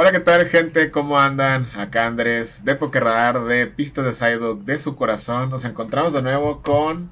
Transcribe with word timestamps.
Hola, 0.00 0.12
¿qué 0.12 0.20
tal, 0.20 0.46
gente? 0.46 0.92
¿Cómo 0.92 1.18
andan? 1.18 1.68
Acá 1.74 2.06
Andrés, 2.06 2.64
de 2.64 2.76
Pokerradar, 2.76 3.42
de 3.46 3.66
Pistas 3.66 4.04
de 4.04 4.12
Psyduck, 4.12 4.62
de 4.62 4.78
su 4.78 4.94
corazón. 4.94 5.50
Nos 5.50 5.64
encontramos 5.64 6.12
de 6.12 6.22
nuevo 6.22 6.62
con 6.62 7.10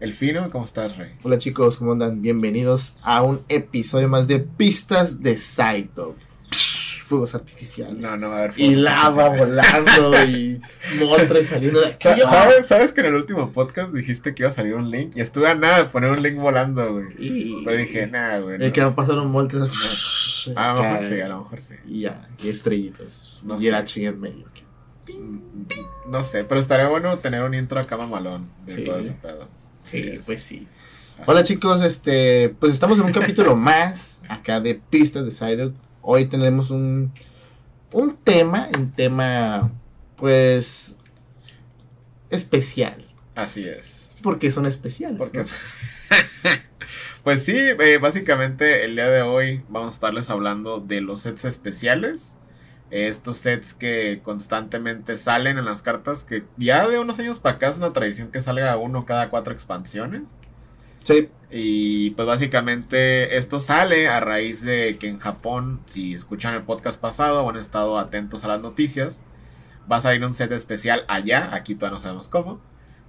El 0.00 0.12
Fino. 0.12 0.50
¿Cómo 0.50 0.66
estás, 0.66 0.98
Rey? 0.98 1.12
Hola 1.22 1.38
chicos, 1.38 1.78
¿cómo 1.78 1.92
andan? 1.92 2.20
Bienvenidos 2.20 2.94
a 3.02 3.22
un 3.22 3.40
episodio 3.48 4.08
más 4.08 4.28
de 4.28 4.40
Pistas 4.40 5.22
de 5.22 5.38
Psyduck. 5.38 6.18
Fuegos 7.04 7.34
artificiales. 7.34 7.96
No, 8.02 8.18
no 8.18 8.28
va 8.28 8.34
a 8.36 8.38
haber 8.40 8.52
Y 8.60 8.74
lava 8.74 9.30
volando 9.30 10.22
y 10.28 10.60
montres 11.00 11.46
saliendo 11.46 11.80
de 11.80 11.86
aquí. 11.86 12.02
Sa- 12.02 12.28
¿Sabes, 12.28 12.66
¿Sabes 12.66 12.92
que 12.92 13.00
en 13.00 13.06
el 13.06 13.14
último 13.14 13.50
podcast 13.52 13.94
dijiste 13.94 14.34
que 14.34 14.42
iba 14.42 14.50
a 14.50 14.52
salir 14.52 14.74
un 14.74 14.90
link? 14.90 15.12
Y 15.16 15.22
estuve 15.22 15.48
a 15.48 15.54
nada 15.54 15.78
de 15.78 15.84
poner 15.86 16.10
un 16.10 16.20
link 16.22 16.36
volando, 16.36 16.92
güey. 16.92 17.06
Y... 17.18 17.64
Pero 17.64 17.78
dije, 17.78 18.06
nada, 18.08 18.40
güey. 18.40 18.58
No. 18.58 18.70
que 18.72 18.82
va 18.82 18.88
a 18.88 18.94
pasar 18.94 19.16
un 19.20 19.30
montes 19.30 19.60
A 20.54 20.74
lo 20.74 20.82
mejor 20.82 21.00
sí, 21.08 21.20
a 21.20 21.28
lo 21.28 21.38
mejor 21.38 21.60
sí. 21.60 21.74
Y 21.86 22.00
ya, 22.02 22.28
y 22.42 22.48
estrellitas. 22.48 23.40
No 23.42 23.60
y 23.60 23.66
el 23.68 23.74
H 23.74 24.04
en 24.06 24.20
medio. 24.20 24.46
No 26.08 26.22
sé, 26.22 26.44
pero 26.44 26.60
estaría 26.60 26.88
bueno 26.88 27.16
tener 27.18 27.42
un 27.42 27.54
intro 27.54 27.80
acá 27.80 27.96
mamalón 27.96 28.48
de 28.66 28.72
Sí. 28.72 28.84
todo 28.84 28.98
ese 28.98 29.12
pedo. 29.12 29.48
Sí, 29.82 30.18
pues 30.26 30.42
sí. 30.42 30.66
Así 31.16 31.22
Hola 31.26 31.40
es. 31.40 31.46
chicos, 31.48 31.82
este, 31.82 32.54
pues 32.60 32.72
estamos 32.72 32.98
en 32.98 33.04
un 33.06 33.12
capítulo 33.12 33.56
más 33.56 34.20
acá 34.28 34.60
de 34.60 34.74
Pistas 34.74 35.24
de 35.24 35.30
Psyduck. 35.30 35.74
Hoy 36.02 36.26
tenemos 36.26 36.70
un, 36.70 37.12
un 37.92 38.16
tema, 38.16 38.68
un 38.78 38.90
tema, 38.90 39.70
pues, 40.16 40.96
especial. 42.30 43.04
Así 43.34 43.66
es. 43.68 44.16
Porque 44.22 44.50
son 44.50 44.66
especiales. 44.66 45.18
Porque... 45.18 45.38
¿no? 45.38 45.44
pues 47.22 47.44
sí, 47.44 47.56
eh, 47.56 47.98
básicamente 47.98 48.84
el 48.84 48.94
día 48.96 49.08
de 49.08 49.22
hoy 49.22 49.64
vamos 49.68 49.88
a 49.88 49.92
estarles 49.92 50.30
hablando 50.30 50.80
de 50.80 51.00
los 51.00 51.22
sets 51.22 51.44
especiales. 51.44 52.38
Eh, 52.90 53.08
Estos 53.08 53.38
sets 53.38 53.74
que 53.74 54.20
constantemente 54.22 55.16
salen 55.16 55.58
en 55.58 55.64
las 55.64 55.82
cartas, 55.82 56.24
que 56.24 56.46
ya 56.56 56.88
de 56.88 56.98
unos 56.98 57.18
años 57.18 57.40
para 57.40 57.56
acá 57.56 57.68
es 57.68 57.76
una 57.78 57.92
tradición 57.92 58.30
que 58.30 58.40
salga 58.40 58.76
uno 58.76 59.04
cada 59.06 59.30
cuatro 59.30 59.52
expansiones. 59.54 60.38
Sí, 61.04 61.30
Y 61.50 62.10
pues 62.12 62.26
básicamente 62.26 63.36
esto 63.36 63.60
sale 63.60 64.08
a 64.08 64.20
raíz 64.20 64.62
de 64.62 64.98
que 64.98 65.08
en 65.08 65.18
Japón, 65.20 65.82
si 65.86 66.14
escuchan 66.14 66.54
el 66.54 66.64
podcast 66.64 67.00
pasado 67.00 67.44
o 67.44 67.50
han 67.50 67.56
estado 67.56 67.98
atentos 67.98 68.44
a 68.44 68.48
las 68.48 68.60
noticias, 68.60 69.24
va 69.90 69.96
a 69.98 70.00
salir 70.00 70.24
un 70.24 70.34
set 70.34 70.52
especial 70.52 71.04
allá, 71.08 71.54
aquí 71.54 71.74
todavía 71.76 71.96
no 71.96 72.00
sabemos 72.00 72.28
cómo, 72.28 72.60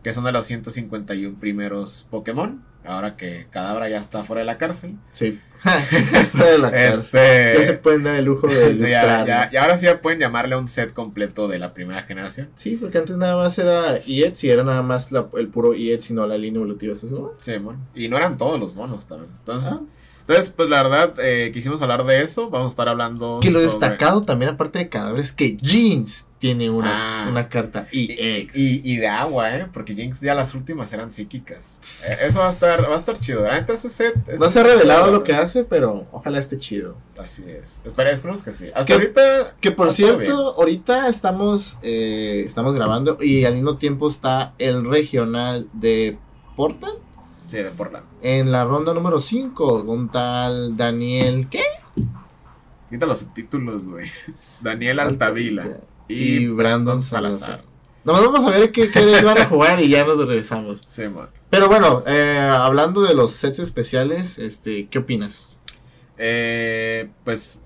que 0.08 0.14
son 0.14 0.24
de 0.24 0.32
los 0.32 0.46
151 0.46 1.38
primeros 1.38 2.08
Pokémon, 2.10 2.64
ahora 2.86 3.18
que 3.18 3.48
Cadabra 3.52 3.90
ya 3.90 3.98
está 4.00 4.24
fuera 4.24 4.40
de 4.40 4.46
la 4.46 4.58
cárcel. 4.58 4.96
sí. 5.12 5.38
Fuera 6.32 6.52
de 6.52 6.58
la 6.60 6.72
cárcel. 6.72 6.94
Ya 6.94 7.56
se 7.58 7.62
Este... 7.64 7.74
pueden 7.74 8.04
dar 8.04 8.16
el 8.16 8.24
lujo 8.26 8.48
de 8.48 8.74
sí, 8.78 8.88
ya- 8.90 9.50
y 9.52 9.58
ahora 9.58 9.76
sí 9.76 9.86
ya 9.88 10.02
pueden 10.02 10.20
llamarle 10.20 10.56
a 10.56 10.60
un 10.60 10.68
set 10.70 10.94
completo 10.94 11.48
de 11.50 11.60
la 11.60 11.74
primera 11.74 12.04
generación. 12.04 12.50
Sí, 12.56 12.78
porque 12.80 13.00
antes 13.00 13.18
nada 13.18 13.36
más 13.36 13.58
era 13.60 13.98
EX 13.98 14.44
y 14.46 14.50
era 14.50 14.64
nada 14.64 14.82
más 14.82 15.12
la- 15.12 15.28
el 15.36 15.50
puro 15.50 15.74
EX 15.74 16.12
y 16.12 16.14
no 16.14 16.26
la 16.26 16.38
línea 16.38 16.58
evolutiva. 16.60 16.94
¿estás 16.94 17.10
seguro? 17.10 17.36
Sí, 17.42 17.58
bueno. 17.58 17.80
Y 17.96 18.08
no 18.08 18.16
eran 18.18 18.38
todos 18.38 18.58
los 18.60 18.76
monos 18.76 19.08
también. 19.08 19.32
Entonces, 19.38 19.82
Ah. 19.82 19.86
Entonces 20.28 20.54
pues 20.56 20.70
la 20.70 20.84
verdad, 20.84 21.14
eh, 21.20 21.52
quisimos 21.54 21.82
hablar 21.82 22.06
de 22.06 22.22
eso. 22.22 22.50
Vamos 22.50 22.68
a 22.68 22.74
estar 22.74 22.90
hablando. 22.90 23.40
Que 23.42 23.50
lo 23.50 23.60
sobre- 23.60 23.66
destacado 23.72 24.24
también, 24.24 24.52
aparte 24.52 24.80
de 24.80 24.90
cadáveres, 24.90 25.32
que 25.32 25.56
Jeans 25.58 26.26
tiene 26.40 26.70
una, 26.70 27.26
Ah. 27.26 27.30
una 27.32 27.50
carta 27.50 27.88
EX. 27.92 28.56
Y, 28.56 28.82
y 28.84 28.98
de 28.98 29.08
agua, 29.08 29.56
¿eh? 29.58 29.68
Porque 29.74 29.96
Jinx 29.96 30.22
ya 30.22 30.36
las 30.36 30.54
últimas 30.54 30.94
eran 30.94 31.12
psíquicas. 31.12 31.78
Eh, 32.08 32.28
eso 32.28 32.40
va 32.40 32.50
a 32.50 32.52
estar, 32.52 32.80
va 32.84 32.96
a 32.96 33.00
estar 33.00 33.18
chido. 33.18 33.44
Neta, 33.50 33.74
ese 33.74 33.90
set. 33.90 34.14
no 34.38 34.48
se 34.50 34.60
ha 34.60 34.64
revelado 34.64 35.12
lo 35.12 35.24
que 35.24 35.34
hace, 35.34 35.64
pero 35.64 36.06
ojalá 36.12 36.38
esté 36.38 36.60
chido. 36.60 36.96
Así 37.18 37.44
es. 37.48 37.82
Espera, 37.86 38.12
esperemos 38.12 38.44
que 38.44 38.54
sí. 38.54 38.66
Hasta 38.68 38.86
Que- 38.86 38.94
ahorita. 38.94 39.56
Que 39.60 39.72
por 39.72 39.92
cierto, 39.92 40.20
bien. 40.20 40.32
ahorita 40.34 41.08
estamos, 41.10 41.78
eh, 41.82 42.44
estamos 42.48 42.76
grabando 42.76 43.18
y 43.20 43.46
al 43.46 43.56
mismo 43.56 43.78
tiempo 43.78 44.08
está 44.08 44.54
el 44.60 44.86
regional 44.86 45.68
de 45.74 46.20
Portland 46.56 47.00
Sí, 47.48 47.58
de 47.58 47.72
Portland. 47.72 48.06
en 48.22 48.52
la 48.52 48.66
ronda 48.66 48.94
número 48.94 49.20
5 49.20 49.86
con 49.86 50.10
tal 50.10 50.76
Daniel 50.76 51.48
¿qué? 51.50 51.64
Quita 52.90 53.06
los 53.06 53.20
subtítulos, 53.20 53.84
güey. 53.86 54.10
Daniel 54.62 55.00
Altavila. 55.00 55.66
y, 56.08 56.16
Y, 56.44 56.48
Brandon 56.48 57.04
Salazar. 57.04 57.64
Nomás 58.04 58.24
vamos 58.24 58.46
a 58.46 58.58
ver 58.58 58.72
qué, 58.72 58.90
qué 58.90 59.22
van 59.22 59.38
a 59.38 59.46
jugar 59.46 59.82
y 59.82 59.90
ya 59.90 60.06
nos 60.06 60.18
regresamos. 60.26 60.88
Sí, 60.90 61.04
man. 61.10 61.28
Pero 61.50 61.68
bueno, 61.68 62.04
eh, 62.08 62.40
hablando 62.40 63.02
de 63.02 63.14
los 63.14 63.34
sets 63.34 63.60
especiales, 63.60 64.40
este, 64.40 64.88
¿qué 64.88 65.00
opinas? 65.00 65.58
Eh, 66.18 67.10
pues. 67.26 67.60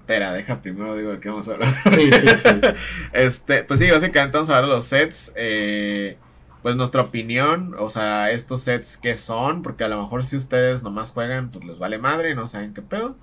Espera, 0.00 0.32
deja 0.32 0.62
primero 0.62 0.96
digo 0.96 1.10
de 1.10 1.20
qué 1.20 1.28
vamos 1.28 1.48
a 1.48 1.52
hablar. 1.54 1.74
Sí, 1.92 2.10
sí, 2.12 2.28
sí. 2.28 2.60
Este, 3.12 3.64
pues 3.64 3.80
sí, 3.80 3.90
básicamente 3.90 4.36
vamos 4.38 4.48
a 4.50 4.56
hablar 4.56 4.70
de 4.70 4.76
los 4.76 4.84
sets. 4.86 5.32
eh, 5.36 6.16
pues 6.62 6.76
nuestra 6.76 7.02
opinión, 7.02 7.74
o 7.78 7.90
sea, 7.90 8.30
estos 8.30 8.62
sets 8.62 8.96
que 8.96 9.16
son, 9.16 9.62
porque 9.62 9.84
a 9.84 9.88
lo 9.88 10.00
mejor 10.02 10.24
si 10.24 10.36
ustedes 10.36 10.82
nomás 10.82 11.12
juegan, 11.12 11.50
pues 11.50 11.64
les 11.64 11.78
vale 11.78 11.98
madre 11.98 12.30
y 12.30 12.34
no 12.34 12.48
saben 12.48 12.74
qué 12.74 12.82
pedo. 12.82 13.16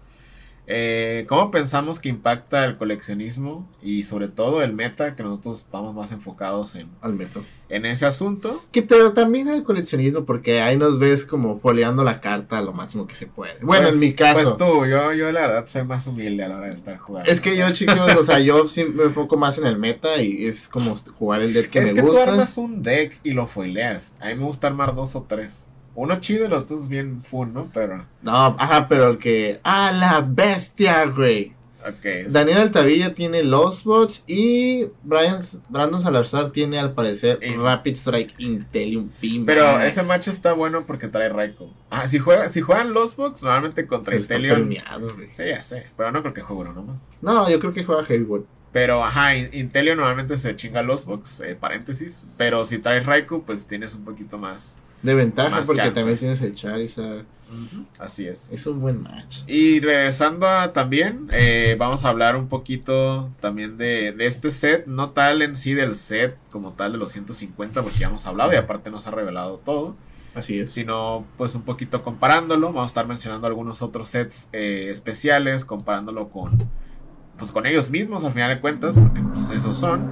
Eh, 0.68 1.26
¿Cómo 1.30 1.52
pensamos 1.52 2.00
que 2.00 2.10
impacta 2.10 2.66
el 2.66 2.78
coleccionismo 2.78 3.70
y 3.84 4.04
sobre 4.04 4.28
todo 4.28 4.64
el 4.64 4.74
meta, 4.74 5.16
que 5.16 5.22
nosotros 5.24 5.68
vamos 5.72 5.94
más 5.94 6.12
enfocados 6.12 6.74
en, 6.76 6.88
Al 7.02 7.14
meto. 7.14 7.44
en 7.70 7.86
ese 7.86 8.08
asunto? 8.08 8.64
Que 8.72 8.82
pero 8.82 9.14
también 9.14 9.48
al 9.48 9.64
coleccionismo, 9.64 10.26
porque 10.26 10.62
ahí 10.62 10.76
nos 10.76 10.98
ves 10.98 11.24
como 11.24 11.60
foleando 11.60 12.04
la 12.04 12.20
carta 12.20 12.62
lo 12.64 12.74
máximo 12.74 13.06
que 13.06 13.14
se 13.14 13.28
puede. 13.28 13.54
Bueno, 13.62 13.84
Pues- 13.84 13.94
en 13.96 14.00
mi 14.02 14.14
caso. 14.14 14.42
Pues 14.42 14.58
tú, 14.58 14.86
yo, 14.88 15.14
yo 15.14 15.32
la 15.32 15.42
verdad 15.48 15.66
soy 15.66 15.84
más 15.84 16.08
humilde 16.08 16.44
a 16.44 16.48
la 16.48 16.58
hora 16.58 16.68
de 16.68 16.74
estar 16.76 16.98
jugando. 16.98 17.30
Es 17.32 17.40
que 17.42 17.56
yo, 17.56 17.70
chicos, 17.72 18.16
o 18.18 18.24
sea, 18.24 18.40
yo 18.40 18.68
sí 18.68 18.86
me 18.86 19.04
enfoco 19.04 19.38
más 19.38 19.60
en 19.60 19.68
el 19.68 19.78
meta 19.78 20.20
y 20.22 20.46
es 20.46 20.68
como 20.68 20.96
jugar 21.14 21.42
el 21.42 21.54
deck 21.54 21.70
que 21.70 21.80
es 21.80 21.86
me 21.86 21.94
que 21.94 22.02
tú 22.02 22.08
gusta. 22.08 22.32
armas 22.32 22.58
un 22.58 22.82
deck 22.82 23.20
y 23.24 23.32
lo 23.32 23.48
foileas. 23.48 24.14
A 24.20 24.30
mí 24.30 24.36
me 24.36 24.46
gusta 24.46 24.66
armar 24.68 24.96
dos 24.96 25.16
o 25.16 25.26
tres. 25.30 25.68
Uno 25.96 26.20
chido 26.20 26.46
y 26.46 26.50
los 26.50 26.64
otros 26.64 26.88
bien 26.90 27.22
fun, 27.24 27.54
¿no? 27.54 27.70
Pero, 27.74 28.06
No, 28.22 28.56
ajá, 28.60 28.88
pero 28.88 29.10
el 29.10 29.18
que. 29.18 29.60
¡Ah, 29.64 29.92
la 29.98 30.22
bestia, 30.28 31.06
güey! 31.06 31.54
ok. 31.88 32.32
Daniel 32.32 32.58
Altavilla 32.58 33.14
tiene 33.14 33.44
los 33.44 33.84
bots 33.84 34.24
y 34.26 34.88
Brian, 35.04 35.40
Brandon 35.70 36.02
Salazar 36.02 36.50
tiene 36.50 36.80
al 36.80 36.94
parecer 36.94 37.38
Rapid 37.60 37.94
Strike 37.96 38.34
Intellium 38.40 39.12
Beam. 39.22 39.46
Pero 39.46 39.80
ese 39.82 40.02
match 40.04 40.28
está 40.30 40.54
bueno 40.54 40.86
porque 40.88 41.08
trae 41.08 41.30
Raiko. 41.30 41.72
Ah, 41.92 42.08
si, 42.08 42.18
juega, 42.18 42.50
si 42.50 42.62
juegan 42.62 42.92
los 42.94 43.16
box, 43.16 43.44
normalmente 43.44 43.86
contra 43.86 44.16
está 44.16 44.34
Intelion. 44.36 44.62
premiado, 44.68 45.14
güey. 45.14 45.30
Sí, 45.32 45.44
ya 45.48 45.62
sé. 45.62 45.86
Pero 45.96 46.12
no 46.12 46.22
creo 46.24 46.34
que 46.34 46.42
juegue 46.42 46.64
uno 46.64 46.74
nomás. 46.74 47.10
No, 47.22 47.48
yo 47.52 47.60
creo 47.60 47.72
que 47.74 47.84
juega 47.84 48.04
Heavyweight. 48.04 48.48
Pero, 48.72 49.04
ajá, 49.06 49.36
In- 49.36 49.50
Intelion 49.54 49.98
normalmente 49.98 50.38
se 50.40 50.56
chinga 50.56 50.82
los 50.82 51.06
box, 51.06 51.40
eh, 51.42 51.56
paréntesis. 51.56 52.26
Pero 52.36 52.66
si 52.66 52.80
traes 52.80 53.06
Raikou, 53.06 53.44
pues 53.44 53.68
tienes 53.68 53.94
un 53.94 54.04
poquito 54.04 54.38
más. 54.40 54.80
De 55.02 55.14
ventaja 55.14 55.62
porque 55.64 55.82
chance. 55.82 55.94
también 55.94 56.18
tienes 56.18 56.42
el 56.42 56.56
Charizard. 56.56 57.26
Así 58.00 58.28
es. 58.28 58.50
Es 58.52 58.66
un 58.66 58.82
buen 58.82 59.04
match. 59.04 59.42
Y 59.48 59.80
regresando 59.80 60.48
a 60.48 60.72
también, 60.72 61.28
eh, 61.32 61.76
vamos 61.78 62.04
a 62.04 62.10
hablar 62.10 62.36
un 62.36 62.48
poquito 62.50 63.30
también 63.40 63.78
de, 63.78 64.12
de 64.14 64.26
este 64.26 64.50
set, 64.52 64.88
no 64.88 65.12
tal 65.12 65.42
en 65.44 65.56
sí 65.56 65.74
del 65.74 65.94
set 65.96 66.38
como 66.50 66.74
tal 66.74 66.94
de 66.94 66.98
los 66.98 67.12
150, 67.12 67.84
porque 67.84 68.00
ya 68.00 68.08
hemos 68.08 68.26
hablado 68.26 68.52
y 68.54 68.56
aparte 68.56 68.90
nos 68.90 69.06
ha 69.08 69.12
revelado 69.12 69.62
todo, 69.64 69.96
Así 70.34 70.60
es. 70.60 70.72
sino 70.72 71.24
pues 71.38 71.54
un 71.56 71.62
poquito 71.62 72.04
comparándolo, 72.04 72.68
vamos 72.68 72.84
a 72.84 72.88
estar 72.88 73.08
mencionando 73.08 73.46
algunos 73.48 73.82
otros 73.84 74.10
sets 74.10 74.50
eh, 74.52 74.88
especiales, 74.90 75.66
comparándolo 75.66 76.30
con, 76.30 76.52
pues 77.38 77.52
con 77.52 77.68
ellos 77.68 77.90
mismos 77.92 78.24
al 78.26 78.34
final 78.34 78.50
de 78.50 78.60
cuentas, 78.60 78.96
porque 78.96 79.22
pues 79.34 79.52
esos 79.52 79.78
son. 79.78 80.12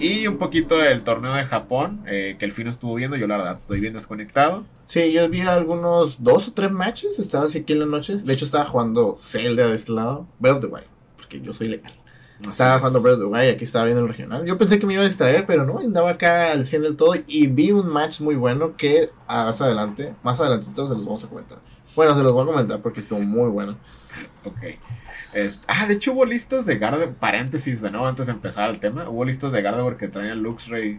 Y 0.00 0.26
un 0.26 0.38
poquito 0.38 0.78
del 0.78 1.02
torneo 1.02 1.32
de 1.34 1.44
Japón, 1.44 2.02
eh, 2.06 2.36
que 2.38 2.44
el 2.44 2.52
fin 2.52 2.66
estuvo 2.66 2.94
viendo, 2.94 3.16
yo 3.16 3.26
la 3.26 3.36
verdad 3.36 3.56
estoy 3.56 3.80
bien 3.80 3.94
desconectado. 3.94 4.64
Sí, 4.86 5.12
yo 5.12 5.28
vi 5.28 5.40
algunos 5.42 6.22
dos 6.22 6.48
o 6.48 6.52
tres 6.52 6.70
matches. 6.70 7.18
Estaba 7.18 7.44
así 7.46 7.58
aquí 7.58 7.72
en 7.72 7.80
la 7.80 7.86
noche. 7.86 8.16
De 8.16 8.32
hecho, 8.32 8.44
estaba 8.44 8.64
jugando 8.66 9.16
Zelda 9.18 9.68
de 9.68 9.74
este 9.74 9.92
lado. 9.92 10.26
Breath 10.38 10.56
of 10.56 10.60
the 10.62 10.66
Wild. 10.66 10.86
Porque 11.16 11.40
yo 11.40 11.54
soy 11.54 11.68
legal. 11.68 11.92
Estaba 12.40 12.74
Así 12.74 12.80
jugando 12.80 12.98
es. 12.98 13.02
Breath 13.04 13.14
of 13.16 13.20
the 13.20 13.26
Wild 13.26 13.54
aquí 13.54 13.64
estaba 13.64 13.84
viendo 13.84 14.02
el 14.02 14.08
regional. 14.08 14.44
Yo 14.44 14.58
pensé 14.58 14.78
que 14.78 14.86
me 14.86 14.94
iba 14.94 15.02
a 15.02 15.06
distraer, 15.06 15.46
pero 15.46 15.64
no. 15.64 15.78
Andaba 15.78 16.10
acá 16.10 16.52
al 16.52 16.66
100 16.66 16.82
del 16.82 16.96
todo. 16.96 17.14
Y 17.26 17.46
vi 17.46 17.70
un 17.70 17.88
match 17.88 18.20
muy 18.20 18.34
bueno 18.34 18.76
que 18.76 19.10
ah, 19.28 19.46
más 19.46 19.60
adelante, 19.60 20.14
más 20.22 20.40
adelantito 20.40 20.88
se 20.88 20.94
los 20.94 21.04
vamos 21.04 21.24
a 21.24 21.28
comentar. 21.28 21.58
Bueno, 21.94 22.14
se 22.14 22.22
los 22.22 22.32
voy 22.32 22.42
a 22.42 22.46
comentar 22.46 22.82
porque 22.82 23.00
estuvo 23.00 23.20
muy 23.20 23.48
bueno. 23.48 23.78
Ok. 24.44 24.58
Este, 25.34 25.64
ah, 25.68 25.86
de 25.86 25.94
hecho 25.94 26.12
hubo 26.12 26.24
listas 26.24 26.64
de 26.66 26.78
Gardevoir, 26.78 27.12
paréntesis 27.14 27.80
de 27.80 27.90
nuevo 27.90 28.06
antes 28.06 28.26
de 28.26 28.32
empezar 28.32 28.70
el 28.70 28.78
tema, 28.78 29.08
hubo 29.08 29.24
listas 29.24 29.52
de 29.52 29.62
Gardevoir 29.62 29.96
que 29.96 30.08
traían 30.08 30.42
Luxray 30.42 30.98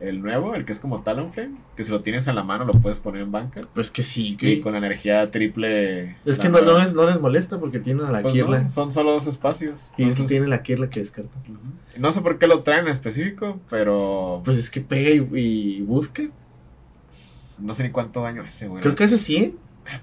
el 0.00 0.22
nuevo, 0.22 0.54
el 0.54 0.64
que 0.64 0.72
es 0.72 0.80
como 0.80 1.02
Talonflame, 1.02 1.56
que 1.76 1.84
si 1.84 1.90
lo 1.90 2.00
tienes 2.00 2.26
en 2.26 2.34
la 2.34 2.42
mano 2.42 2.64
lo 2.64 2.72
puedes 2.72 3.00
poner 3.00 3.20
en 3.20 3.32
banca 3.32 3.60
Pues 3.74 3.90
que 3.90 4.02
sí, 4.02 4.28
y 4.28 4.36
que. 4.38 4.60
con 4.62 4.74
energía 4.74 5.30
triple. 5.30 6.16
Es 6.24 6.38
que 6.38 6.48
no, 6.48 6.58
les, 6.78 6.94
no 6.94 7.04
les 7.04 7.20
molesta 7.20 7.60
porque 7.60 7.80
tienen 7.80 8.06
a 8.06 8.10
la 8.10 8.22
Pues 8.22 8.32
Kirla. 8.32 8.62
no, 8.62 8.70
son 8.70 8.90
solo 8.92 9.12
dos 9.12 9.26
espacios. 9.26 9.90
y 9.98 10.04
es 10.04 10.16
que 10.16 10.22
entonces- 10.22 10.28
tiene 10.28 10.46
la 10.46 10.62
Kirla 10.62 10.88
que 10.88 11.00
descarta. 11.00 11.36
No 11.98 12.12
sé 12.12 12.22
por 12.22 12.38
qué 12.38 12.46
lo 12.46 12.62
traen 12.62 12.86
en 12.86 12.92
específico, 12.92 13.60
pero 13.68 14.40
Pues 14.44 14.56
es 14.56 14.70
que 14.70 14.80
pega 14.80 15.10
y, 15.10 15.28
y 15.38 15.80
busca. 15.82 16.22
no 17.58 17.74
sé 17.74 17.82
ni 17.82 17.90
cuánto 17.90 18.22
daño 18.22 18.42
hace, 18.42 18.68
güey. 18.68 18.80
Creo 18.82 18.94
que 18.94 19.04
hace 19.04 19.18
100. 19.18 19.54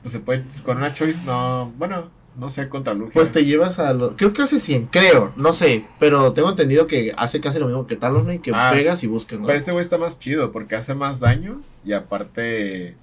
Pues 0.03 0.11
se 0.11 0.19
puede, 0.19 0.43
con 0.63 0.77
una 0.77 0.93
choice, 0.93 1.23
no, 1.25 1.71
bueno, 1.77 2.09
no 2.37 2.49
sé, 2.49 2.69
contra 2.69 2.93
Lugia. 2.93 3.13
Pues 3.13 3.31
te 3.31 3.43
llevas 3.45 3.79
a 3.79 3.93
lo... 3.93 4.15
Creo 4.15 4.31
que 4.33 4.43
hace 4.43 4.59
100, 4.59 4.87
creo, 4.87 5.33
no 5.35 5.53
sé. 5.53 5.85
Pero 5.99 6.33
tengo 6.33 6.49
entendido 6.49 6.85
que 6.87 7.13
hace 7.17 7.41
casi 7.41 7.57
lo 7.59 7.65
mismo 7.65 7.87
que 7.87 7.95
Talonflame, 7.95 8.41
que 8.41 8.51
Ah, 8.53 8.69
pegas 8.73 9.03
y 9.03 9.07
buscas, 9.07 9.39
¿no? 9.39 9.47
Pero 9.47 9.57
este 9.57 9.71
güey 9.71 9.81
está 9.81 9.97
más 9.97 10.19
chido 10.19 10.51
porque 10.51 10.75
hace 10.75 10.93
más 10.93 11.19
daño 11.19 11.61
y 11.83 11.93
aparte 11.93 12.95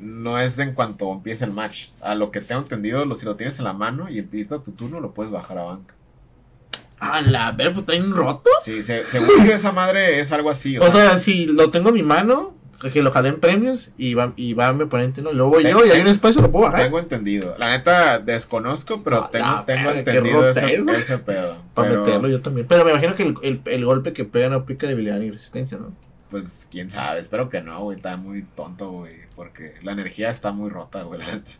no 0.00 0.38
es 0.38 0.58
en 0.58 0.72
cuanto 0.72 1.12
empieza 1.12 1.44
el 1.44 1.52
match. 1.52 1.88
A 2.00 2.14
lo 2.14 2.30
que 2.30 2.40
tengo 2.40 2.62
entendido, 2.62 3.04
lo, 3.04 3.16
si 3.16 3.24
lo 3.26 3.36
tienes 3.36 3.58
en 3.58 3.64
la 3.64 3.72
mano 3.74 4.08
y 4.10 4.18
empieza 4.18 4.58
tu 4.62 4.72
turno, 4.72 4.98
lo 5.00 5.12
puedes 5.12 5.30
bajar 5.32 5.58
a 5.58 5.62
banca. 5.64 5.94
Ah, 7.00 7.20
la 7.20 7.52
ver, 7.52 7.68
pues 7.74 7.80
está 7.80 7.94
en 7.94 8.12
roto. 8.14 8.48
Sí, 8.62 8.82
se- 8.82 9.04
según 9.04 9.44
yo 9.46 9.52
esa 9.52 9.72
madre 9.72 10.20
es 10.20 10.32
algo 10.32 10.48
así. 10.48 10.78
O 10.78 10.88
sea, 10.90 11.18
si 11.18 11.46
lo 11.46 11.70
tengo 11.70 11.90
en 11.90 11.94
mi 11.96 12.02
mano, 12.02 12.53
que 12.92 13.02
lo 13.02 13.10
jalé 13.10 13.30
en 13.30 13.40
premios 13.40 13.92
y 13.96 14.14
va, 14.14 14.32
y 14.36 14.54
va 14.54 14.72
mi 14.72 14.84
oponente, 14.84 15.22
¿no? 15.22 15.30
Y 15.32 15.34
luego 15.34 15.60
yo 15.60 15.84
y 15.84 15.90
hay 15.90 16.00
un 16.00 16.08
espacio, 16.08 16.42
lo 16.42 16.50
puedo 16.50 16.66
bajar. 16.66 16.82
tengo 16.82 16.98
entendido. 16.98 17.54
La 17.58 17.70
neta 17.70 18.18
desconozco, 18.18 19.02
pero 19.02 19.24
A 19.24 19.30
tengo, 19.30 19.46
la 19.46 19.64
tengo 19.64 19.90
entendido 19.90 20.50
ese, 20.50 20.74
ese 20.74 21.18
pedo. 21.18 21.56
Para 21.74 21.88
Pero, 21.88 22.04
meterlo 22.04 22.28
yo 22.28 22.40
también. 22.40 22.66
Pero 22.66 22.84
me 22.84 22.90
imagino 22.90 23.14
que 23.14 23.22
el, 23.22 23.36
el, 23.42 23.60
el 23.64 23.84
golpe 23.84 24.12
que 24.12 24.24
pega 24.24 24.48
no 24.48 24.56
aplica 24.56 24.86
debilidad 24.86 25.18
ni 25.18 25.30
resistencia, 25.30 25.78
¿no? 25.78 25.92
Pues 26.30 26.66
quién 26.70 26.90
sabe, 26.90 27.20
espero 27.20 27.48
que 27.48 27.60
no, 27.60 27.82
güey. 27.84 27.96
Está 27.96 28.16
muy 28.16 28.42
tonto, 28.42 28.90
güey. 28.90 29.14
Porque 29.36 29.74
la 29.82 29.92
energía 29.92 30.30
está 30.30 30.52
muy 30.52 30.70
rota, 30.70 31.02
güey, 31.02 31.20
la 31.20 31.26
neta. 31.26 31.52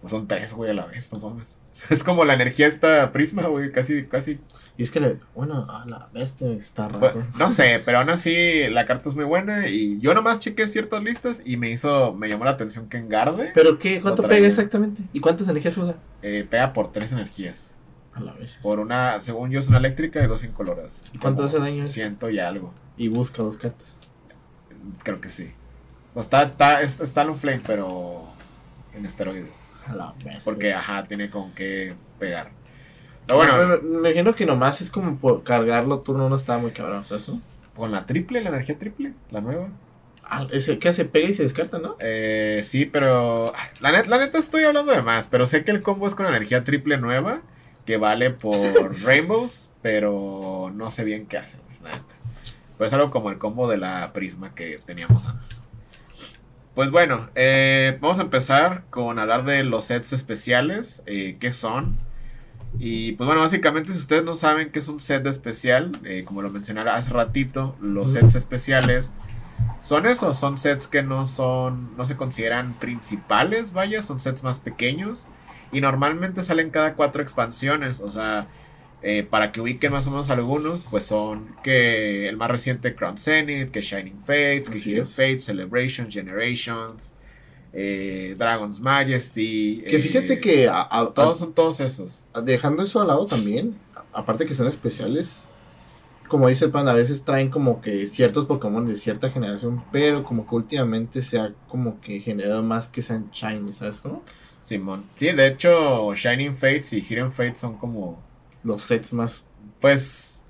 Pues 0.00 0.10
son 0.10 0.26
tres, 0.26 0.52
güey, 0.52 0.70
a 0.70 0.74
la 0.74 0.86
vez, 0.86 1.12
no 1.12 1.18
mames. 1.18 1.58
Es 1.90 2.04
como 2.04 2.24
la 2.24 2.34
energía 2.34 2.66
esta 2.66 3.12
prisma, 3.12 3.46
güey, 3.48 3.72
casi, 3.72 4.04
casi. 4.06 4.38
Y 4.76 4.82
es 4.84 4.90
que, 4.90 5.00
le, 5.00 5.16
bueno, 5.34 5.66
a 5.70 5.84
la 5.86 6.08
bestia 6.12 6.48
está 6.52 6.88
raro. 6.88 6.98
Bueno, 7.00 7.26
no 7.38 7.50
sé, 7.50 7.80
pero 7.84 7.98
aún 7.98 8.10
así 8.10 8.68
la 8.68 8.84
carta 8.86 9.08
es 9.08 9.14
muy 9.14 9.24
buena. 9.24 9.68
Y 9.68 9.98
yo 10.00 10.14
nomás 10.14 10.38
chequé 10.40 10.66
ciertas 10.68 11.02
listas 11.02 11.42
y 11.44 11.56
me 11.56 11.70
hizo, 11.70 12.12
me 12.14 12.28
llamó 12.28 12.44
la 12.44 12.52
atención 12.52 12.88
que 12.88 12.96
en 12.98 13.08
Garde 13.08 13.50
¿Pero 13.54 13.78
qué? 13.78 14.00
¿Cuánto 14.00 14.22
pega 14.26 14.46
exactamente? 14.46 15.02
¿Y 15.12 15.20
cuántas 15.20 15.48
energías 15.48 15.76
usa? 15.78 15.96
eh, 16.22 16.46
pega 16.48 16.72
por 16.72 16.92
tres 16.92 17.12
energías. 17.12 17.74
A 18.14 18.20
la 18.20 18.32
vez. 18.34 18.58
Por 18.62 18.78
una, 18.78 19.20
según 19.22 19.50
yo, 19.50 19.58
es 19.58 19.68
una 19.68 19.78
eléctrica 19.78 20.22
y 20.22 20.26
dos 20.26 20.44
incoloras. 20.44 21.04
¿Y 21.14 21.18
cuánto 21.18 21.44
hace 21.44 21.58
daño? 21.58 21.86
Ciento 21.86 22.28
y 22.30 22.38
algo. 22.38 22.74
Y 22.98 23.08
busca 23.08 23.42
dos 23.42 23.56
cartas. 23.56 23.96
Creo 25.02 25.20
que 25.20 25.28
sí. 25.30 25.50
O 26.14 26.22
sea, 26.22 26.22
está, 26.22 26.42
está, 26.42 26.82
es- 26.82 27.00
está 27.00 27.22
en 27.22 27.30
un 27.30 27.38
flame, 27.38 27.62
pero 27.66 28.26
en 28.94 29.06
esteroides. 29.06 29.48
A 29.86 29.94
la 29.94 30.12
bestia. 30.24 30.40
Porque, 30.44 30.72
ajá, 30.72 31.02
tiene 31.04 31.30
con 31.30 31.52
qué 31.52 31.94
pegar. 32.18 32.50
Pero 33.26 33.36
bueno, 33.38 33.56
Bueno, 33.56 33.78
me 33.82 33.98
imagino 34.10 34.34
que 34.34 34.46
nomás 34.46 34.80
es 34.80 34.90
como 34.90 35.16
por 35.16 35.42
cargarlo 35.44 36.00
turno 36.00 36.28
no 36.28 36.36
está 36.36 36.58
muy 36.58 36.72
cabrón, 36.72 37.04
no? 37.28 37.40
con 37.76 37.90
la 37.90 38.04
triple, 38.04 38.42
la 38.42 38.50
energía 38.50 38.78
triple, 38.78 39.14
la 39.30 39.40
nueva. 39.40 39.68
Ah, 40.24 40.46
ese, 40.50 40.78
¿Qué 40.78 40.88
hace? 40.88 41.04
Pega 41.04 41.28
y 41.28 41.34
se 41.34 41.42
descarta, 41.42 41.78
¿no? 41.78 41.96
Eh, 42.00 42.60
sí, 42.64 42.86
pero. 42.86 43.52
La, 43.80 43.90
net- 43.92 44.06
la 44.06 44.18
neta 44.18 44.38
estoy 44.38 44.64
hablando 44.64 44.92
de 44.92 45.02
más. 45.02 45.26
Pero 45.28 45.46
sé 45.46 45.64
que 45.64 45.70
el 45.72 45.82
combo 45.82 46.06
es 46.06 46.14
con 46.14 46.26
energía 46.26 46.64
triple 46.64 46.96
nueva. 46.98 47.40
Que 47.86 47.96
vale 47.96 48.30
por 48.30 48.56
Rainbows. 49.04 49.70
Pero 49.82 50.70
no 50.74 50.90
sé 50.90 51.04
bien 51.04 51.26
qué 51.26 51.38
hace, 51.38 51.58
la 51.82 51.90
neta. 51.90 52.14
Pues 52.78 52.92
algo 52.92 53.10
como 53.10 53.30
el 53.30 53.38
combo 53.38 53.68
de 53.68 53.78
la 53.78 54.12
prisma 54.12 54.54
que 54.54 54.78
teníamos 54.84 55.26
antes. 55.26 55.60
Pues 56.74 56.90
bueno, 56.90 57.28
eh, 57.34 57.98
vamos 58.00 58.18
a 58.18 58.22
empezar 58.22 58.84
con 58.88 59.18
hablar 59.18 59.44
de 59.44 59.62
los 59.62 59.86
sets 59.86 60.14
especiales. 60.14 61.02
Eh, 61.04 61.36
¿Qué 61.38 61.52
son? 61.52 61.98
Y 62.78 63.12
pues 63.12 63.26
bueno, 63.26 63.42
básicamente 63.42 63.92
si 63.92 63.98
ustedes 63.98 64.24
no 64.24 64.34
saben 64.34 64.70
qué 64.70 64.78
es 64.78 64.88
un 64.88 64.98
set 64.98 65.26
especial, 65.26 65.92
eh, 66.04 66.24
como 66.24 66.40
lo 66.40 66.48
mencioné 66.48 66.80
hace 66.80 67.10
ratito, 67.10 67.76
los 67.82 68.12
sets 68.12 68.34
especiales 68.34 69.12
son 69.80 70.06
eso, 70.06 70.32
son 70.32 70.56
sets 70.56 70.88
que 70.88 71.02
no 71.02 71.26
son, 71.26 71.94
no 71.98 72.06
se 72.06 72.16
consideran 72.16 72.72
principales, 72.72 73.74
vaya, 73.74 74.00
son 74.00 74.18
sets 74.18 74.42
más 74.42 74.58
pequeños 74.58 75.26
y 75.72 75.82
normalmente 75.82 76.42
salen 76.42 76.70
cada 76.70 76.94
cuatro 76.94 77.20
expansiones, 77.20 78.00
o 78.00 78.10
sea, 78.10 78.46
eh, 79.02 79.26
para 79.28 79.50
que 79.52 79.60
ubiquen 79.60 79.92
más 79.92 80.06
o 80.06 80.10
menos 80.10 80.30
algunos, 80.30 80.86
pues 80.90 81.04
son 81.04 81.56
que 81.64 82.28
el 82.28 82.36
más 82.36 82.50
reciente 82.50 82.94
Crown 82.94 83.18
Zenith, 83.18 83.70
que 83.70 83.80
Shining 83.80 84.20
Fates, 84.20 84.70
que 84.70 84.78
es. 85.00 85.14
Fates, 85.14 85.44
Celebration, 85.44 86.10
Generations, 86.10 87.12
eh, 87.72 88.34
Dragon's 88.38 88.80
Majesty. 88.80 89.82
Que 89.88 89.96
eh, 89.96 89.98
fíjate 89.98 90.40
que 90.40 90.68
a- 90.68 90.82
a- 90.90 91.12
todos 91.14 91.38
son 91.38 91.52
todos 91.54 91.80
esos. 91.80 92.22
dejando 92.44 92.82
eso 92.82 93.00
al 93.00 93.08
lado 93.08 93.26
también, 93.26 93.76
aparte 94.12 94.46
que 94.46 94.54
son 94.54 94.66
especiales, 94.68 95.44
como 96.28 96.48
dice 96.48 96.64
el 96.66 96.70
pan, 96.70 96.88
a 96.88 96.94
veces 96.94 97.24
traen 97.24 97.50
como 97.50 97.80
que 97.82 98.06
ciertos 98.06 98.46
Pokémon 98.46 98.86
de 98.86 98.96
cierta 98.96 99.28
generación, 99.30 99.84
pero 99.92 100.22
como 100.24 100.46
que 100.48 100.54
últimamente 100.54 101.20
se 101.22 101.38
ha 101.38 101.52
como 101.68 102.00
que 102.00 102.20
generado 102.20 102.62
más 102.62 102.88
que 102.88 103.02
sean 103.02 103.30
shiny, 103.32 103.72
¿sabes? 103.72 104.00
cómo? 104.00 104.22
Simón. 104.62 105.04
Sí, 105.14 105.26
de 105.32 105.46
hecho, 105.48 106.14
Shining 106.14 106.54
Fates 106.54 106.92
y 106.92 107.00
Hidden 107.02 107.32
Fates 107.32 107.58
son 107.58 107.76
como 107.76 108.22
Los 108.64 108.82
sets 108.82 109.12
más... 109.12 109.44
Pues, 109.80 110.42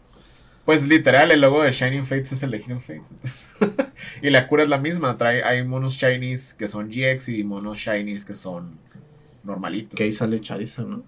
pues 0.65 0.87
literal, 0.87 1.31
el 1.31 1.41
logo 1.41 1.63
de 1.63 1.73
Shining 1.73 2.05
Fates 2.05 2.33
es 2.33 2.43
el 2.43 2.51
de 2.51 2.59
Hidden 2.59 2.81
Fates. 2.81 3.11
entonces. 3.11 3.57
y 4.23 4.31
la 4.31 4.47
cura 4.47 4.63
es 4.63 4.69
la 4.69 4.79
misma. 4.79 5.17
Trae, 5.17 5.43
hay 5.43 5.65
monos 5.65 5.95
shinies 5.95 6.55
que 6.55 6.69
son 6.69 6.91
GX 6.91 7.31
y 7.31 7.45
monos 7.45 7.79
shinies 7.79 8.25
que 8.25 8.37
son 8.37 8.79
normalitos. 9.43 9.97
Que 9.97 10.05
ahí 10.05 10.13
sale 10.13 10.41
Charizard, 10.41 10.87
¿no? 10.87 11.03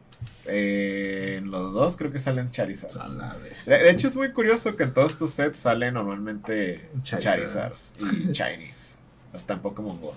Eh, 0.47 1.37
en 1.39 1.51
los 1.51 1.73
dos 1.73 1.97
creo 1.97 2.11
que 2.11 2.19
salen 2.19 2.51
Charizards. 2.51 2.97
A 2.97 3.09
la 3.09 3.35
vez. 3.35 3.67
De, 3.67 3.79
de 3.79 3.91
hecho, 3.91 4.09
es 4.09 4.17
muy 4.17 4.33
curioso 4.33 4.77
que 4.77 4.83
en 4.83 4.93
todos 4.93 5.12
estos 5.12 5.33
sets 5.33 5.59
salen 5.59 5.95
normalmente 5.95 6.89
Charizard. 7.03 7.35
Charizards 7.35 7.95
y 8.01 8.05
Shinies. 8.33 8.99
Hasta 9.33 9.55
en 9.55 9.61
Pokémon 9.61 10.01
Go. 10.01 10.15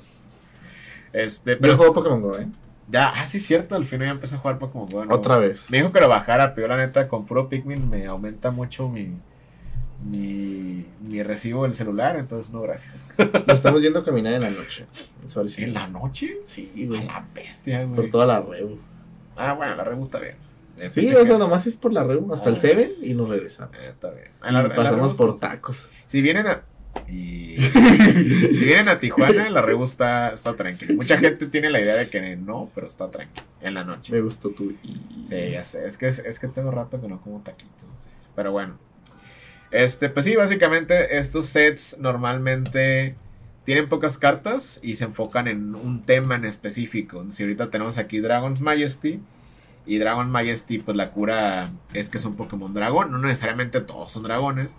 Este, 1.14 1.52
Yo 1.52 1.60
pero 1.60 1.78
juego 1.78 1.94
Pokémon 1.94 2.22
Go, 2.22 2.40
¿eh? 2.40 2.48
Ya, 2.90 3.10
ah, 3.16 3.26
sí, 3.28 3.40
cierto. 3.40 3.76
Al 3.76 3.86
fin 3.86 4.00
ya 4.02 4.10
empecé 4.10 4.36
a 4.36 4.38
jugar 4.38 4.60
Pokémon 4.60 4.88
Go. 4.88 4.98
nuevo. 5.00 5.14
Otra 5.16 5.38
vez. 5.38 5.70
Me 5.72 5.78
dijo 5.78 5.92
que 5.92 6.00
lo 6.00 6.08
bajara, 6.10 6.54
pero 6.56 6.68
yo 6.68 6.76
la 6.76 6.86
neta 6.86 7.08
con 7.08 7.26
puro 7.26 7.50
Pikmin 7.50 7.90
me 7.90 8.06
aumenta 8.06 8.52
mucho 8.52 8.88
mi, 8.90 9.12
mi, 10.06 10.86
mi 11.02 11.24
recibo 11.24 11.64
del 11.64 11.74
celular, 11.74 12.18
entonces 12.18 12.54
no, 12.54 12.62
gracias. 12.62 12.94
Lo 13.48 13.54
estamos 13.54 13.82
yendo 13.82 14.00
a 14.00 14.04
caminar 14.06 14.34
en 14.34 14.42
la 14.42 14.50
noche. 14.52 14.86
Sí. 15.48 15.64
¿En 15.64 15.74
la 15.74 15.88
noche? 15.88 16.38
Sí, 16.46 16.72
A 16.76 16.88
güey. 16.88 17.06
la 17.06 17.26
bestia, 17.34 17.84
güey. 17.84 17.96
Por 17.96 18.10
toda 18.10 18.26
la 18.26 18.42
Rebu. 18.42 18.78
Ah, 19.36 19.54
bueno, 19.54 19.76
la 19.76 19.84
Rebu 19.84 20.06
está 20.06 20.20
bien. 20.20 20.36
Eh, 20.78 20.90
Sí, 20.92 21.12
o 21.14 21.20
que- 21.20 21.26
sea, 21.26 21.38
nomás 21.40 21.66
es 21.66 21.76
por 21.76 21.92
la 21.92 22.04
Rebu 22.04 22.32
hasta 22.34 22.50
el 22.50 22.56
Ah. 22.56 22.60
7 22.60 22.96
y 23.02 23.14
nos 23.16 23.30
regresamos. 23.30 23.76
eh, 23.78 23.82
está 23.90 24.12
bien. 24.12 24.28
La- 24.42 24.70
pasamos 24.74 25.14
por 25.16 25.36
tacos. 25.38 25.90
Si 26.06 26.22
vienen 26.22 26.48
a... 26.48 26.62
y- 27.08 27.58
si 27.58 28.66
vienen 28.66 28.90
a 28.90 29.00
Tijuana, 29.00 29.50
la 29.50 29.62
Rebu 29.62 29.84
está, 29.84 30.30
está 30.30 30.56
tranquila. 30.56 30.94
Mucha 30.96 31.18
gente 31.20 31.48
tiene 31.48 31.70
la 31.70 31.80
idea 31.82 31.96
de 31.96 32.10
que 32.10 32.36
no, 32.36 32.70
pero 32.76 32.88
está 32.88 33.10
tranquila. 33.10 33.46
En 33.62 33.74
la 33.74 33.84
noche. 33.84 34.14
Me 34.14 34.22
gustó 34.22 34.50
tu 34.52 34.72
y. 34.84 35.26
Sí, 35.28 35.52
ya 35.52 35.64
sé. 35.64 35.86
Es 35.86 35.98
que, 35.98 36.08
es 36.08 36.40
que 36.40 36.48
tengo 36.48 36.72
rato 36.72 37.02
que 37.02 37.08
no 37.08 37.20
como 37.22 37.40
taquitos. 37.42 37.86
Pero 38.36 38.52
bueno. 38.52 38.78
Este, 39.72 40.10
pues 40.10 40.26
sí, 40.26 40.36
básicamente 40.36 41.18
estos 41.18 41.48
sets 41.48 41.98
normalmente 42.00 43.16
tienen 43.66 43.90
pocas 43.90 44.18
cartas 44.18 44.80
y 44.82 44.96
se 44.96 45.04
enfocan 45.06 45.48
en 45.48 45.76
un 45.76 46.04
tema 46.04 46.36
en 46.36 46.46
específico. 46.46 47.26
Si 47.32 47.44
ahorita 47.44 47.70
tenemos 47.70 47.98
aquí 47.98 48.20
Dragon's 48.20 48.62
Majesty. 48.62 49.20
Y 49.90 50.00
Dragon 50.00 50.30
Majesty, 50.30 50.80
pues 50.80 50.98
la 50.98 51.12
cura 51.12 51.70
es 51.94 52.10
que 52.10 52.18
es 52.18 52.26
un 52.26 52.36
Pokémon 52.36 52.74
dragón. 52.74 53.10
No 53.10 53.20
necesariamente 53.20 53.80
todos 53.80 54.12
son 54.12 54.24
dragones. 54.24 54.76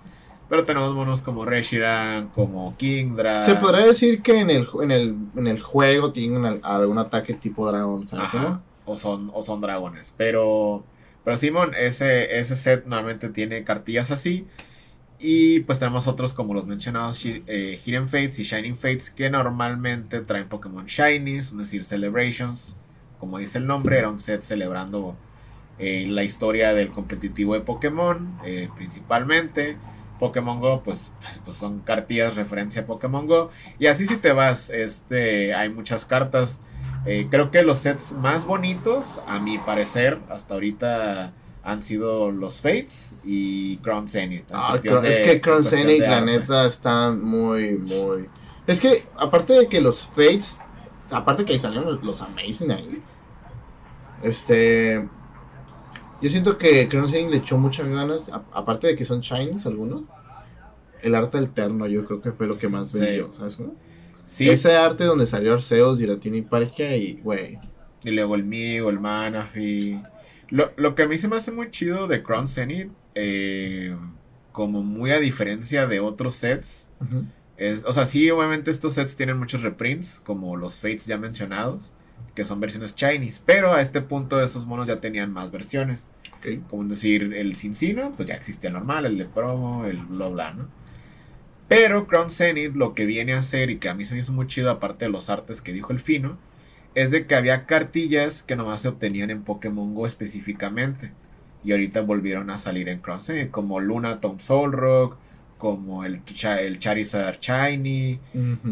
Pero 0.48 0.64
tenemos 0.64 0.94
monos 0.94 1.20
como 1.22 1.44
Reshiram, 1.44 2.28
como 2.30 2.74
Kingdra. 2.78 3.42
Se 3.44 3.54
podría 3.56 3.86
decir 3.86 4.22
que 4.22 4.40
en 4.40 4.48
el, 4.50 4.66
en 4.82 4.90
el, 4.90 5.16
en 5.36 5.46
el 5.46 5.60
juego 5.60 6.10
tienen 6.12 6.44
al- 6.46 6.60
algún 6.62 6.98
ataque 6.98 7.34
tipo 7.34 7.66
dragón, 7.70 8.06
¿sabes? 8.06 8.26
Ajá, 8.26 8.62
o 8.86 8.96
son, 8.96 9.30
o 9.34 9.42
son 9.42 9.60
dragones. 9.60 10.14
Pero, 10.16 10.84
pero 11.22 11.36
Simón, 11.36 11.72
ese, 11.78 12.38
ese 12.38 12.56
set 12.56 12.86
normalmente 12.86 13.28
tiene 13.28 13.62
cartillas 13.62 14.10
así. 14.10 14.46
Y 15.20 15.60
pues 15.60 15.80
tenemos 15.80 16.06
otros 16.06 16.32
como 16.32 16.54
los 16.54 16.64
mencionados 16.64 17.20
eh, 17.26 17.78
Hidden 17.84 18.08
Fates 18.08 18.38
y 18.38 18.44
Shining 18.44 18.76
Fates 18.76 19.10
que 19.10 19.28
normalmente 19.28 20.20
traen 20.20 20.48
Pokémon 20.48 20.86
Shinies, 20.86 21.48
es 21.48 21.58
decir, 21.58 21.82
Celebrations. 21.84 22.76
Como 23.18 23.36
dice 23.38 23.58
el 23.58 23.66
nombre, 23.66 23.98
era 23.98 24.08
un 24.08 24.20
set 24.20 24.42
celebrando 24.42 25.16
eh, 25.80 26.06
la 26.08 26.22
historia 26.22 26.72
del 26.72 26.90
competitivo 26.90 27.54
de 27.54 27.60
Pokémon, 27.60 28.38
eh, 28.44 28.68
principalmente. 28.76 29.76
Pokémon 30.18 30.60
Go, 30.60 30.82
pues, 30.82 31.12
pues, 31.20 31.40
pues 31.44 31.56
son 31.56 31.78
cartillas 31.78 32.36
referencia 32.36 32.82
a 32.82 32.86
Pokémon 32.86 33.26
Go. 33.26 33.50
Y 33.78 33.86
así 33.86 34.06
si 34.06 34.16
te 34.16 34.32
vas, 34.32 34.70
este, 34.70 35.54
hay 35.54 35.68
muchas 35.68 36.04
cartas. 36.04 36.60
Eh, 37.06 37.28
creo 37.30 37.50
que 37.50 37.62
los 37.62 37.80
sets 37.80 38.12
más 38.12 38.44
bonitos, 38.44 39.20
a 39.26 39.38
mi 39.38 39.58
parecer, 39.58 40.18
hasta 40.28 40.54
ahorita 40.54 41.32
han 41.62 41.82
sido 41.82 42.30
los 42.30 42.60
Fates 42.60 43.16
y 43.24 43.76
Crown 43.78 44.08
Zenith. 44.08 44.50
en 44.50 44.56
Ah, 44.56 44.74
es 44.74 45.20
que 45.20 45.40
Crown 45.40 45.64
Zenith, 45.64 46.00
la 46.00 46.20
neta, 46.20 46.66
está 46.66 47.10
muy, 47.10 47.76
muy. 47.76 48.28
Es 48.66 48.80
que, 48.80 49.06
aparte 49.16 49.52
de 49.54 49.68
que 49.68 49.80
los 49.80 50.06
Fates, 50.06 50.58
aparte 51.10 51.44
que 51.44 51.52
ahí 51.52 51.58
salieron 51.58 52.00
los 52.02 52.22
Amazing 52.22 52.70
ahí, 52.70 53.02
este. 54.22 55.08
Yo 56.20 56.28
siento 56.30 56.58
que 56.58 56.88
Crown 56.88 57.08
Zenith 57.08 57.30
le 57.30 57.36
echó 57.38 57.58
muchas 57.58 57.86
ganas, 57.88 58.28
a- 58.30 58.44
aparte 58.52 58.88
de 58.88 58.96
que 58.96 59.04
son 59.04 59.20
Shinies 59.20 59.66
algunos. 59.66 60.02
El 61.02 61.14
arte 61.14 61.38
alterno, 61.38 61.86
yo 61.86 62.04
creo 62.04 62.20
que 62.20 62.32
fue 62.32 62.46
lo 62.48 62.58
que 62.58 62.68
más 62.68 62.90
Sí. 62.90 62.98
vendió, 63.00 63.32
¿sabes 63.34 63.56
cómo? 63.56 63.74
Sí. 64.26 64.48
Ese 64.50 64.76
arte 64.76 65.04
donde 65.04 65.26
salió 65.26 65.54
Arceus, 65.54 65.98
Giratina 65.98 66.36
y 66.36 66.42
Parque 66.42 66.98
y, 66.98 67.20
güey. 67.20 67.58
Y 68.04 68.10
luego 68.10 68.34
el 68.34 68.44
Migo, 68.44 68.90
el 68.90 68.98
Manafi. 69.00 70.00
Lo, 70.50 70.72
lo, 70.76 70.94
que 70.94 71.02
a 71.02 71.08
mí 71.08 71.16
se 71.18 71.28
me 71.28 71.36
hace 71.36 71.52
muy 71.52 71.70
chido 71.70 72.08
de 72.08 72.22
Crown 72.22 72.48
Zenith, 72.48 72.90
eh, 73.14 73.96
como 74.52 74.82
muy 74.82 75.12
a 75.12 75.18
diferencia 75.18 75.86
de 75.86 76.00
otros 76.00 76.34
sets, 76.34 76.88
es, 77.56 77.84
o 77.84 77.92
sea, 77.92 78.04
sí, 78.06 78.28
obviamente 78.30 78.70
estos 78.70 78.94
sets 78.94 79.14
tienen 79.16 79.38
muchos 79.38 79.62
reprints, 79.62 80.20
como 80.24 80.56
los 80.56 80.80
Fates 80.80 81.06
ya 81.06 81.16
mencionados, 81.18 81.92
que 82.38 82.44
son 82.44 82.60
versiones 82.60 82.94
Chinese, 82.94 83.42
pero 83.44 83.72
a 83.72 83.80
este 83.80 84.00
punto 84.00 84.40
esos 84.40 84.64
monos 84.64 84.86
ya 84.86 85.00
tenían 85.00 85.32
más 85.32 85.50
versiones. 85.50 86.06
Como 86.70 86.84
decir, 86.84 87.34
el 87.34 87.56
Cincino, 87.56 88.12
pues 88.12 88.28
ya 88.28 88.36
existía 88.36 88.70
normal, 88.70 89.06
el 89.06 89.18
de 89.18 89.24
promo, 89.24 89.86
el 89.86 89.96
bla 90.04 90.28
bla, 90.28 90.52
¿no? 90.52 90.68
Pero 91.66 92.06
Crown 92.06 92.30
Zenith 92.30 92.76
lo 92.76 92.94
que 92.94 93.06
viene 93.06 93.34
a 93.34 93.40
hacer, 93.40 93.70
y 93.70 93.78
que 93.78 93.88
a 93.88 93.94
mí 93.94 94.04
se 94.04 94.14
me 94.14 94.20
hizo 94.20 94.32
muy 94.32 94.46
chido, 94.46 94.70
aparte 94.70 95.06
de 95.06 95.10
los 95.10 95.30
artes 95.30 95.60
que 95.60 95.72
dijo 95.72 95.92
el 95.92 95.98
Fino, 95.98 96.38
es 96.94 97.10
de 97.10 97.26
que 97.26 97.34
había 97.34 97.66
cartillas 97.66 98.44
que 98.44 98.54
nomás 98.54 98.82
se 98.82 98.88
obtenían 98.88 99.30
en 99.30 99.42
Pokémon 99.42 99.92
Go 99.96 100.06
específicamente. 100.06 101.10
Y 101.64 101.72
ahorita 101.72 102.02
volvieron 102.02 102.50
a 102.50 102.60
salir 102.60 102.88
en 102.88 103.00
Crown 103.00 103.20
Zenith, 103.20 103.50
como 103.50 103.80
Luna 103.80 104.20
Tom 104.20 104.38
Rock 104.70 105.16
como 105.58 106.04
el, 106.04 106.22
el 106.60 106.78
Charizard 106.78 107.38
Shiny. 107.40 108.20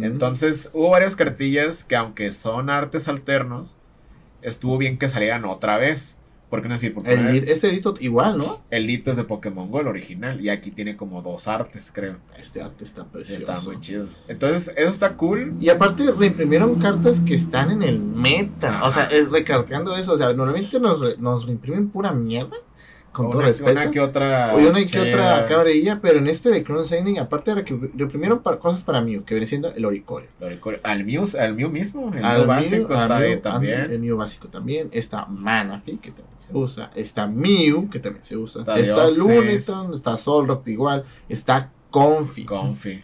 Entonces 0.01 0.71
hubo 0.73 0.91
varias 0.91 1.17
cartillas 1.17 1.85
que 1.85 1.97
aunque 1.97 2.31
son 2.31 2.71
artes 2.71 3.09
alternos, 3.09 3.77
estuvo 4.43 4.79
bien 4.79 4.99
que 4.99 5.09
salieran 5.09 5.45
otra 5.45 5.77
vez. 5.77 6.17
¿Por 6.49 6.63
qué 6.63 6.69
no 6.69 6.75
decir? 6.75 6.95
Porque 6.95 7.43
este 7.49 7.69
edito 7.69 7.97
igual, 7.99 8.39
¿no? 8.39 8.63
El 8.71 8.87
dito 8.87 9.11
es 9.11 9.17
de 9.17 9.25
Pokémon 9.25 9.69
Go, 9.69 9.81
el 9.81 9.89
original. 9.89 10.41
Y 10.41 10.49
aquí 10.49 10.71
tiene 10.71 10.97
como 10.97 11.21
dos 11.21 11.49
artes, 11.49 11.91
creo. 11.93 12.19
Este 12.39 12.63
arte 12.63 12.85
está 12.85 13.05
precioso. 13.05 13.53
Está 13.53 13.61
muy 13.63 13.81
chido. 13.81 14.09
Entonces, 14.29 14.73
eso 14.77 14.91
está 14.91 15.17
cool. 15.17 15.57
Y 15.61 15.71
aparte, 15.71 16.05
reimprimieron 16.13 16.79
cartas 16.79 17.19
que 17.19 17.35
están 17.35 17.73
en 17.73 17.83
el 17.83 17.99
meta. 17.99 18.85
O 18.85 18.93
sea, 18.93 19.07
es 19.07 19.29
recarteando 19.29 19.97
eso. 19.97 20.13
O 20.13 20.19
sea, 20.19 20.33
normalmente 20.35 20.79
nos, 20.79 21.19
nos 21.19 21.47
reimprimen 21.47 21.91
pura 21.91 22.13
mierda 22.13 22.57
con 23.17 23.31
todo 23.31 23.41
respeto. 23.41 23.73
Una 23.73 23.91
que 23.91 24.01
otra. 24.01 24.55
O 24.55 24.59
una 24.59 24.85
que 24.85 25.01
otra 25.01 25.47
cabrilla, 25.49 26.01
pero 26.03 26.19
en 26.19 26.27
este 26.27 26.51
de 26.51 26.63
Crown 26.63 26.85
Sending, 26.85 27.19
aparte 27.19 27.55
de 27.55 27.65
que 27.65 27.75
reprimieron 27.95 28.41
cosas 28.41 28.85
para 28.85 29.01
Mew, 29.01 29.25
que 29.25 29.35
viene 29.35 29.47
siendo 29.47 29.73
el 29.73 29.85
Oricorio. 29.87 30.29
Al 30.83 31.05
Mew, 31.05 31.27
al 31.39 31.55
Mew 31.55 31.71
mismo, 31.71 32.13
el 32.15 32.23
al 32.23 32.41
Mew 32.41 32.47
básico 32.47 32.95
está 32.95 33.17
ahí 33.17 33.41
también. 33.41 33.91
El 33.91 34.01
Mew 34.01 34.19
básico 34.19 34.49
también. 34.49 34.89
Está 34.93 35.25
Manaphy, 35.25 35.97
que 35.97 36.11
también 36.11 36.39
se 36.39 36.49
usa. 36.53 36.91
Está 36.95 37.27
Mew, 37.27 37.89
que 37.89 37.99
también 38.01 38.25
se 38.25 38.37
usa. 38.37 38.63
Está, 38.77 39.09
Luneton, 39.09 39.95
está 39.95 40.19
Solrock 40.19 40.69
igual. 40.69 41.05
Está 41.29 41.71
Confi. 41.91 42.45
Confi. 42.45 43.03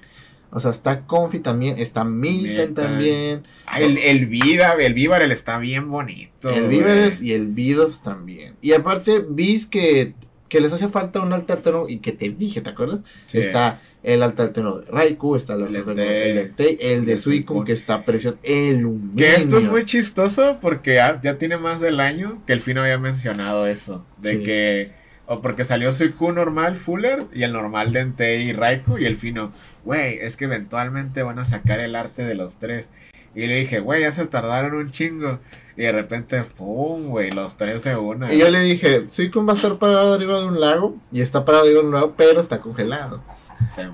O 0.54 0.61
sea, 0.61 0.71
está 0.71 1.06
Confi 1.06 1.38
también, 1.38 1.78
está 1.78 2.04
Milton, 2.04 2.75
también. 2.75 3.44
Ah, 3.66 3.80
el, 3.80 3.97
el 3.97 4.26
Vida, 4.26 4.75
el 4.78 5.32
está 5.32 5.56
bien 5.56 5.90
bonito. 5.90 6.50
El 6.50 6.68
Víbar 6.68 7.12
y 7.23 7.32
el 7.32 7.47
Vidos 7.47 8.02
también. 8.02 8.54
Y 8.61 8.75
aparte, 8.75 9.25
vis 9.26 9.64
que, 9.64 10.12
que 10.50 10.61
les 10.61 10.71
hace 10.75 10.88
falta 10.88 11.21
un 11.21 11.32
alta 11.32 11.54
alterno 11.54 11.88
y 11.88 12.00
que 12.00 12.12
te 12.12 12.28
dije, 12.28 12.61
¿te 12.61 12.68
acuerdas? 12.68 13.00
Está 13.32 13.80
el 14.02 14.23
alta 14.23 14.42
alterno 14.42 14.78
de 14.78 14.90
Raikou, 14.90 15.37
está 15.37 15.54
el, 15.54 15.75
el, 15.75 15.94
de, 15.94 16.78
el 16.80 17.06
de 17.06 17.16
Suicune, 17.16 17.64
que 17.64 17.73
está 17.73 18.02
precioso. 18.02 18.37
El 18.42 18.87
Que 19.16 19.37
esto 19.37 19.56
es 19.56 19.64
muy 19.64 19.87
chistoso 19.87 20.59
porque 20.61 20.97
ya, 20.97 21.18
ya, 21.23 21.38
tiene 21.38 21.56
más 21.56 21.80
del 21.80 21.99
año 21.99 22.42
que 22.47 22.52
el 22.52 22.61
fin 22.61 22.76
había 22.76 22.99
mencionado 22.99 23.66
eso. 23.66 24.04
De 24.18 24.42
que 24.42 25.02
o 25.26 25.40
porque 25.40 25.64
salió 25.64 25.92
Suicune 25.92 26.35
normal, 26.35 26.76
Fuller, 26.76 27.25
y 27.32 27.44
el 27.44 27.52
normal 27.52 27.92
de 27.92 28.00
Entei 28.00 28.49
y 28.49 28.52
Raikou, 28.52 28.99
y 28.99 29.06
el 29.06 29.16
fino, 29.16 29.52
güey, 29.85 30.19
es 30.19 30.37
que 30.37 30.45
eventualmente 30.45 31.23
van 31.23 31.39
a 31.39 31.45
sacar 31.45 31.81
el 31.81 31.97
arte 31.97 32.25
de 32.25 32.35
los 32.35 32.57
tres. 32.57 32.89
Y 33.35 33.47
le 33.47 33.57
dije, 33.57 33.81
güey, 33.81 34.03
ya 34.03 34.12
se 34.12 34.27
tardaron 34.27 34.75
un 34.75 34.91
chingo. 34.91 35.39
Y 35.77 35.83
de 35.83 35.93
repente, 35.93 36.43
¡pum! 36.43 37.09
güey, 37.09 37.31
los 37.31 37.57
tres 37.57 37.83
se 37.83 37.97
unen. 37.97 38.33
Y 38.33 38.39
yo 38.39 38.51
le 38.51 38.61
dije, 38.61 39.09
Suicune 39.09 39.47
va 39.47 39.55
a 39.55 39.57
estar 39.57 39.77
parado 39.77 40.12
arriba 40.12 40.39
de 40.39 40.47
un 40.47 40.61
lago, 40.61 40.97
y 41.11 41.23
está 41.23 41.45
parado 41.45 41.65
arriba 41.65 41.81
de 41.81 41.87
un 41.87 41.95
lago, 41.95 42.15
pero 42.17 42.41
está 42.41 42.61
congelado. 42.61 43.23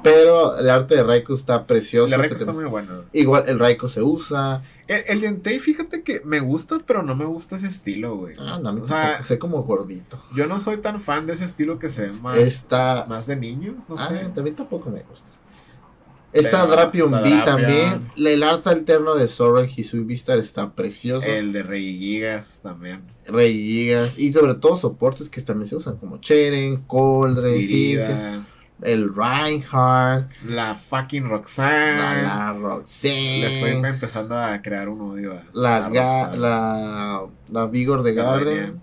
pero 0.02 0.58
el 0.58 0.68
arte 0.70 0.96
de 0.96 1.04
Raikou 1.04 1.36
está 1.36 1.66
precioso. 1.66 2.12
El 2.12 2.20
Raikou 2.20 2.36
está 2.36 2.52
muy 2.52 2.64
bueno. 2.64 3.04
Igual 3.12 3.44
el 3.46 3.60
Raikou 3.60 3.88
se 3.88 4.02
usa. 4.02 4.62
El, 4.88 5.22
el 5.22 5.60
fíjate 5.60 6.02
que 6.02 6.20
me 6.24 6.40
gusta, 6.40 6.78
pero 6.84 7.02
no 7.02 7.14
me 7.14 7.26
gusta 7.26 7.56
ese 7.56 7.68
estilo, 7.68 8.16
güey. 8.16 8.34
Ah, 8.40 8.58
no, 8.60 8.72
o 8.82 8.86
sea, 8.86 9.22
sé 9.22 9.38
como 9.38 9.62
gordito. 9.62 10.18
Yo 10.34 10.46
no 10.46 10.58
soy 10.58 10.78
tan 10.78 11.00
fan 11.00 11.26
de 11.26 11.34
ese 11.34 11.44
estilo 11.44 11.78
que 11.78 11.90
se 11.90 12.06
ve 12.06 12.12
más, 12.12 12.66
más 13.06 13.26
de 13.26 13.36
niños, 13.36 13.76
no 13.88 13.96
ah, 13.98 14.08
sé. 14.08 14.30
También 14.34 14.56
tampoco 14.56 14.90
me 14.90 15.02
gusta. 15.02 15.30
Está 16.32 16.66
Drapion 16.66 17.10
B 17.10 17.42
también. 17.44 18.10
El 18.16 18.42
arte 18.42 18.70
alterno 18.70 19.14
de 19.14 19.28
Sorrel 19.28 19.70
Hisui 19.74 20.00
Vistar 20.00 20.38
está 20.38 20.72
precioso. 20.74 21.26
El 21.26 21.52
de 21.52 21.62
Rey 21.62 21.98
Gigas 21.98 22.60
también. 22.62 23.02
Rey 23.26 23.54
Gigas. 23.54 24.18
Y 24.18 24.32
sobre 24.32 24.54
todo 24.54 24.76
soportes 24.76 25.28
que 25.30 25.40
también 25.40 25.68
se 25.68 25.76
usan 25.76 25.96
como 25.96 26.18
Cheren, 26.18 26.82
Coldre, 26.86 27.58
el 28.82 29.12
Reinhardt, 29.12 30.30
la 30.46 30.74
fucking 30.74 31.28
Roxanne, 31.28 31.98
la, 31.98 32.22
la 32.22 32.52
Roxanne. 32.52 33.40
Le 33.40 33.54
estoy 33.54 33.90
empezando 33.90 34.38
a 34.38 34.62
crear 34.62 34.88
un 34.88 35.00
odio. 35.00 35.40
la, 35.52 35.88
la, 35.88 37.26
la, 37.50 37.66
Vigor 37.66 38.02
de 38.02 38.14
Garden. 38.14 38.80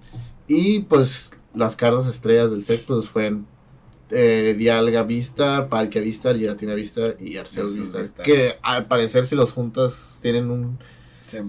Y 0.48 0.82
pues 0.82 1.32
las 1.54 1.76
cartas 1.76 2.08
estrellas 2.08 2.52
del 2.52 2.64
set 2.64 2.84
pues 2.86 3.08
fueron 3.08 3.48
eh, 4.12 4.56
Dialga 4.58 5.04
Vistar, 5.04 5.70
Palkia 5.70 6.02
Vistar, 6.02 6.38
Giratina 6.38 6.74
Vistar 6.74 7.16
y 7.20 7.38
Arceus 7.38 7.78
Vistar, 7.78 8.06
Que 8.24 8.58
al 8.62 8.86
parecer 8.86 9.26
si 9.26 9.36
los 9.36 9.52
juntas 9.54 10.20
tienen 10.22 10.50
un, 10.50 10.80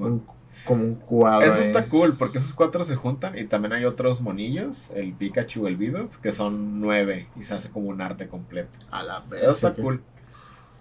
un 0.00 0.24
como 0.66 0.84
un 0.84 0.96
cuadro. 0.96 1.46
Eso 1.46 1.60
está 1.60 1.88
cool, 1.88 2.18
porque 2.18 2.38
esos 2.38 2.52
cuatro 2.52 2.84
se 2.84 2.96
juntan 2.96 3.38
y 3.38 3.44
también 3.44 3.72
hay 3.72 3.84
otros 3.86 4.20
monillos, 4.20 4.90
el 4.94 5.14
Pikachu, 5.14 5.66
el 5.66 5.76
Bidoof, 5.76 6.18
que 6.18 6.32
son 6.32 6.80
nueve 6.80 7.28
y 7.36 7.44
se 7.44 7.54
hace 7.54 7.70
como 7.70 7.88
un 7.88 8.02
arte 8.02 8.28
completo. 8.28 8.78
A 8.90 9.02
la 9.02 9.20
vez. 9.20 9.42
Eso 9.42 9.52
está 9.52 9.74
cool. 9.74 10.02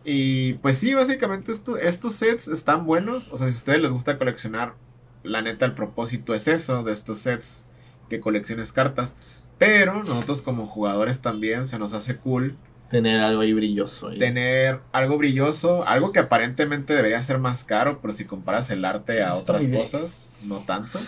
Y 0.04 0.54
pues 0.56 0.78
sí, 0.78 0.94
básicamente 0.94 1.52
estos 1.52 2.16
sets 2.16 2.48
están 2.48 2.86
buenos. 2.86 3.30
O 3.32 3.38
sea, 3.38 3.48
si 3.48 3.54
a 3.54 3.58
ustedes 3.58 3.82
les 3.82 3.92
gusta 3.92 4.18
coleccionar, 4.18 4.76
la 5.24 5.42
neta, 5.42 5.66
el 5.66 5.74
propósito 5.74 6.34
es 6.34 6.48
eso 6.48 6.84
de 6.84 6.92
estos 6.92 7.20
sets, 7.20 7.64
que 8.10 8.20
colecciones 8.20 8.74
cartas. 8.74 9.16
Pero 9.58 10.04
nosotros 10.04 10.42
como 10.42 10.68
jugadores 10.68 11.22
también 11.22 11.66
se 11.66 11.80
nos 11.80 11.94
hace 11.94 12.18
cool 12.18 12.58
Tener 12.90 13.20
algo 13.20 13.42
ahí 13.42 13.54
brilloso. 13.54 14.10
Tener 14.10 14.80
algo 14.92 15.18
brilloso, 15.18 15.84
algo 15.88 16.12
que 16.12 16.20
aparentemente 16.20 16.94
debería 16.94 17.22
ser 17.24 17.40
más 17.40 17.64
caro, 17.64 18.00
pero 18.00 18.14
si 18.14 18.26
comparas 18.26 18.70
el 18.70 18.86
arte 18.86 19.24
a 19.24 19.34
otras 19.34 19.68
cosas, 19.68 20.30
no 20.44 20.58
tanto. 20.60 21.00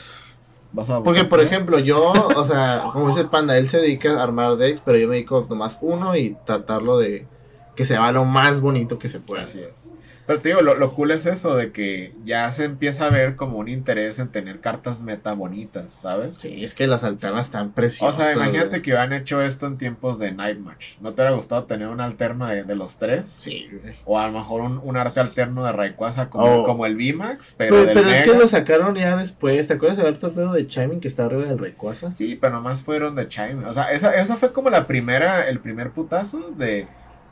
Porque, 1.03 1.23
por 1.23 1.39
ejemplo, 1.39 1.79
yo, 1.79 2.11
o 2.35 2.43
sea, 2.43 2.89
como 2.93 3.09
dice 3.09 3.21
el 3.21 3.29
panda, 3.29 3.57
él 3.57 3.69
se 3.69 3.77
dedica 3.77 4.19
a 4.19 4.23
armar 4.23 4.57
decks, 4.57 4.81
pero 4.83 4.97
yo 4.97 5.07
me 5.07 5.15
dedico 5.15 5.45
nomás 5.49 5.77
uno 5.81 6.15
y 6.15 6.35
tratarlo 6.45 6.97
de 6.97 7.27
que 7.75 7.85
se 7.85 7.97
va 7.97 8.11
lo 8.11 8.25
más 8.25 8.59
bonito 8.59 8.97
que 8.97 9.07
se 9.07 9.19
pueda. 9.19 9.43
Así 9.43 9.59
es. 9.59 9.86
Pero 10.27 10.41
te 10.41 10.49
digo, 10.49 10.61
lo, 10.61 10.93
cool 10.93 11.11
es 11.11 11.25
eso, 11.25 11.55
de 11.55 11.71
que 11.71 12.13
ya 12.25 12.51
se 12.51 12.65
empieza 12.65 13.05
a 13.05 13.09
ver 13.09 13.37
como 13.37 13.59
un 13.59 13.69
interés 13.69 14.19
en 14.19 14.27
tener 14.27 14.59
cartas 14.59 14.99
meta 14.99 15.31
bonitas, 15.31 15.93
¿sabes? 15.93 16.35
Sí, 16.35 16.65
es 16.65 16.73
que 16.73 16.85
las 16.85 17.05
alternas 17.05 17.47
están 17.47 17.71
preciosas. 17.71 18.19
O 18.19 18.21
sea, 18.21 18.33
imagínate 18.33 18.81
que 18.81 18.91
hubieran 18.91 19.13
hecho 19.13 19.41
esto 19.41 19.67
en 19.67 19.77
tiempos 19.77 20.19
de 20.19 20.33
Night 20.33 20.59
Match. 20.59 20.97
¿No 20.99 21.13
te 21.13 21.21
hubiera 21.21 21.33
gustado 21.33 21.63
tener 21.63 21.87
un 21.87 22.01
alterno 22.01 22.45
de, 22.45 22.75
los 22.75 22.97
tres? 22.97 23.29
Sí, 23.29 23.69
O 24.03 24.19
a 24.19 24.27
lo 24.27 24.33
mejor 24.33 24.59
un, 24.59 24.97
arte 24.97 25.21
alterno 25.21 25.63
de 25.63 25.71
Rayquaza 25.71 26.29
como, 26.29 26.65
como 26.65 26.85
el 26.85 26.95
VMAX, 26.95 27.53
pero, 27.57 27.75
pero, 27.75 27.93
pero 27.93 28.09
es 28.09 28.23
que 28.23 28.35
lo 28.35 28.47
sacaron 28.49 28.95
ya 28.95 29.15
después. 29.15 29.65
¿Te 29.65 29.75
acuerdas 29.75 29.97
del 29.97 30.07
arte 30.07 30.25
alterno 30.25 30.51
de 30.51 30.67
Chiming 30.67 30.99
que 30.99 31.07
está 31.07 31.23
arriba 31.23 31.45
del 31.45 31.57
Rayquaza? 31.57 32.13
Sí, 32.13 32.35
pero 32.35 32.51
nomás 32.51 32.81
fueron 32.81 33.15
de 33.15 33.29
Chiming. 33.29 33.63
O 33.63 33.71
sea, 33.71 33.93
esa, 33.93 34.13
esa 34.13 34.35
fue 34.35 34.51
como 34.51 34.69
la 34.69 34.87
primera, 34.87 35.47
el 35.47 35.61
primer 35.61 35.91
putazo 35.91 36.51
de 36.57 36.85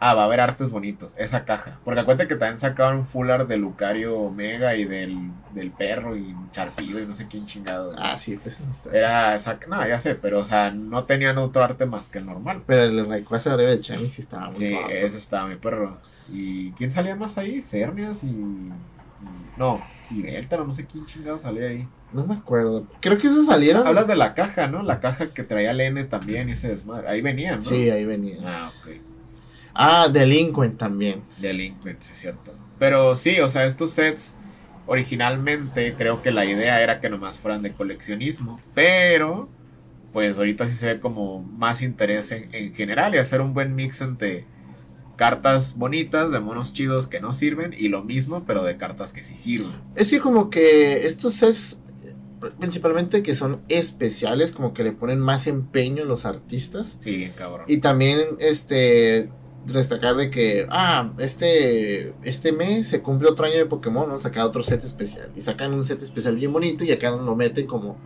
ah, 0.06 0.14
va 0.14 0.22
a 0.22 0.26
haber 0.26 0.40
artes 0.40 0.72
bonitos, 0.72 1.14
esa 1.18 1.46
caja. 1.46 1.80
Porque 1.84 2.02
acuérdate 2.02 2.28
que 2.28 2.36
también 2.36 2.58
sacaron 2.58 3.06
full 3.06 3.30
art 3.32 3.48
de 3.48 3.58
Lucario 3.58 4.18
Omega 4.20 4.76
y 4.76 4.86
del, 4.86 5.32
del 5.54 5.72
perro 5.72 6.16
y 6.16 6.36
Charpido 6.52 7.02
y 7.02 7.06
no 7.06 7.16
sé 7.16 7.28
quién 7.28 7.46
chingado. 7.46 7.94
Ah, 7.98 8.18
sí, 8.18 8.34
este 8.34 8.52
Era 8.96 9.36
esa, 9.36 9.58
no, 9.68 9.88
ya 9.88 9.98
sé, 9.98 10.16
pero 10.16 10.40
o 10.40 10.46
sea, 10.46 10.72
no 10.72 11.06
tenían 11.06 11.38
otro 11.38 11.64
arte 11.64 11.86
más 11.86 12.08
que 12.08 12.20
el 12.20 12.28
normal. 12.28 12.64
Pero 12.68 12.84
el 12.84 13.08
Rayquaza 13.08 13.54
arriba 13.54 13.72
de 13.72 13.80
Chami 13.80 14.10
sí 14.10 14.22
estaba 14.22 14.48
muy 14.48 14.56
Sí, 14.56 14.78
ese 14.90 15.18
estaba 15.18 15.48
mi 15.48 15.56
perro. 15.56 15.98
¿Y 16.30 16.72
quién 16.74 16.92
salía 16.92 17.16
más 17.16 17.38
ahí? 17.38 17.62
Cernias 17.62 18.24
y, 18.24 18.72
no, 19.58 19.82
y 20.12 20.22
Beltaro, 20.22 20.66
no 20.66 20.74
sé 20.74 20.86
quién 20.86 21.06
chingado 21.06 21.40
salía 21.40 21.68
ahí. 21.70 21.88
No 22.14 22.26
me 22.26 22.36
acuerdo. 22.36 22.88
Creo 23.02 23.18
que 23.18 23.28
eso 23.28 23.44
salieron. 23.44 23.86
Hablas 23.86 24.08
de 24.08 24.16
la 24.16 24.36
caja, 24.36 24.68
¿no? 24.68 24.84
La 24.84 25.00
caja 25.00 25.34
que 25.34 25.44
traía 25.44 25.72
el 25.72 25.82
N 25.82 26.04
también 26.06 26.48
y 26.48 26.54
ese 26.54 26.70
desmadre. 26.70 27.10
Ahí 27.10 27.22
venían, 27.22 27.56
¿no? 27.56 27.62
Sí, 27.62 27.90
ahí 27.90 28.06
venían. 28.06 28.46
Ah, 28.46 28.72
ok. 28.80 29.15
Ah, 29.76 30.08
Delinquent 30.08 30.78
también. 30.78 31.22
Delinquent, 31.38 32.02
sí 32.02 32.14
es 32.14 32.20
cierto. 32.20 32.54
Pero 32.80 33.16
sí, 33.16 33.40
o 33.42 33.50
sea, 33.50 33.66
estos 33.66 33.92
sets 33.92 34.36
originalmente 34.88 35.94
creo 35.98 36.22
que 36.22 36.32
la 36.32 36.46
idea 36.46 36.82
era 36.82 37.00
que 37.00 37.10
nomás 37.10 37.40
fueran 37.40 37.62
de 37.62 37.74
coleccionismo. 37.74 38.60
Pero, 38.74 39.50
pues 40.14 40.38
ahorita 40.38 40.68
sí 40.68 40.76
se 40.76 40.94
ve 40.94 41.00
como 41.00 41.42
más 41.42 41.82
interés 41.82 42.32
en, 42.32 42.74
general 42.74 43.16
y 43.16 43.18
hacer 43.18 43.42
un 43.42 43.54
buen 43.54 43.76
mix 43.76 44.02
entre 44.02 44.46
cartas 45.18 45.78
bonitas 45.78 46.32
de 46.32 46.40
monos 46.40 46.74
chidos 46.74 47.08
que 47.08 47.22
no 47.22 47.34
sirven 47.34 47.74
y 47.78 47.88
lo 47.88 48.04
mismo, 48.04 48.44
pero 48.46 48.64
de 48.64 48.78
cartas 48.78 49.14
que 49.14 49.24
sí 49.24 49.36
sirven. 49.36 49.72
Es 49.96 50.10
que 50.10 50.20
como 50.20 50.50
que 50.50 51.08
estos 51.08 51.36
sets, 51.36 51.80
principalmente 52.60 53.24
que 53.24 53.34
son 53.34 53.62
especiales, 53.70 54.52
como 54.52 54.74
que 54.74 54.84
le 54.84 54.92
ponen 54.92 55.20
más 55.20 55.48
empeño 55.48 56.04
los 56.06 56.26
artistas. 56.26 56.98
Sí, 57.00 57.16
bien 57.16 57.32
cabrón. 57.36 57.66
Y 57.68 57.78
también, 57.78 58.20
este, 58.40 59.30
destacar 59.66 60.16
de 60.16 60.30
que, 60.30 60.68
ah, 60.70 61.12
este, 61.20 62.14
este 62.24 62.52
mes 62.52 62.88
se 62.88 63.02
cumple 63.02 63.30
otro 63.30 63.46
año 63.46 63.58
de 63.58 63.66
Pokémon, 63.66 64.08
¿no? 64.08 64.20
Saca 64.20 64.46
otro 64.46 64.64
set 64.64 64.84
especial. 64.84 65.30
Y 65.36 65.42
sacan 65.42 65.74
un 65.74 65.84
set 65.84 66.02
especial 66.02 66.36
bien 66.36 66.54
bonito 66.54 66.84
y 66.84 66.92
acá 66.92 67.12
lo 67.12 67.36
meten 67.36 67.68
como 67.68 67.98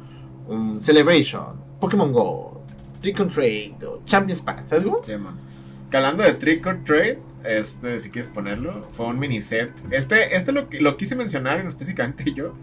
un 0.48 0.82
Celebration, 0.82 1.62
Pokémon 1.80 2.12
Go, 2.12 2.64
Trick 3.02 3.20
or 3.20 3.30
Trade 3.30 3.76
Champions 4.06 4.42
Pack, 4.42 4.68
¿sabes 4.68 4.84
cómo? 4.84 5.04
Sí, 5.04 5.16
man. 5.18 5.38
De 6.18 6.34
Trick 6.34 6.66
or 6.66 6.84
Trade, 6.84 7.20
este, 7.44 8.00
si 8.00 8.10
quieres 8.10 8.30
ponerlo, 8.30 8.86
fue 8.90 9.08
un 9.08 9.20
mini 9.20 9.42
set. 9.42 9.72
Este, 9.92 10.36
este 10.36 10.52
lo, 10.52 10.68
lo 10.80 10.98
quise 10.98 11.16
mencionar 11.16 11.66
específicamente 11.66 12.32
yo, 12.36 12.54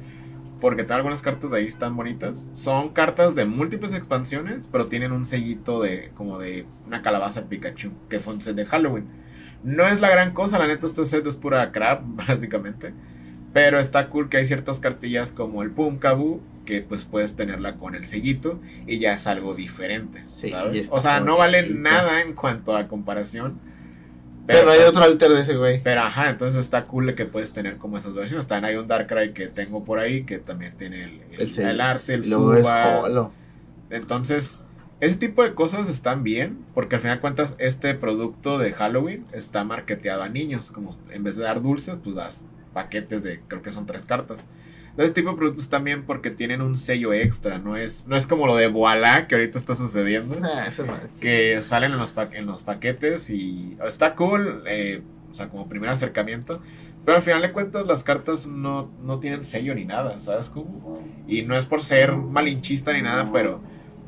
porque 0.61 0.83
tengo 0.83 0.95
algunas 0.97 1.23
cartas 1.23 1.51
de 1.51 1.59
ahí 1.59 1.67
están 1.67 1.97
bonitas. 1.97 2.49
Son 2.53 2.91
cartas 2.91 3.35
de 3.35 3.45
múltiples 3.45 3.95
expansiones, 3.95 4.69
pero 4.71 4.87
tienen 4.87 5.13
un 5.13 5.25
sellito 5.25 5.81
de 5.83 6.11
como 6.15 6.39
de 6.39 6.67
una 6.87 7.03
calabaza 7.03 7.43
de 7.43 7.47
Pikachu, 7.49 7.91
que 8.09 8.21
fue 8.21 8.35
un 8.35 8.41
set 8.43 8.57
de 8.57 8.65
Halloween. 8.65 9.07
No 9.63 9.87
es 9.87 10.01
la 10.01 10.11
gran 10.11 10.33
cosa, 10.33 10.59
la 10.59 10.67
neta, 10.67 10.87
este 10.87 11.07
set 11.07 11.27
es 11.27 11.37
pura 11.37 11.73
crap, 11.73 12.03
básicamente. 12.07 12.93
Pero 13.53 13.79
está 13.81 14.09
cool 14.11 14.29
que 14.29 14.37
hay 14.37 14.47
ciertas 14.47 14.81
cartillas 14.81 15.33
como 15.33 15.63
el 15.63 15.71
Pum 15.71 15.99
Kabu, 15.99 16.41
que 16.67 16.83
pues 16.83 17.05
puedes 17.07 17.37
tenerla 17.37 17.77
con 17.77 17.95
el 17.95 18.05
sellito 18.05 18.61
y 18.87 18.99
ya 18.99 19.15
es 19.15 19.27
algo 19.27 19.55
diferente. 19.55 20.23
Sí, 20.27 20.53
O 20.91 21.01
sea, 21.01 21.21
no 21.21 21.39
vale 21.39 21.63
bonito. 21.63 21.81
nada 21.81 22.21
en 22.21 22.35
cuanto 22.35 22.77
a 22.77 22.87
comparación. 22.89 23.59
Pero, 24.47 24.71
hay 24.71 24.79
pues, 24.79 24.91
otro 24.91 25.03
alter 25.03 25.33
de 25.33 25.41
ese 25.41 25.57
güey. 25.57 25.83
pero 25.83 26.03
ajá, 26.03 26.31
entonces 26.31 26.61
está 26.61 26.85
cool 26.85 27.15
que 27.15 27.25
puedes 27.25 27.53
tener 27.53 27.79
como 27.79 27.99
esas 27.99 28.15
versiones. 28.15 28.47
También 28.47 28.73
hay 28.73 28.81
un 28.81 28.87
Darkrai 28.87 29.33
que 29.35 29.49
tengo 29.49 29.85
por 29.85 29.99
ahí 29.99 30.25
que 30.25 30.39
también 30.39 30.77
tiene 30.77 31.05
el, 31.05 31.21
el, 31.33 31.41
El 31.41 31.53
sello. 31.53 31.71
el 31.71 31.81
arte, 31.81 32.15
el 32.15 32.25
Suba. 32.25 33.31
Entonces, 33.91 34.61
ese 35.01 35.17
tipo 35.17 35.43
de 35.43 35.55
cosas 35.55 35.91
están 35.91 36.23
bien, 36.23 36.65
porque 36.75 36.97
al 36.97 37.03
final 37.03 37.19
de 37.19 37.21
cuentas 37.21 37.55
este 37.59 37.95
producto 37.95 38.59
de 38.59 38.73
Halloween 38.73 39.25
está 39.33 39.63
marketeado 39.65 40.23
a 40.23 40.29
niños, 40.29 40.71
como 40.71 40.91
en 41.11 41.23
vez 41.23 41.37
de 41.37 41.43
dar 41.43 41.61
dulces, 41.61 41.99
pues 42.03 42.17
das 42.17 42.47
paquetes 42.73 43.23
de, 43.23 43.41
creo 43.47 43.63
que 43.63 43.73
son 43.73 43.87
tres 43.87 44.07
cartas. 44.07 44.45
Ese 44.97 45.13
tipo 45.13 45.31
de 45.31 45.37
productos 45.37 45.69
también 45.69 46.05
porque 46.05 46.31
tienen 46.31 46.63
un 46.63 46.77
sello 46.77 47.13
extra, 47.13 47.59
no 47.59 47.77
es, 47.77 48.07
no 48.07 48.17
es 48.17 48.27
como 48.27 48.47
lo 48.47 48.57
de 48.57 48.69
Voilà 48.69 49.27
que 49.27 49.35
ahorita 49.35 49.59
está 49.59 49.75
sucediendo, 49.75 50.37
Ah, 50.43 50.69
madre. 50.87 51.09
que 51.21 51.63
salen 51.63 51.93
en 51.93 51.99
los, 51.99 52.13
pa- 52.13 52.31
en 52.33 52.47
los 52.47 52.63
paquetes 52.63 53.29
y 53.29 53.77
está 53.87 54.15
cool, 54.15 54.63
eh, 54.67 55.03
o 55.31 55.35
sea, 55.35 55.49
como 55.51 55.69
primer 55.69 55.91
acercamiento, 55.91 56.61
pero 57.05 57.17
al 57.19 57.23
final 57.23 57.43
de 57.43 57.53
cuentas 57.53 57.87
las 57.87 58.03
cartas 58.05 58.47
no, 58.47 58.91
no 59.03 59.19
tienen 59.21 59.45
sello 59.45 59.75
ni 59.75 59.85
nada, 59.85 60.19
¿sabes 60.21 60.49
cómo? 60.49 60.99
Y 61.29 61.43
no 61.43 61.57
es 61.57 61.67
por 61.67 61.83
ser 61.83 62.17
malinchista 62.17 62.93
ni 62.95 63.03
nada, 63.03 63.29
pero 63.31 63.61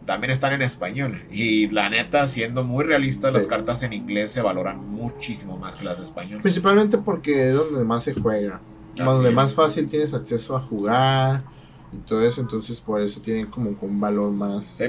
también 0.07 0.30
están 0.30 0.54
en 0.54 0.62
español. 0.62 1.23
Y 1.30 1.68
la 1.68 1.90
neta, 1.90 2.26
siendo 2.26 2.64
muy 2.64 2.83
realistas, 2.83 3.35
las 3.35 3.42
Sí. 3.42 3.49
cartas 3.50 3.83
en 3.83 3.92
inglés 3.92 4.30
se 4.33 4.40
valoran 4.40 4.78
muchísimo 4.88 5.59
más 5.59 5.76
que 5.76 5.85
las 5.85 5.99
de 5.99 6.04
español. 6.04 6.40
Principalmente 6.40 6.97
porque 6.97 7.50
es 7.50 7.54
donde 7.54 7.85
más 7.85 8.04
se 8.04 8.14
juega. 8.14 8.59
Así 9.05 9.14
donde 9.14 9.28
es. 9.31 9.35
más 9.35 9.55
fácil 9.55 9.88
tienes 9.88 10.14
acceso 10.14 10.57
a 10.57 10.61
jugar 10.61 11.43
y 11.93 11.97
todo 11.99 12.23
eso. 12.26 12.40
Entonces, 12.40 12.81
por 12.81 13.00
eso 13.00 13.21
tienen 13.21 13.47
como 13.47 13.71
un 13.81 14.00
valor 14.00 14.31
más 14.33 14.64
Sí. 14.67 14.87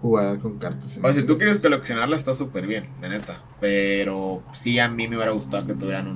jugar 0.00 0.38
con 0.38 0.58
cartas. 0.58 0.96
en 0.96 1.04
O 1.04 1.08
sea, 1.08 1.20
si 1.20 1.26
tú 1.26 1.36
quieres 1.38 1.58
coleccionarla, 1.58 2.16
está 2.16 2.34
súper 2.34 2.66
bien, 2.66 2.88
la 3.00 3.08
neta. 3.08 3.42
Pero 3.60 4.42
sí, 4.52 4.78
a 4.78 4.88
mí 4.88 5.08
me 5.08 5.16
hubiera 5.16 5.32
gustado 5.32 5.66
que 5.66 5.74
tuvieran 5.74 6.06
un, 6.08 6.14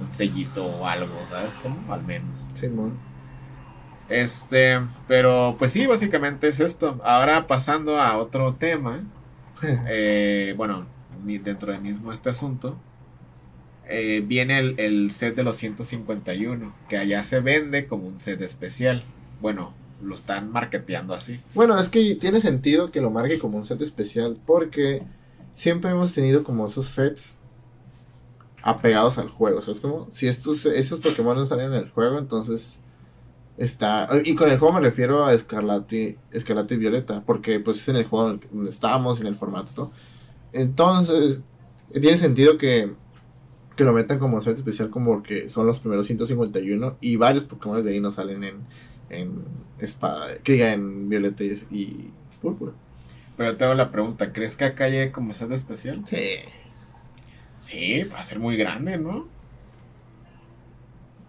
un 0.00 0.12
sellito 0.14 0.64
o 0.64 0.86
algo, 0.86 1.14
¿sabes? 1.28 1.56
Como 1.56 1.92
al 1.92 2.02
menos. 2.02 2.40
Simón. 2.54 2.94
Este, 4.08 4.80
pero 5.08 5.56
pues 5.58 5.72
sí, 5.72 5.86
básicamente 5.86 6.48
es 6.48 6.60
esto. 6.60 7.00
Ahora 7.04 7.46
pasando 7.46 8.00
a 8.00 8.16
otro 8.18 8.54
tema, 8.54 9.00
eh, 9.62 10.54
bueno, 10.56 10.86
dentro 11.24 11.72
de 11.72 11.78
mismo 11.78 12.12
este 12.12 12.30
asunto, 12.30 12.76
eh, 13.88 14.22
viene 14.26 14.58
el, 14.58 14.78
el 14.78 15.10
set 15.12 15.34
de 15.36 15.44
los 15.44 15.56
151, 15.56 16.74
que 16.88 16.96
allá 16.96 17.24
se 17.24 17.40
vende 17.40 17.86
como 17.86 18.06
un 18.06 18.20
set 18.20 18.40
especial. 18.42 19.04
Bueno, 19.40 19.74
lo 20.02 20.14
están 20.14 20.50
marketeando 20.50 21.14
así. 21.14 21.40
Bueno, 21.54 21.78
es 21.78 21.88
que 21.88 22.14
tiene 22.16 22.40
sentido 22.40 22.90
que 22.90 23.00
lo 23.00 23.10
marque 23.10 23.38
como 23.38 23.58
un 23.58 23.66
set 23.66 23.80
especial 23.80 24.34
porque 24.46 25.02
siempre 25.54 25.90
hemos 25.90 26.14
tenido 26.14 26.44
como 26.44 26.66
esos 26.66 26.86
sets 26.86 27.38
apegados 28.62 29.18
al 29.18 29.28
juego. 29.28 29.62
¿Sabes 29.62 29.80
cómo? 29.80 30.08
Si 30.12 30.26
estos, 30.26 30.66
esos 30.66 31.00
Pokémon 31.00 31.36
no 31.36 31.46
salen 31.46 31.72
en 31.72 31.74
el 31.74 31.90
juego, 31.90 32.18
entonces 32.18 32.80
está... 33.56 34.08
Y 34.24 34.34
con 34.34 34.50
el 34.50 34.58
juego 34.58 34.74
me 34.74 34.80
refiero 34.80 35.24
a 35.26 35.34
Escarlate, 35.34 36.18
y 36.32 36.76
Violeta, 36.76 37.22
porque 37.24 37.60
pues 37.60 37.78
es 37.78 37.88
en 37.88 37.96
el 37.96 38.04
juego 38.04 38.38
donde 38.52 38.70
estábamos, 38.70 39.20
en 39.20 39.26
el 39.26 39.34
formato. 39.34 39.92
Entonces, 40.52 41.40
tiene 41.92 42.16
sentido 42.16 42.56
que, 42.58 42.94
que 43.76 43.84
lo 43.84 43.92
metan 43.92 44.18
como 44.18 44.40
set 44.40 44.56
especial 44.56 44.90
como 44.90 45.12
porque 45.12 45.50
son 45.50 45.66
los 45.66 45.80
primeros 45.80 46.06
151 46.06 46.96
y 47.00 47.16
varios 47.16 47.44
Pokémon 47.44 47.84
de 47.84 47.90
ahí 47.92 48.00
no 48.00 48.10
salen 48.10 48.44
en, 48.44 48.54
en 49.10 49.44
espada, 49.78 50.36
que 50.42 50.52
diga 50.52 50.72
en 50.72 51.08
violeta 51.08 51.42
y, 51.44 51.60
y 51.70 52.10
púrpura. 52.40 52.72
Pero 53.36 53.56
te 53.56 53.64
hago 53.64 53.74
la 53.74 53.90
pregunta, 53.90 54.32
¿crees 54.32 54.56
que 54.56 54.64
acá 54.64 54.88
llegue 54.88 55.10
como 55.12 55.34
set 55.34 55.50
especial? 55.52 56.02
Sí. 56.06 56.16
Sí, 57.60 58.02
va 58.04 58.20
a 58.20 58.22
ser 58.22 58.38
muy 58.38 58.56
grande, 58.56 58.98
¿no? 58.98 59.26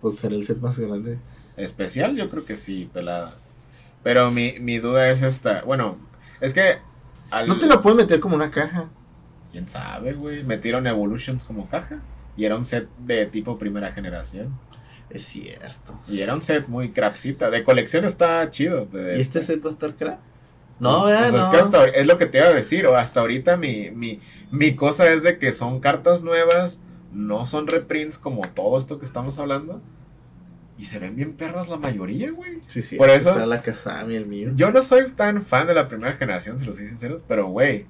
Pues 0.01 0.17
será 0.17 0.35
el 0.35 0.45
set 0.45 0.59
más 0.59 0.77
grande. 0.77 1.17
Especial, 1.57 2.15
yo 2.15 2.29
creo 2.29 2.45
que 2.45 2.57
sí, 2.57 2.89
pelada. 2.93 3.37
Pero 4.03 4.29
mi, 4.31 4.59
mi 4.59 4.77
duda 4.77 5.09
es 5.09 5.21
esta. 5.21 5.63
Bueno, 5.63 5.97
es 6.41 6.53
que. 6.53 6.77
al- 7.31 7.47
No 7.47 7.57
te 7.57 7.65
lo 7.65 7.81
puedes 7.81 7.97
meter 7.97 8.19
como 8.19 8.35
una 8.35 8.51
caja. 8.51 8.89
Quién 9.51 9.67
sabe, 9.69 10.13
güey. 10.13 10.43
Metieron 10.43 10.85
Evolutions 10.85 11.43
como 11.45 11.67
caja. 11.69 11.99
Y 12.37 12.45
era 12.45 12.55
un 12.55 12.65
set 12.65 12.87
de 12.99 13.25
tipo 13.25 13.57
primera 13.57 13.91
generación. 13.91 14.57
Es 15.09 15.23
cierto. 15.25 15.99
Y 16.07 16.21
era 16.21 16.33
un 16.33 16.41
set 16.41 16.67
muy 16.67 16.91
crapsita. 16.91 17.49
De 17.49 17.63
colección 17.63 18.05
está 18.05 18.49
chido. 18.49 18.85
de- 18.87 19.17
¿Y 19.17 19.21
este 19.21 19.41
set 19.41 19.63
va 19.65 19.69
a 19.69 19.73
estar 19.73 19.95
crack? 19.95 20.19
No, 20.79 21.03
Pues, 21.03 21.13
vea, 21.13 21.29
pues 21.29 21.33
no. 21.33 21.39
Es, 21.39 21.47
que 21.49 21.57
hasta 21.57 21.85
es 21.85 22.05
lo 22.07 22.17
que 22.17 22.25
te 22.25 22.39
iba 22.39 22.47
a 22.47 22.53
decir. 22.53 22.85
O 22.87 22.95
hasta 22.97 23.21
ahorita 23.21 23.55
mi, 23.55 23.91
mi, 23.91 24.19
mi 24.51 24.75
cosa 24.75 25.09
es 25.11 25.23
de 25.23 25.37
que 25.37 25.53
son 25.53 25.79
cartas 25.79 26.21
nuevas. 26.21 26.81
No 27.13 27.45
son 27.45 27.67
reprints 27.67 28.17
como 28.17 28.41
todo 28.41 28.77
esto 28.77 28.99
que 28.99 29.05
estamos 29.05 29.37
hablando. 29.39 29.81
Y 30.77 30.83
se 30.85 30.99
ven 30.99 31.15
bien 31.15 31.33
perras 31.37 31.69
la 31.69 31.77
mayoría, 31.77 32.31
güey. 32.31 32.59
Sí, 32.67 32.81
sí. 32.81 32.97
Por 32.97 33.09
eso 33.09 33.29
está 33.29 33.43
es- 33.43 33.47
la 33.47 33.61
Kazami, 33.61 34.15
el 34.15 34.25
mío. 34.25 34.51
Yo 34.55 34.71
no 34.71 34.83
soy 34.83 35.09
tan 35.11 35.45
fan 35.45 35.67
de 35.67 35.73
la 35.73 35.87
primera 35.87 36.13
generación, 36.15 36.59
si 36.59 36.65
lo 36.65 36.73
soy 36.73 36.87
sinceros, 36.87 37.23
pero 37.25 37.47
güey, 37.47 37.85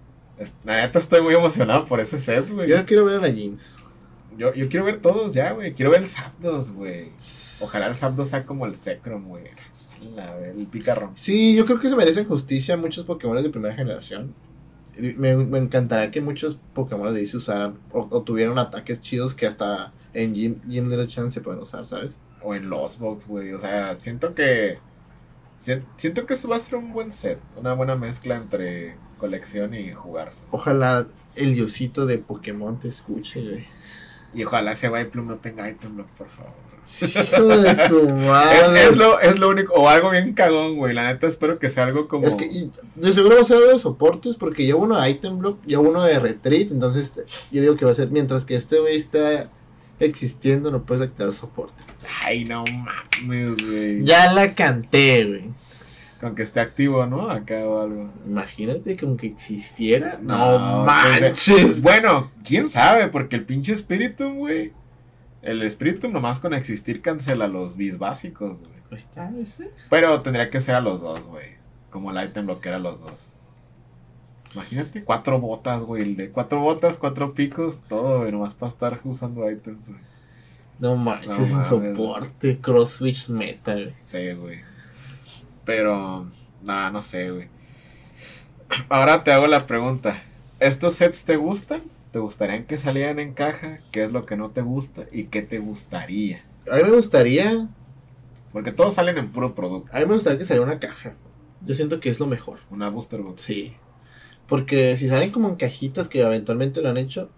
la 0.63 0.81
neta 0.83 0.99
estoy 0.99 1.21
muy 1.21 1.33
emocionado 1.33 1.85
por 1.85 1.99
ese 1.99 2.19
set, 2.19 2.47
güey. 2.51 2.69
Yo 2.69 2.85
quiero 2.85 3.05
ver 3.05 3.15
a 3.15 3.21
la 3.21 3.29
jeans. 3.29 3.83
Yo, 4.37 4.53
yo 4.53 4.67
quiero 4.69 4.85
ver 4.85 5.01
todos 5.01 5.33
ya, 5.33 5.51
güey. 5.51 5.73
Quiero 5.73 5.91
ver 5.91 6.01
el 6.01 6.07
Zapdos, 6.07 6.71
güey. 6.71 7.11
Ojalá 7.61 7.87
el 7.87 7.95
Zapdos 7.95 8.29
sea 8.29 8.45
como 8.45 8.65
el 8.65 8.75
Zekrom, 8.75 9.27
güey. 9.27 9.45
El 10.57 10.67
picarrón. 10.67 11.11
Sí, 11.15 11.55
yo 11.55 11.65
creo 11.65 11.79
que 11.79 11.89
se 11.89 11.95
merecen 11.95 12.25
justicia 12.25 12.77
muchos 12.77 13.05
Pokémon 13.05 13.41
de 13.41 13.49
primera 13.49 13.75
generación. 13.75 14.33
Me, 15.17 15.35
me 15.35 15.57
encantaría 15.59 16.09
que 16.11 16.21
muchos 16.21 16.59
Pokémon 16.73 17.13
de 17.13 17.19
ahí 17.19 17.25
se 17.25 17.37
usaran 17.37 17.77
o, 17.91 18.07
o 18.09 18.21
tuvieran 18.23 18.57
ataques 18.57 19.01
chidos 19.01 19.33
que 19.35 19.45
hasta 19.45 19.91
en 20.13 20.33
Gym, 20.33 20.61
Gym 20.67 20.87
Little 20.89 21.07
Chance 21.07 21.33
se 21.35 21.41
pueden 21.41 21.61
usar, 21.61 21.85
¿sabes? 21.85 22.21
O 22.41 22.55
en 22.55 22.69
Lost 22.69 22.99
Box, 22.99 23.27
güey. 23.27 23.51
O 23.53 23.59
sea, 23.59 23.97
siento 23.97 24.33
que. 24.35 24.77
sien- 25.59 25.85
Siento 25.97 26.25
que 26.25 26.35
eso 26.35 26.47
va 26.47 26.55
a 26.55 26.59
ser 26.59 26.75
un 26.75 26.93
buen 26.93 27.11
set. 27.11 27.39
Una 27.57 27.73
buena 27.73 27.95
mezcla 27.95 28.35
entre 28.37 28.95
colección 29.17 29.73
y 29.73 29.91
jugarse. 29.91 30.45
Ojalá 30.51 31.07
el 31.35 31.55
diosito 31.55 32.05
de 32.05 32.17
Pokémon 32.17 32.79
te 32.79 32.87
escuche, 32.87 33.41
güey. 33.41 33.65
Y 34.33 34.43
ojalá 34.43 34.73
ese 34.73 34.89
Viplum 34.89 35.27
no 35.27 35.35
tenga 35.37 35.69
item 35.69 35.95
block, 35.95 36.07
por 36.17 36.27
favor. 36.29 36.51
Hijo 36.85 37.47
de 37.61 37.75
su 37.75 38.09
madre. 38.27 38.83
Es, 38.83 38.89
es 38.91 38.97
lo, 38.97 39.19
es 39.19 39.39
lo 39.39 39.49
único. 39.49 39.73
O 39.73 39.89
algo 39.89 40.11
bien 40.11 40.33
cagón, 40.33 40.75
güey. 40.77 40.93
La 40.93 41.11
neta 41.11 41.25
espero 41.27 41.57
que 41.57 41.69
sea 41.69 41.85
algo 41.85 42.07
como. 42.07 42.27
Es 42.27 42.35
que 42.35 42.45
y- 42.45 42.71
de 42.95 43.13
seguro 43.13 43.35
va 43.37 43.41
a 43.41 43.45
ser 43.45 43.59
de 43.59 43.79
soportes 43.79 44.35
porque 44.35 44.67
ya 44.67 44.75
uno 44.75 44.99
de 45.01 45.09
Item 45.09 45.39
Block, 45.39 45.59
ya 45.65 45.79
uno 45.79 46.03
de 46.03 46.19
Retreat, 46.19 46.71
entonces 46.71 47.13
yo 47.51 47.61
digo 47.61 47.75
que 47.75 47.85
va 47.85 47.91
a 47.91 47.95
ser 47.95 48.09
mientras 48.11 48.45
que 48.45 48.55
este 48.55 48.79
güey 48.79 48.97
está 48.97 49.49
existiendo 49.99 50.69
no 50.71 50.83
puedes 50.83 51.01
activar 51.01 51.33
soporte. 51.33 51.81
Ay, 52.23 52.43
no 52.45 52.63
mames, 52.65 53.55
güey. 53.65 54.03
Ya 54.03 54.31
la 54.33 54.53
canté, 54.53 55.23
güey. 55.25 55.43
Con 56.21 56.33
que 56.33 56.43
esté 56.43 56.59
activo, 56.61 57.05
¿no? 57.05 57.29
Acá 57.29 57.55
o 57.65 57.81
algo. 57.81 58.09
Imagínate 58.25 58.97
como 58.97 59.17
que 59.17 59.27
existiera. 59.27 60.17
No, 60.21 60.57
No, 60.59 60.85
pues, 60.85 61.21
manches. 61.21 61.81
Bueno, 61.81 62.31
quién 62.43 62.69
sabe, 62.69 63.09
porque 63.09 63.35
el 63.35 63.45
pinche 63.45 63.75
Spiritum, 63.75 64.37
güey. 64.37 64.71
El 65.41 65.69
Spiritum 65.69 66.11
nomás 66.13 66.39
con 66.39 66.53
existir 66.53 67.01
cancela 67.01 67.47
los 67.47 67.75
bis 67.75 67.97
básicos, 67.99 68.57
güey. 68.59 68.99
Está, 68.99 69.29
¿viste? 69.29 69.71
Pero 69.89 70.21
tendría 70.21 70.49
que 70.49 70.61
ser 70.61 70.75
a 70.75 70.81
los 70.81 71.01
dos, 71.01 71.27
güey. 71.27 71.55
Como 71.89 72.11
el 72.11 72.23
item 72.27 72.45
bloquear 72.45 72.75
a 72.75 72.79
los 72.79 72.99
dos. 72.99 73.33
Imagínate, 74.53 75.03
cuatro 75.03 75.39
botas, 75.39 75.83
güey. 75.83 76.01
El 76.01 76.15
de 76.15 76.29
cuatro 76.29 76.61
botas, 76.61 76.97
cuatro 76.97 77.33
picos, 77.33 77.81
todo, 77.81 78.19
güey. 78.19 78.31
Nomás 78.31 78.53
para 78.53 78.71
estar 78.71 78.99
usando 79.03 79.49
items, 79.49 79.89
güey. 79.89 79.99
No 80.79 80.95
manches, 80.95 81.27
No 81.27 81.45
mames, 81.47 81.67
soporte. 81.67 82.57
Cross 82.59 82.91
Switch 82.91 83.29
Meta, 83.29 83.73
güey. 83.73 83.93
Sí, 84.03 84.31
güey. 84.31 84.59
Pero, 85.65 86.29
nada, 86.63 86.91
no 86.91 87.01
sé, 87.01 87.31
güey. 87.31 87.47
Ahora 88.89 89.23
te 89.23 89.31
hago 89.31 89.47
la 89.47 89.67
pregunta. 89.67 90.21
¿Estos 90.59 90.95
sets 90.95 91.25
te 91.25 91.35
gustan? 91.35 91.83
¿Te 92.11 92.19
gustarían 92.19 92.65
que 92.65 92.77
salieran 92.77 93.19
en 93.19 93.33
caja? 93.33 93.79
¿Qué 93.91 94.03
es 94.03 94.11
lo 94.11 94.25
que 94.25 94.37
no 94.37 94.51
te 94.51 94.61
gusta? 94.61 95.05
¿Y 95.11 95.25
qué 95.25 95.41
te 95.41 95.59
gustaría? 95.59 96.45
A 96.71 96.77
mí 96.77 96.83
me 96.83 96.91
gustaría. 96.91 97.67
Porque 98.53 98.71
todos 98.71 98.93
salen 98.93 99.17
en 99.17 99.31
puro 99.31 99.53
producto. 99.53 99.91
A 99.93 99.99
mí 99.99 100.05
me 100.05 100.13
gustaría 100.13 100.39
que 100.39 100.45
saliera 100.45 100.65
una 100.65 100.79
caja. 100.79 101.15
Yo 101.61 101.73
siento 101.73 101.99
que 101.99 102.09
es 102.09 102.19
lo 102.19 102.27
mejor. 102.27 102.59
Una 102.69 102.89
booster 102.89 103.21
box. 103.21 103.41
Sí. 103.41 103.75
Porque 104.47 104.95
si 104.97 105.09
salen 105.09 105.31
como 105.31 105.49
en 105.49 105.55
cajitas 105.55 106.07
que 106.07 106.21
eventualmente 106.21 106.81
lo 106.81 106.89
han 106.89 106.97
hecho, 106.97 107.29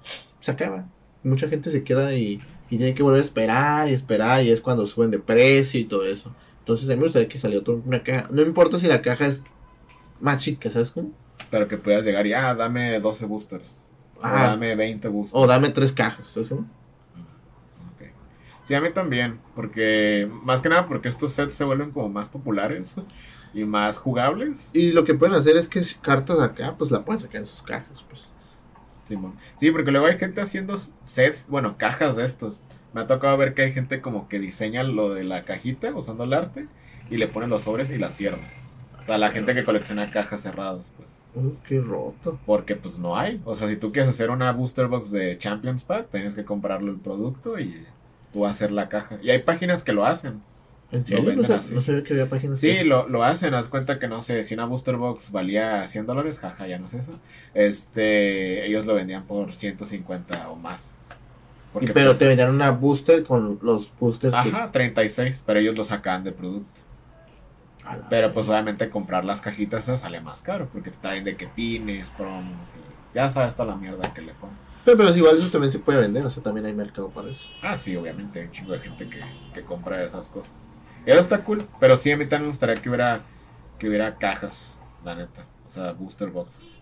se 0.42 0.52
acaba. 0.52 0.86
Mucha 1.24 1.48
gente 1.50 1.72
se 1.72 1.84
queda 1.84 2.14
y, 2.14 2.40
y 2.70 2.78
tiene 2.78 2.94
que 2.94 3.04
volver 3.04 3.22
a 3.22 3.24
esperar 3.26 3.88
y 3.88 3.94
esperar. 3.94 4.44
Y 4.44 4.52
es 4.52 4.62
cuando 4.62 4.86
suben 4.86 5.10
de 5.10 5.20
precio 5.20 5.80
y 5.80 5.86
todo 5.86 6.06
eso. 6.06 6.36
Entonces 6.68 6.90
a 6.90 6.92
mí 6.94 6.98
me 6.98 7.04
gustaría 7.04 7.30
que 7.30 7.38
saliera 7.38 7.62
otra- 7.62 7.76
una 7.76 8.04
caja. 8.04 8.28
No 8.30 8.42
importa 8.42 8.78
si 8.78 8.88
la 8.88 9.02
caja 9.02 9.26
es 9.26 9.42
más 10.20 10.40
chica, 10.44 10.70
¿sabes 10.70 10.92
cómo? 10.92 11.12
Pero 11.50 11.66
que 11.70 11.78
puedas 11.78 12.04
llegar 12.04 12.28
y, 12.28 12.34
ah, 12.34 12.54
dame 12.54 13.00
12 13.00 13.26
boosters. 13.26 13.88
O 14.18 14.22
dame 14.28 14.76
20 14.76 15.08
boosters. 15.08 15.34
O 15.42 15.48
dame 15.48 15.70
tres 15.70 15.94
cajas, 15.94 16.28
¿sabes 16.28 16.50
cómo? 16.50 16.62
Ok. 17.94 18.10
Sí, 18.66 18.74
a 18.74 18.82
mí 18.82 18.90
también, 18.92 19.40
porque 19.56 20.30
más 20.44 20.62
que 20.62 20.68
nada 20.68 20.88
porque 20.90 21.08
estos 21.08 21.32
sets 21.32 21.54
se 21.54 21.64
vuelven 21.64 21.92
como 21.92 22.10
más 22.10 22.28
populares 22.28 22.96
y 23.54 23.64
más 23.64 23.98
jugables. 23.98 24.70
Y 24.74 24.92
lo 24.92 25.06
que 25.06 25.14
pueden 25.14 25.36
hacer 25.36 25.56
es 25.56 25.70
que 25.70 25.82
si 25.86 25.96
cartas 26.00 26.40
acá, 26.42 26.76
pues 26.78 26.92
la 26.92 27.06
pueden 27.06 27.20
sacar 27.20 27.38
en 27.38 27.48
sus 27.48 27.62
cajas, 27.62 28.04
pues. 28.10 28.26
Simón. 29.08 29.36
Sí, 29.56 29.72
porque 29.72 29.90
luego 29.92 30.08
hay 30.08 30.18
gente 30.18 30.42
haciendo 30.42 30.76
sets, 31.04 31.46
bueno, 31.48 31.76
cajas 31.78 32.18
de 32.18 32.26
estos. 32.26 32.62
Me 32.98 33.04
ha 33.04 33.08
tocado 33.08 33.38
ver 33.38 33.54
que 33.54 33.62
hay 33.62 33.72
gente 33.72 34.02
como 34.02 34.28
que 34.28 34.40
diseña 34.40 34.82
lo 34.82 35.14
de 35.14 35.24
la 35.24 35.44
cajita 35.44 35.94
usando 35.94 36.24
el 36.24 36.34
arte 36.34 36.66
y 37.12 37.18
le 37.18 37.28
pone 37.28 37.46
los 37.46 37.62
sobres 37.62 37.92
y 37.92 38.00
la 38.00 38.10
cierra. 38.10 38.40
O 39.00 39.06
sea, 39.06 39.20
la 39.20 39.30
gente 39.30 39.54
que 39.54 39.64
colecciona 39.64 40.10
cajas 40.10 40.42
cerradas, 40.42 40.92
pues. 40.98 41.22
Uh, 41.36 41.52
qué 41.68 41.80
roto. 41.80 42.40
Porque 42.48 42.76
pues 42.76 42.98
no 42.98 43.16
hay. 43.16 43.40
O 43.46 43.54
sea, 43.54 43.68
si 43.68 43.76
tú 43.76 43.92
quieres 43.92 44.10
hacer 44.10 44.32
una 44.32 44.52
booster 44.52 44.88
box 44.88 45.12
de 45.12 45.38
Champions 45.38 45.84
Pack, 45.84 46.10
tienes 46.10 46.34
que 46.34 46.44
comprarlo 46.44 46.92
el 46.92 46.98
producto 46.98 47.60
y 47.60 47.86
tú 48.34 48.48
hacer 48.48 48.72
la 48.72 48.90
caja. 48.90 49.20
Y 49.22 49.30
hay 49.30 49.44
páginas 49.44 49.84
que 49.84 49.94
lo 49.94 50.04
hacen. 50.04 50.42
¿En 50.92 51.06
serio? 51.06 51.36
No, 51.36 51.42
no 51.44 51.82
sabía 51.82 52.04
que 52.04 52.14
había 52.14 52.30
páginas. 52.30 52.60
Sí, 52.60 52.72
que- 52.78 52.84
lo, 52.84 53.08
lo 53.08 53.24
hacen. 53.24 53.54
Haz 53.54 53.68
cuenta 53.68 54.00
que 54.00 54.08
no 54.08 54.22
sé, 54.22 54.42
si 54.42 54.56
una 54.56 54.66
booster 54.66 54.96
box 54.96 55.32
valía 55.32 55.86
100 55.86 56.08
dólares, 56.08 56.40
jaja, 56.40 56.66
ya 56.66 56.80
no 56.80 56.88
sé 56.88 56.98
eso. 56.98 57.12
Este, 57.54 58.66
ellos 58.66 58.86
lo 58.88 58.96
vendían 58.96 59.26
por 59.28 59.54
150 59.54 60.50
o 60.50 60.56
más. 60.56 60.98
Porque, 61.80 61.94
pero 61.94 62.08
pues, 62.08 62.20
te 62.20 62.28
vendían 62.28 62.50
una 62.50 62.72
booster 62.72 63.24
con 63.24 63.60
los 63.62 63.92
boosters 64.00 64.34
que. 64.34 64.50
Ajá, 64.50 64.72
36, 64.72 65.44
pero 65.46 65.60
ellos 65.60 65.78
lo 65.78 65.84
sacan 65.84 66.24
de 66.24 66.32
producto. 66.32 66.82
Pero 68.10 68.34
pues 68.34 68.50
obviamente 68.50 68.90
comprar 68.90 69.24
las 69.24 69.40
cajitas 69.40 69.84
esas 69.84 70.02
sale 70.02 70.20
más 70.20 70.42
caro, 70.42 70.68
porque 70.74 70.92
traen 70.92 71.24
de 71.24 71.38
que 71.38 71.48
pines, 71.48 72.10
promos 72.10 72.74
y 72.76 73.16
ya 73.16 73.30
sabes 73.30 73.56
toda 73.56 73.70
la 73.70 73.76
mierda 73.76 74.14
que 74.14 74.22
le 74.22 74.34
ponen. 74.34 74.58
Pero, 74.84 74.98
pero 74.98 75.16
igual 75.16 75.38
eso 75.38 75.50
también 75.50 75.72
se 75.72 75.80
puede 75.80 76.00
vender, 76.00 76.26
o 76.26 76.30
sea, 76.30 76.44
también 76.44 76.66
hay 76.66 76.74
mercado 76.74 77.10
para 77.10 77.30
eso. 77.30 77.48
Ah, 77.62 77.78
sí, 77.78 77.96
obviamente 77.96 78.40
hay 78.40 78.48
un 78.48 78.52
chingo 78.52 78.74
de 78.74 78.80
gente 78.80 79.08
que, 79.08 79.22
que 79.54 79.62
compra 79.64 80.04
esas 80.04 80.28
cosas. 80.28 80.68
Eso 81.06 81.20
está 81.20 81.44
cool, 81.44 81.66
pero 81.80 81.96
sí 81.96 82.12
a 82.12 82.18
mí 82.18 82.26
también 82.26 82.44
me 82.44 82.48
gustaría 82.50 82.76
que 82.76 82.90
hubiera, 82.90 83.22
que 83.80 83.88
hubiera 83.88 84.18
cajas, 84.18 84.78
la 85.06 85.16
neta. 85.16 85.46
O 85.68 85.72
sea, 85.72 85.94
booster 85.94 86.30
boxes. 86.30 86.80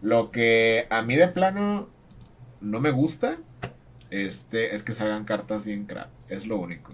Lo 0.00 0.30
que 0.32 0.86
a 0.90 1.02
mí 1.02 1.14
de 1.14 1.28
plano 1.28 1.88
no 2.60 2.80
me 2.80 2.90
gusta 2.90 3.38
este, 4.12 4.74
es 4.74 4.82
que 4.82 4.92
salgan 4.92 5.24
cartas 5.24 5.64
bien 5.64 5.86
crap. 5.86 6.10
Es 6.28 6.46
lo 6.46 6.58
único. 6.58 6.92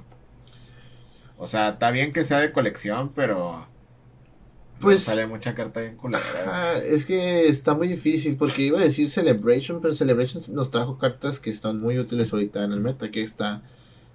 O 1.36 1.46
sea, 1.48 1.70
está 1.70 1.90
bien 1.90 2.12
que 2.12 2.24
sea 2.24 2.38
de 2.38 2.52
colección, 2.52 3.12
pero... 3.14 3.66
Pues- 4.80 5.02
Sale 5.02 5.26
mucha 5.26 5.56
carta 5.56 5.80
bien 5.80 5.96
culera. 5.96 6.78
Es 6.78 7.04
que 7.04 7.48
está 7.48 7.74
muy 7.74 7.88
difícil, 7.88 8.36
porque 8.36 8.62
iba 8.62 8.78
a 8.78 8.82
decir 8.84 9.10
Celebration, 9.10 9.80
pero 9.80 9.94
Celebration 9.94 10.42
nos 10.50 10.70
trajo 10.70 10.96
cartas 10.98 11.40
que 11.40 11.50
están 11.50 11.80
muy 11.80 11.98
útiles 11.98 12.32
ahorita 12.32 12.62
en 12.62 12.72
el 12.72 12.80
meta, 12.80 13.10
que 13.10 13.24
está 13.24 13.62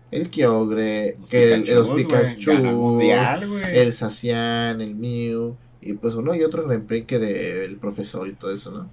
el 0.10 0.30
Kyogre, 0.30 1.18
Los 1.20 1.30
que 1.30 1.54
el, 1.54 1.64
Pikachus, 1.64 1.88
los 1.90 1.96
Pikachu, 1.98 2.52
el 2.52 2.64
mundial, 2.64 3.44
el 3.74 3.92
Sacian, 3.92 4.80
el 4.80 4.96
Mew, 4.96 5.58
y 5.82 5.94
pues 5.94 6.16
uno 6.16 6.34
y 6.36 6.44
otro 6.44 6.66
replique 6.66 7.20
del 7.20 7.76
profesor 7.76 8.30
y 8.30 8.32
todo 8.34 8.54
eso, 8.54 8.72
¿no? 8.72 8.90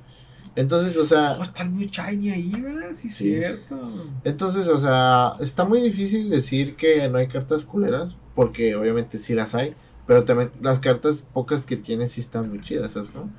Entonces, 0.56 0.96
o 0.96 1.04
sea, 1.04 1.36
Oh, 1.38 1.42
está 1.42 1.62
el 1.62 1.70
Mew 1.70 1.88
Shiny 1.88 2.30
ahí, 2.30 2.50
¿verdad? 2.60 2.90
Sí, 2.92 3.08
Sí. 3.08 3.30
cierto. 3.36 3.78
entonces, 4.24 4.66
o 4.68 4.78
sea, 4.78 5.34
está 5.40 5.64
muy 5.64 5.80
difícil 5.80 6.28
decir 6.28 6.76
que 6.76 7.08
no 7.08 7.18
hay 7.18 7.28
cartas 7.28 7.64
culeras, 7.64 8.16
porque 8.34 8.74
obviamente 8.74 9.18
sí 9.18 9.34
las 9.34 9.54
hay, 9.54 9.74
pero 10.06 10.24
también 10.24 10.50
las 10.60 10.80
cartas 10.80 11.24
pocas 11.32 11.66
que 11.66 11.76
tienen 11.76 12.10
sí 12.10 12.20
están 12.20 12.48
muy 12.48 12.58
chidas, 12.58 12.92
¿sabes? 12.92 13.14
no? 13.14 13.30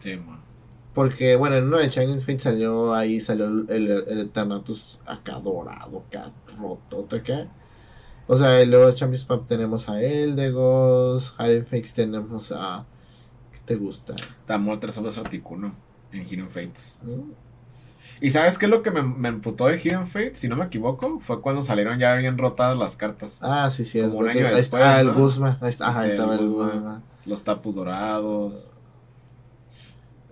Sí, 0.00 0.16
man. 0.16 0.40
Porque, 0.94 1.36
bueno, 1.36 1.56
en 1.56 1.64
uno 1.64 1.78
de 1.78 1.88
Chinese 1.88 2.26
Fate 2.26 2.40
salió 2.40 2.92
ahí, 2.92 3.20
salió 3.20 3.46
el, 3.46 3.66
el, 3.70 3.90
el 4.08 4.18
Eternatus 4.20 4.98
acá 5.06 5.38
dorado, 5.38 6.04
acá 6.06 6.32
rotote 6.58 7.16
acá. 7.16 7.46
O 8.26 8.36
sea, 8.36 8.60
y 8.62 8.66
luego 8.66 8.92
Champions 8.92 9.24
Pub 9.24 9.46
tenemos 9.46 9.88
a 9.88 10.02
Eldegos, 10.02 11.34
Hidden 11.38 11.66
Fakes 11.66 11.92
tenemos 11.94 12.52
a... 12.52 12.84
¿Qué 13.52 13.58
te 13.64 13.76
gusta? 13.76 14.14
Tamol 14.44 14.78
tres 14.80 14.94
sobres 14.94 15.16
Articuno 15.18 15.74
en 16.12 16.26
Hidden 16.26 16.48
Fates. 16.50 17.00
¿no? 17.04 17.24
¿Y 18.20 18.30
sabes 18.30 18.56
qué 18.58 18.66
es 18.66 18.70
lo 18.70 18.82
que 18.82 18.90
me, 18.90 19.02
me 19.02 19.28
emputó 19.28 19.66
de 19.66 19.78
Hidden 19.78 20.06
Fates? 20.06 20.38
Si 20.38 20.48
no 20.48 20.54
me 20.56 20.66
equivoco, 20.66 21.18
fue 21.20 21.40
cuando 21.40 21.64
salieron 21.64 21.98
ya 21.98 22.14
bien 22.14 22.38
rotadas 22.38 22.78
las 22.78 22.96
cartas. 22.96 23.38
Ah, 23.40 23.70
sí, 23.72 23.84
sí. 23.84 23.98
es 23.98 24.06
Como 24.06 24.18
un 24.20 24.24
porque- 24.26 24.38
año 24.40 24.48
ahí 24.48 24.54
después, 24.56 24.82
está 24.82 25.00
el 25.00 25.06
¿no? 25.08 25.14
Guzma. 25.14 25.58
Ahí 25.60 25.68
está, 25.70 25.88
ajá, 25.88 26.00
ahí 26.00 26.06
Sí, 26.06 26.10
estaba 26.12 26.34
el. 26.36 26.48
Guzma. 26.48 27.02
Los 27.26 27.42
tapus 27.44 27.74
dorados, 27.76 28.72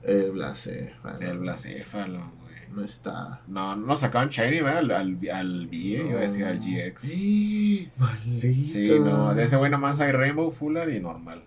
El 0.03 0.31
Blacéfalo. 0.33 1.19
el 1.21 1.39
Blacéfalo, 1.39 2.19
güey. 2.43 2.57
No 2.75 2.85
está. 2.85 3.41
No, 3.49 3.75
no 3.77 3.97
sacaban 3.97 4.29
Shiny, 4.29 4.61
¿verdad? 4.61 4.79
Al, 4.79 4.91
al, 4.93 5.19
al 5.33 5.67
VA, 5.67 5.75
iba 5.77 6.19
a 6.19 6.23
decir 6.23 6.45
al 6.45 6.59
GX. 6.61 7.03
Sí, 7.03 7.91
maldito. 7.97 8.73
Sí, 8.73 8.89
no, 9.01 9.35
de 9.35 9.45
ese 9.45 9.57
güey 9.57 9.71
nomás 9.71 9.99
hay 10.01 10.13
Rainbow, 10.13 10.51
Fuller 10.53 10.89
y 10.91 11.01
normal. 11.01 11.43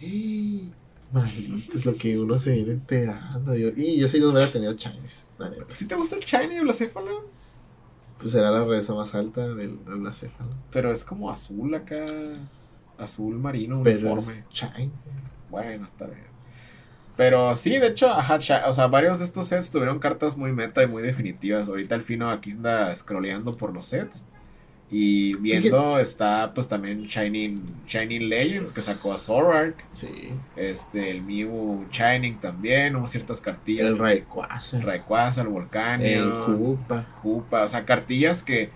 Maldito 1.12 1.76
es 1.76 1.86
lo 1.86 1.94
que 1.94 2.18
uno 2.18 2.38
se 2.38 2.54
viene 2.54 2.72
enterando. 2.72 3.54
Yo, 3.54 3.68
y 3.76 3.98
yo 3.98 4.08
sí 4.08 4.18
los 4.18 4.32
hubiera 4.32 4.50
tenido 4.50 4.74
Chinese, 4.74 5.34
la 5.38 5.50
neta. 5.50 5.76
¿Sí 5.76 5.86
te 5.86 5.94
gusta 5.94 6.16
el 6.16 6.22
Shiny 6.22 6.56
el 6.56 6.64
Blacéfalo? 6.64 7.28
Pues 8.18 8.32
será 8.32 8.50
la 8.50 8.64
reza 8.64 8.94
más 8.94 9.14
alta 9.14 9.46
del, 9.48 9.84
del 9.84 10.00
Blacéfalo. 10.00 10.50
Pero 10.70 10.90
es 10.90 11.04
como 11.04 11.30
azul 11.30 11.74
acá. 11.74 12.06
Azul 12.98 13.38
marino, 13.38 13.82
Pero 13.82 14.12
uniforme. 14.12 14.44
Chine. 14.50 14.90
Bueno, 15.50 15.86
está 15.86 16.06
bien. 16.06 16.32
Pero 17.16 17.54
sí, 17.54 17.78
de 17.78 17.88
hecho, 17.88 18.10
ajá, 18.10 18.38
o 18.68 18.72
sea, 18.72 18.86
varios 18.86 19.18
de 19.18 19.26
estos 19.26 19.48
sets 19.48 19.70
tuvieron 19.70 19.98
cartas 19.98 20.38
muy 20.38 20.52
meta 20.52 20.82
y 20.82 20.86
muy 20.86 21.02
definitivas. 21.02 21.68
Ahorita 21.68 21.94
el 21.94 22.02
Fino 22.02 22.30
aquí 22.30 22.52
anda 22.52 22.94
scrolleando 22.94 23.56
por 23.56 23.74
los 23.74 23.86
sets. 23.86 24.24
Y 24.94 25.34
viendo 25.38 25.98
está 25.98 26.52
pues 26.52 26.68
también 26.68 27.06
Shining, 27.06 27.54
Shining 27.86 28.28
Legends 28.28 28.72
que 28.74 28.82
sacó 28.82 29.14
a 29.14 29.18
Zoroark. 29.18 29.82
Sí. 29.90 30.34
Este, 30.54 31.10
el 31.10 31.22
Mew 31.22 31.86
Shining 31.90 32.38
también, 32.38 32.94
hubo 32.96 33.08
ciertas 33.08 33.40
cartillas. 33.40 33.86
El 33.86 33.98
Rayquaza. 33.98 34.76
el 34.76 34.82
Rayquaza, 34.82 35.40
el 35.40 35.48
Volcánio. 35.48 36.06
El 36.06 36.30
Koopa. 36.30 37.06
Jupa, 37.22 37.62
o 37.62 37.68
sea, 37.68 37.86
cartillas 37.86 38.42
que 38.42 38.70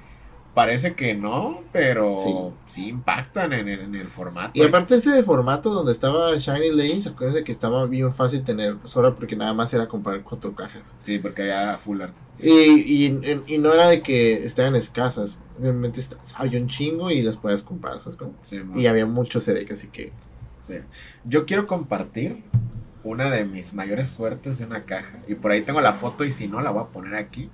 parece 0.56 0.94
que 0.94 1.14
no, 1.14 1.60
pero 1.70 2.14
sí, 2.16 2.34
Sí. 2.66 2.88
impactan 2.88 3.52
en 3.52 3.68
el, 3.68 3.80
en 3.80 3.94
el 3.94 4.06
formato. 4.08 4.52
Y 4.54 4.62
aparte 4.62 4.94
este 4.94 5.10
de 5.10 5.22
formato 5.22 5.68
donde 5.68 5.92
estaba 5.92 6.34
Shiny 6.34 6.70
Lanes, 6.70 7.06
acuérdense 7.06 7.44
que 7.44 7.52
estaba 7.52 7.84
bien 7.84 8.10
fácil 8.10 8.42
tener 8.42 8.76
solo 8.84 9.14
porque 9.14 9.36
nada 9.36 9.52
más 9.52 9.74
era 9.74 9.86
comprar 9.86 10.22
cuatro 10.22 10.54
cajas. 10.54 10.96
Sí, 11.00 11.18
porque 11.18 11.42
había 11.42 11.76
full 11.76 12.00
art. 12.00 12.14
Y, 12.40 12.48
y, 12.48 13.42
y 13.46 13.58
no 13.58 13.74
era 13.74 13.86
de 13.88 14.00
que 14.00 14.46
estaban 14.46 14.74
escasas, 14.76 15.42
realmente 15.60 16.00
había 16.36 16.58
un 16.58 16.68
chingo 16.68 17.10
y 17.10 17.20
las 17.20 17.36
podías 17.36 17.60
comprar, 17.62 18.00
¿sabes 18.00 18.16
cómo? 18.16 18.32
Sí. 18.40 18.62
Y 18.76 18.86
había 18.86 19.04
mucho 19.04 19.40
CD, 19.40 19.66
así 19.70 19.88
que... 19.88 20.12
Sí. 20.58 20.76
Yo 21.26 21.44
quiero 21.44 21.66
compartir 21.66 22.42
una 23.04 23.28
de 23.28 23.44
mis 23.44 23.74
mayores 23.74 24.08
suertes 24.08 24.58
de 24.58 24.64
una 24.64 24.84
caja. 24.84 25.18
Y 25.28 25.34
por 25.34 25.50
ahí 25.50 25.60
tengo 25.60 25.82
la 25.82 25.92
foto 25.92 26.24
y 26.24 26.32
si 26.32 26.48
no 26.48 26.62
la 26.62 26.70
voy 26.70 26.82
a 26.82 26.86
poner 26.86 27.14
aquí. 27.14 27.50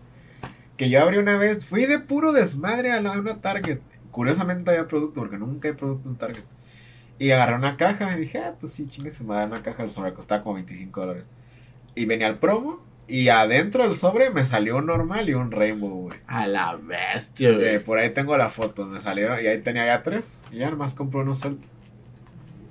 Que 0.77 0.89
yo 0.91 1.01
abrí 1.03 1.19
una 1.19 1.37
vez, 1.37 1.65
fui 1.65 1.87
de 1.87 1.99
puro 2.01 2.33
desmadre 2.33 2.93
a 2.93 3.01
la- 3.01 3.15
a 3.15 3.19
una 3.19 3.41
Target. 3.41 3.79
Curiosamente 4.11 4.71
había 4.71 4.89
producto, 4.89 5.21
porque 5.21 5.39
nunca 5.39 5.69
hay 5.69 5.75
producto 5.75 6.09
en 6.09 6.17
Target. 6.17 6.45
Y 7.19 7.31
agarré 7.31 7.55
una 7.55 7.77
caja 7.77 8.17
y 8.17 8.21
dije, 8.21 8.39
ah, 8.39 8.55
pues 8.59 8.73
sí, 8.73 8.87
chingue 8.89 9.11
su 9.11 9.25
madre, 9.25 9.47
una 9.47 9.63
caja 9.63 9.83
del 9.83 9.93
sobre 9.93 10.13
costaba 10.13 10.43
como 10.43 10.55
25 10.57 11.01
dólares. 11.01 11.27
Y 11.95 12.05
venía 12.07 12.27
el 12.27 12.37
promo 12.39 12.81
y 13.07 13.29
adentro 13.29 13.85
del 13.87 13.95
sobre 13.97 14.31
me 14.31 14.45
salió 14.47 14.77
un 14.79 14.87
normal 14.87 15.29
y 15.29 15.35
un 15.35 15.51
rainbow, 15.53 15.91
güey. 16.09 16.19
A 16.27 16.47
la 16.47 16.75
bestia, 16.77 17.51
Eh, 17.51 17.55
güey. 17.55 17.85
por 17.85 17.99
ahí 17.99 18.11
tengo 18.11 18.37
la 18.37 18.49
foto, 18.51 18.87
me 18.87 19.01
salieron 19.01 19.43
y 19.43 19.47
ahí 19.47 19.59
tenía 19.61 19.87
ya 19.87 20.03
tres. 20.03 20.41
Y 20.51 20.57
ya 20.59 20.71
nomás 20.71 20.95
compré 20.95 21.21
uno 21.21 21.37
suelto. 21.37 21.69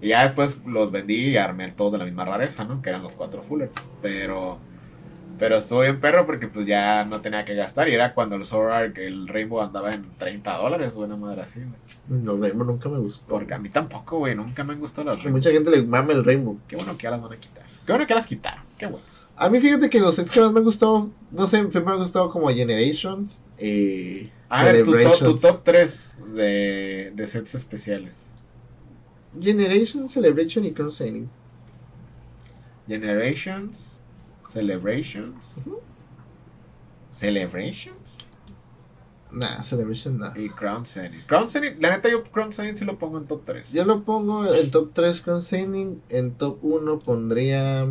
Y 0.02 0.10
ya 0.10 0.24
después 0.24 0.64
los 0.66 0.92
vendí 0.92 1.16
y 1.16 1.38
armé 1.38 1.72
todos 1.72 1.92
de 1.94 1.98
la 2.00 2.06
misma 2.06 2.26
rareza, 2.26 2.64
¿no? 2.64 2.82
Que 2.82 2.90
eran 2.90 3.04
los 3.04 3.14
cuatro 3.16 3.44
Fullers. 3.44 3.72
Pero. 4.02 4.58
Pero 5.41 5.58
estuvo 5.58 5.80
bien 5.80 5.99
perro 5.99 6.27
porque 6.27 6.47
pues 6.47 6.67
ya 6.67 7.04
no 7.04 7.19
tenía 7.19 7.43
que 7.43 7.56
gastar. 7.56 7.89
Y 7.89 7.93
era 7.93 8.13
cuando 8.13 8.36
el 8.36 8.45
Sword 8.45 8.71
Arc, 8.71 8.97
el 8.99 9.27
Rainbow 9.27 9.60
andaba 9.60 9.91
en 9.91 10.06
30 10.19 10.56
dólares, 10.58 10.93
buena 10.93 11.15
madre 11.15 11.41
así, 11.41 11.62
güey. 11.62 12.21
No, 12.23 12.38
Rainbow 12.38 12.63
nunca 12.63 12.89
me 12.89 12.99
gustó. 12.99 13.25
Porque 13.34 13.56
a 13.56 13.58
mí 13.58 13.69
tampoco, 13.69 14.19
güey. 14.19 14.36
Nunca 14.36 14.63
me 14.63 14.73
han 14.73 14.80
gustado 14.80 15.06
las 15.06 15.15
A 15.17 15.17
Rainbow. 15.17 15.39
mucha 15.39 15.49
gente 15.49 15.71
le 15.71 15.82
mama 15.82 16.13
el 16.13 16.23
Rainbow. 16.23 16.60
Qué 16.67 16.75
bueno 16.75 16.95
que 16.95 17.06
ya 17.06 17.10
las 17.10 17.23
van 17.23 17.34
a 17.34 17.38
quitar. 17.38 17.65
Qué 17.88 17.91
bueno 17.91 18.06
que 18.06 18.13
las 18.13 18.27
quitaron. 18.27 18.63
Qué 18.77 18.86
bueno. 18.86 19.04
A 19.36 19.49
mí 19.49 19.60
fíjate 19.60 19.89
que 19.89 19.99
los 19.99 20.13
sets 20.13 20.30
que 20.30 20.41
más 20.41 20.51
me 20.51 20.60
han 20.60 20.63
gustado, 20.63 21.10
no 21.32 21.47
sé, 21.47 21.63
me 21.63 21.91
han 21.91 21.97
gustado 21.97 22.30
como 22.30 22.47
Generations 22.49 23.43
y 23.58 24.30
A 24.47 24.63
ver, 24.63 24.84
tu 24.84 24.91
top, 24.91 24.93
tu 24.93 24.97
Celebrations. 24.99 25.41
top 25.41 25.63
3 25.63 26.15
de, 26.36 27.12
de 27.15 27.27
sets 27.27 27.56
especiales. 27.56 28.32
Generations, 29.41 30.12
Celebration 30.12 30.65
y 30.65 30.75
Signing. 30.91 31.27
Generations, 32.88 34.01
Celebrations, 34.52 35.62
Celebrations 37.12 38.18
Nah, 39.32 39.62
Celebration 39.62 40.18
nah. 40.18 40.34
y 40.36 40.50
Crown 40.50 40.86
Zenith. 40.86 41.26
Crown 41.26 41.48
Zenith, 41.48 41.78
la 41.80 41.90
neta 41.90 42.10
yo 42.10 42.22
Crown 42.24 42.52
Zenith 42.52 42.76
sí 42.76 42.86
lo 42.86 42.98
pongo 42.98 43.18
en 43.18 43.26
top 43.26 43.46
3. 43.46 43.72
Yo 43.72 43.86
lo 43.86 44.04
pongo 44.04 44.46
en 44.46 44.72
top 44.72 44.92
3 44.94 45.22
Crown 45.22 45.42
Signing, 45.42 46.02
en 46.10 46.34
top 46.34 46.60
1 46.62 47.00
pondría... 47.00 47.84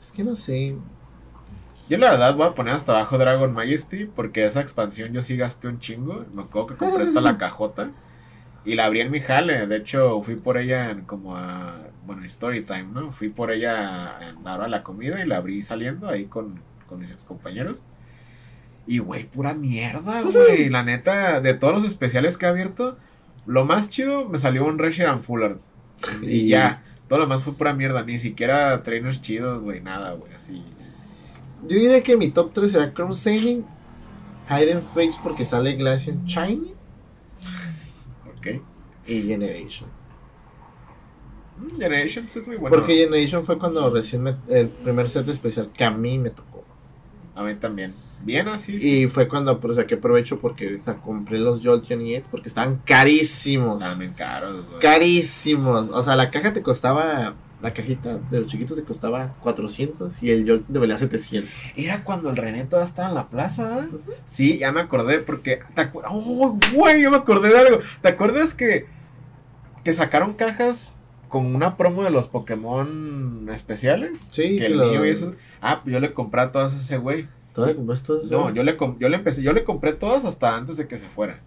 Es 0.00 0.12
que 0.12 0.22
no 0.22 0.36
sé. 0.36 0.76
Yo 1.88 1.98
la 1.98 2.12
verdad 2.12 2.36
voy 2.36 2.46
a 2.46 2.54
poner 2.54 2.74
hasta 2.74 2.92
abajo 2.92 3.18
Dragon 3.18 3.52
Majesty 3.52 4.04
porque 4.04 4.44
esa 4.44 4.60
expansión 4.60 5.12
yo 5.12 5.22
sí 5.22 5.36
gasté 5.36 5.66
un 5.66 5.80
chingo. 5.80 6.20
Me 6.34 6.42
acuerdo 6.42 6.68
que 6.68 6.74
compré 6.76 7.02
esta 7.02 7.20
la 7.20 7.36
cajota 7.38 7.90
y 8.64 8.74
la 8.74 8.84
abrí 8.86 9.00
en 9.00 9.10
mi 9.10 9.20
jale. 9.20 9.66
De 9.66 9.76
hecho, 9.76 10.22
fui 10.22 10.36
por 10.36 10.58
ella 10.58 10.90
en 10.90 11.02
como 11.02 11.36
a, 11.36 11.78
bueno, 12.06 12.24
story 12.24 12.62
time, 12.62 12.84
¿no? 12.92 13.12
Fui 13.12 13.28
por 13.28 13.50
ella 13.52 14.18
en 14.28 14.42
la 14.44 14.54
hora 14.54 14.64
de 14.64 14.70
la 14.70 14.82
comida 14.82 15.22
y 15.22 15.26
la 15.26 15.36
abrí 15.38 15.62
saliendo 15.62 16.08
ahí 16.08 16.26
con, 16.26 16.60
con 16.86 16.98
mis 16.98 17.10
ex 17.10 17.24
compañeros. 17.24 17.84
Y 18.86 18.98
güey, 18.98 19.24
pura 19.24 19.54
mierda, 19.54 20.22
güey. 20.24 20.68
La 20.68 20.82
neta, 20.82 21.40
de 21.40 21.54
todos 21.54 21.74
los 21.74 21.84
especiales 21.84 22.36
que 22.38 22.46
he 22.46 22.48
abierto, 22.48 22.98
lo 23.46 23.64
más 23.64 23.88
chido 23.88 24.28
me 24.28 24.38
salió 24.38 24.64
un 24.66 24.78
Reshiram 24.78 25.22
Fullard. 25.22 25.58
Y 26.22 26.26
Y- 26.40 26.48
ya, 26.48 26.82
todo 27.08 27.18
lo 27.20 27.26
más 27.26 27.42
fue 27.42 27.54
pura 27.54 27.72
mierda. 27.74 28.02
Ni 28.04 28.18
siquiera 28.18 28.82
trainers 28.82 29.20
chidos, 29.20 29.64
güey, 29.64 29.80
nada, 29.80 30.12
güey, 30.12 30.32
así. 30.34 30.62
Yo 31.62 31.76
diría 31.76 32.02
que 32.02 32.16
mi 32.16 32.30
top 32.30 32.52
3 32.54 32.72
será 32.72 32.92
Crown 32.94 33.14
Signing, 33.14 33.64
Hidden 34.48 34.80
Fates 34.82 35.18
porque 35.22 35.44
sale 35.44 35.74
Glacian 35.74 36.24
Shiny 36.24 36.74
Ok. 38.40 38.60
y 39.06 39.22
Generation. 39.22 39.88
Mm, 41.58 41.78
Generations 41.80 42.36
es 42.36 42.46
muy 42.46 42.56
bueno. 42.56 42.74
Porque 42.74 42.96
Generation 42.96 43.44
fue 43.44 43.58
cuando 43.58 43.88
recién 43.90 44.22
me- 44.22 44.36
el 44.48 44.68
primer 44.68 45.08
set 45.10 45.28
especial 45.28 45.70
que 45.72 45.84
a 45.84 45.90
mí 45.90 46.18
me 46.18 46.30
tocó. 46.30 46.64
A 47.34 47.42
mí 47.42 47.54
también. 47.54 47.94
Bien 48.22 48.48
así. 48.48 48.78
sí. 48.78 49.00
Y 49.02 49.06
fue 49.08 49.28
cuando 49.28 49.58
pues, 49.60 49.76
saqué 49.76 49.96
provecho 49.96 50.38
porque 50.40 50.76
o 50.76 50.82
sea, 50.82 50.96
compré 50.96 51.38
los 51.38 51.64
Jolteon 51.64 52.06
y 52.06 52.20
porque 52.20 52.48
estaban 52.48 52.80
carísimos. 52.84 53.78
También 53.78 54.12
caros. 54.12 54.66
Carísimos. 54.80 55.88
O 55.90 56.02
sea, 56.02 56.16
la 56.16 56.30
caja 56.30 56.52
te 56.52 56.62
costaba, 56.62 57.34
la 57.62 57.74
cajita 57.74 58.18
de 58.30 58.38
los 58.40 58.46
chiquitos 58.46 58.76
te 58.76 58.84
costaba 58.84 59.34
400 59.42 60.22
y 60.22 60.30
el 60.30 60.40
Jolteon 60.48 60.72
te 60.72 60.78
valía 60.78 60.96
700. 60.98 61.50
Era 61.76 62.02
cuando 62.04 62.30
el 62.30 62.36
René 62.36 62.64
todavía 62.64 62.86
estaba 62.86 63.08
en 63.10 63.14
la 63.14 63.28
plaza. 63.28 63.80
¿eh? 63.80 63.88
Sí, 64.24 64.58
ya 64.58 64.72
me 64.72 64.80
acordé 64.80 65.18
porque. 65.18 65.60
¿te 65.74 65.82
acu- 65.82 66.02
¡Oh, 66.08 66.58
güey! 66.74 67.02
Ya 67.02 67.10
me 67.10 67.18
acordé 67.18 67.50
de 67.50 67.58
algo. 67.58 67.78
¿Te 68.00 68.08
acuerdas 68.08 68.54
que, 68.54 68.86
que 69.84 69.92
sacaron 69.92 70.34
cajas 70.34 70.94
con 71.28 71.46
una 71.54 71.76
promo 71.76 72.02
de 72.02 72.10
los 72.10 72.28
Pokémon 72.28 73.48
especiales? 73.52 74.28
Sí, 74.32 74.56
que 74.58 74.66
el 74.66 74.76
lo- 74.78 74.86
niño 74.86 75.04
y 75.06 75.10
eso. 75.10 75.34
Ah, 75.60 75.80
pues 75.82 75.92
yo 75.92 76.00
le 76.00 76.12
compré 76.14 76.40
a 76.40 76.52
todas 76.52 76.72
a 76.72 76.76
ese 76.76 76.96
güey. 76.96 77.28
¿Todavía 77.52 77.76
compraste 77.76 78.06
todo 78.06 78.22
eso? 78.22 78.30
No, 78.32 78.54
yo 78.54 78.62
le, 78.62 78.76
yo 78.98 79.08
le 79.08 79.16
empecé, 79.16 79.42
yo 79.42 79.52
le 79.52 79.64
compré 79.64 79.92
todas 79.92 80.24
hasta 80.24 80.56
antes 80.56 80.76
de 80.76 80.86
que 80.86 80.98
se 80.98 81.08
fuera. 81.08 81.40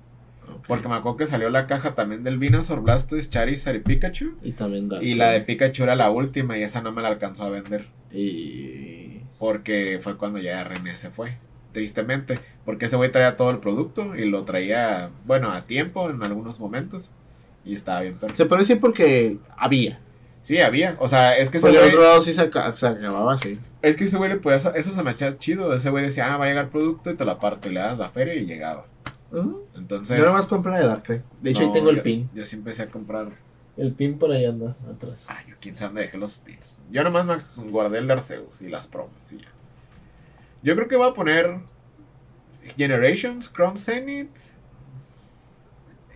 Porque 0.67 0.87
me 0.87 0.95
acuerdo 0.95 1.17
que 1.17 1.27
salió 1.27 1.49
la 1.49 1.67
caja 1.67 1.93
también 1.95 2.23
del 2.23 2.37
Venusaur, 2.37 2.81
Blastoise, 2.81 3.29
Charizard 3.29 3.75
y 3.75 3.79
Pikachu. 3.79 4.37
Y 4.43 4.51
también. 4.53 4.89
Y 5.01 5.15
la 5.15 5.31
de 5.31 5.41
Pikachu 5.41 5.83
era 5.83 5.95
la 5.95 6.09
última 6.09 6.57
y 6.57 6.63
esa 6.63 6.81
no 6.81 6.91
me 6.91 7.01
la 7.01 7.09
alcanzó 7.09 7.43
a 7.45 7.49
vender. 7.49 7.87
Y... 8.11 9.21
Porque 9.39 9.99
fue 10.01 10.15
cuando 10.17 10.39
ya 10.39 10.63
René 10.63 10.95
se 10.97 11.09
fue. 11.09 11.37
Tristemente. 11.73 12.39
Porque 12.65 12.85
ese 12.85 12.95
güey 12.95 13.11
traía 13.11 13.35
todo 13.35 13.49
el 13.51 13.57
producto 13.57 14.15
y 14.15 14.25
lo 14.25 14.43
traía, 14.43 15.09
bueno, 15.25 15.51
a 15.51 15.63
tiempo 15.65 16.09
en 16.09 16.23
algunos 16.23 16.59
momentos. 16.59 17.11
Y 17.65 17.73
estaba 17.73 18.01
bien 18.01 18.13
perfecto. 18.13 18.43
Se 18.43 18.45
puede 18.47 18.61
decir 18.61 18.79
porque 18.79 19.37
había. 19.57 19.99
Sí, 20.43 20.59
había. 20.59 20.95
O 20.99 21.07
sea, 21.07 21.35
es 21.37 21.49
que 21.49 21.57
ese 21.57 21.67
Por 21.67 21.75
el 21.75 21.81
güey. 21.81 21.89
otro 21.93 22.03
lado 22.03 22.21
sí 22.21 22.33
se, 22.33 22.41
aca- 22.41 22.75
se 22.75 22.87
acababa 22.87 23.33
así. 23.33 23.57
Es 23.81 23.95
que 23.97 24.05
ese 24.05 24.17
güey 24.17 24.29
le 24.29 24.35
podía. 24.37 24.57
Eso 24.57 24.91
se 24.91 25.03
me 25.03 25.11
hacía 25.11 25.37
chido. 25.37 25.73
Ese 25.73 25.89
güey 25.89 26.05
decía, 26.05 26.33
ah, 26.33 26.37
va 26.37 26.45
a 26.45 26.47
llegar 26.49 26.69
producto 26.69 27.11
y 27.11 27.15
te 27.15 27.25
la 27.25 27.39
parto. 27.39 27.69
Y 27.69 27.73
le 27.73 27.79
das 27.79 27.97
la 27.97 28.09
feria 28.09 28.33
y 28.35 28.45
llegaba. 28.45 28.85
Entonces. 29.75 30.17
Yo 30.17 30.25
nomás 30.25 30.45
compré 30.47 30.71
la 30.73 30.79
de 30.79 30.85
Darkrai. 30.87 31.21
De 31.41 31.49
hecho, 31.51 31.61
no, 31.61 31.67
ahí 31.67 31.73
tengo 31.73 31.89
el 31.89 31.97
yo- 31.97 32.03
pin. 32.03 32.29
Yo 32.33 32.45
sí 32.45 32.55
empecé 32.55 32.83
a 32.83 32.87
comprar. 32.89 33.29
El 33.75 33.93
pin 33.93 34.19
por 34.19 34.31
ahí 34.31 34.45
anda, 34.45 34.75
atrás. 34.87 35.25
Ay, 35.29 35.45
yo 35.49 35.55
quién 35.59 35.75
sabe 35.75 35.87
dónde 35.89 36.01
dejé 36.03 36.17
los 36.19 36.37
pins. 36.37 36.81
Yo 36.91 37.03
nomás 37.03 37.25
me 37.57 37.69
guardé 37.71 37.97
el 37.97 38.05
de 38.07 38.13
Arceus 38.13 38.61
y 38.61 38.67
las 38.69 38.87
promos 38.87 39.31
y 39.31 39.37
ya. 39.39 39.47
Yo 40.61 40.75
creo 40.75 40.87
que 40.87 40.95
voy 40.95 41.09
a 41.09 41.13
poner 41.13 41.57
Generations, 42.77 43.49
Crown 43.49 43.75
Zenith 43.75 44.29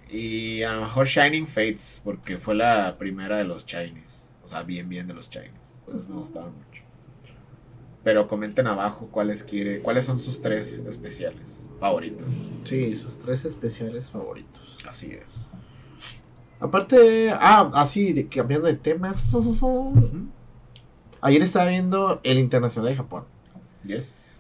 y 0.10 0.62
a 0.64 0.74
lo 0.74 0.82
mejor 0.82 1.08
Shining 1.08 1.48
Fates 1.48 2.02
porque 2.04 2.38
fue 2.38 2.56
la 2.56 2.98
primera 2.98 3.38
de 3.38 3.44
los 3.44 3.66
Shinies. 3.66 4.30
O 4.46 4.48
sea, 4.48 4.64
bien, 4.64 4.88
bien 4.88 5.08
de 5.08 5.14
los 5.14 5.30
Shinies. 5.30 5.52
Pues 5.86 6.08
me 6.08 6.16
gustaron 6.16 6.54
mucho. 6.54 6.84
Pero 8.04 8.28
comenten 8.28 8.68
abajo 8.68 9.10
cuáles 9.12 9.44
quiere, 9.44 9.82
cuáles 9.82 10.06
son 10.06 10.20
sus 10.22 10.42
tres 10.42 10.78
especiales 10.88 11.67
favoritos. 11.80 12.52
Sí, 12.64 12.96
sus 12.96 13.20
tres 13.20 13.46
especiales 13.46 14.10
favoritos. 14.10 14.78
Así 14.88 15.12
es. 15.12 15.50
Aparte, 16.60 17.32
ah, 17.32 17.70
así, 17.74 18.14
de, 18.14 18.28
cambiando 18.28 18.68
de 18.68 18.76
temas. 18.76 19.24
Ayer 21.22 21.42
estaba 21.42 21.68
viendo 21.68 22.20
el 22.24 22.40
Internacional 22.40 22.92
de 22.92 22.98
Japón. 22.98 23.26
Yes. 23.84 24.32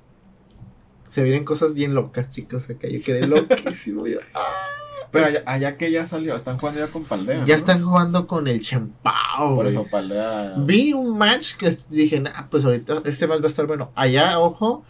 Se 1.08 1.23
vienen 1.23 1.45
cosas 1.45 1.73
bien 1.73 1.93
locas, 1.93 2.32
chicos. 2.32 2.69
Acá 2.69 2.88
yo 2.88 3.02
quedé 3.04 3.28
loquísimo. 3.28 4.08
yo, 4.08 4.19
ah. 4.34 4.67
Pero 5.12 5.26
allá, 5.26 5.43
allá 5.45 5.78
que 5.78 5.89
ya 5.89 6.06
salió, 6.06 6.36
están 6.36 6.58
jugando 6.58 6.82
ya 6.82 6.88
con 6.88 7.06
Paldea. 7.06 7.39
Ya 7.39 7.45
¿no? 7.45 7.54
están 7.54 7.82
jugando 7.82 8.28
con 8.28 8.47
el 8.47 8.62
Chempao. 8.62 9.56
Por 9.56 9.67
eso 9.67 9.86
Paldea. 9.89 10.56
Vi 10.58 10.93
un 10.93 11.17
match 11.17 11.56
que 11.56 11.76
dije, 11.89 12.19
nah, 12.19 12.47
pues 12.50 12.65
ahorita 12.65 13.02
este 13.06 13.26
match 13.28 13.41
va 13.41 13.45
a 13.45 13.47
estar 13.47 13.65
bueno. 13.67 13.91
Allá, 13.95 14.39
ojo, 14.39 14.84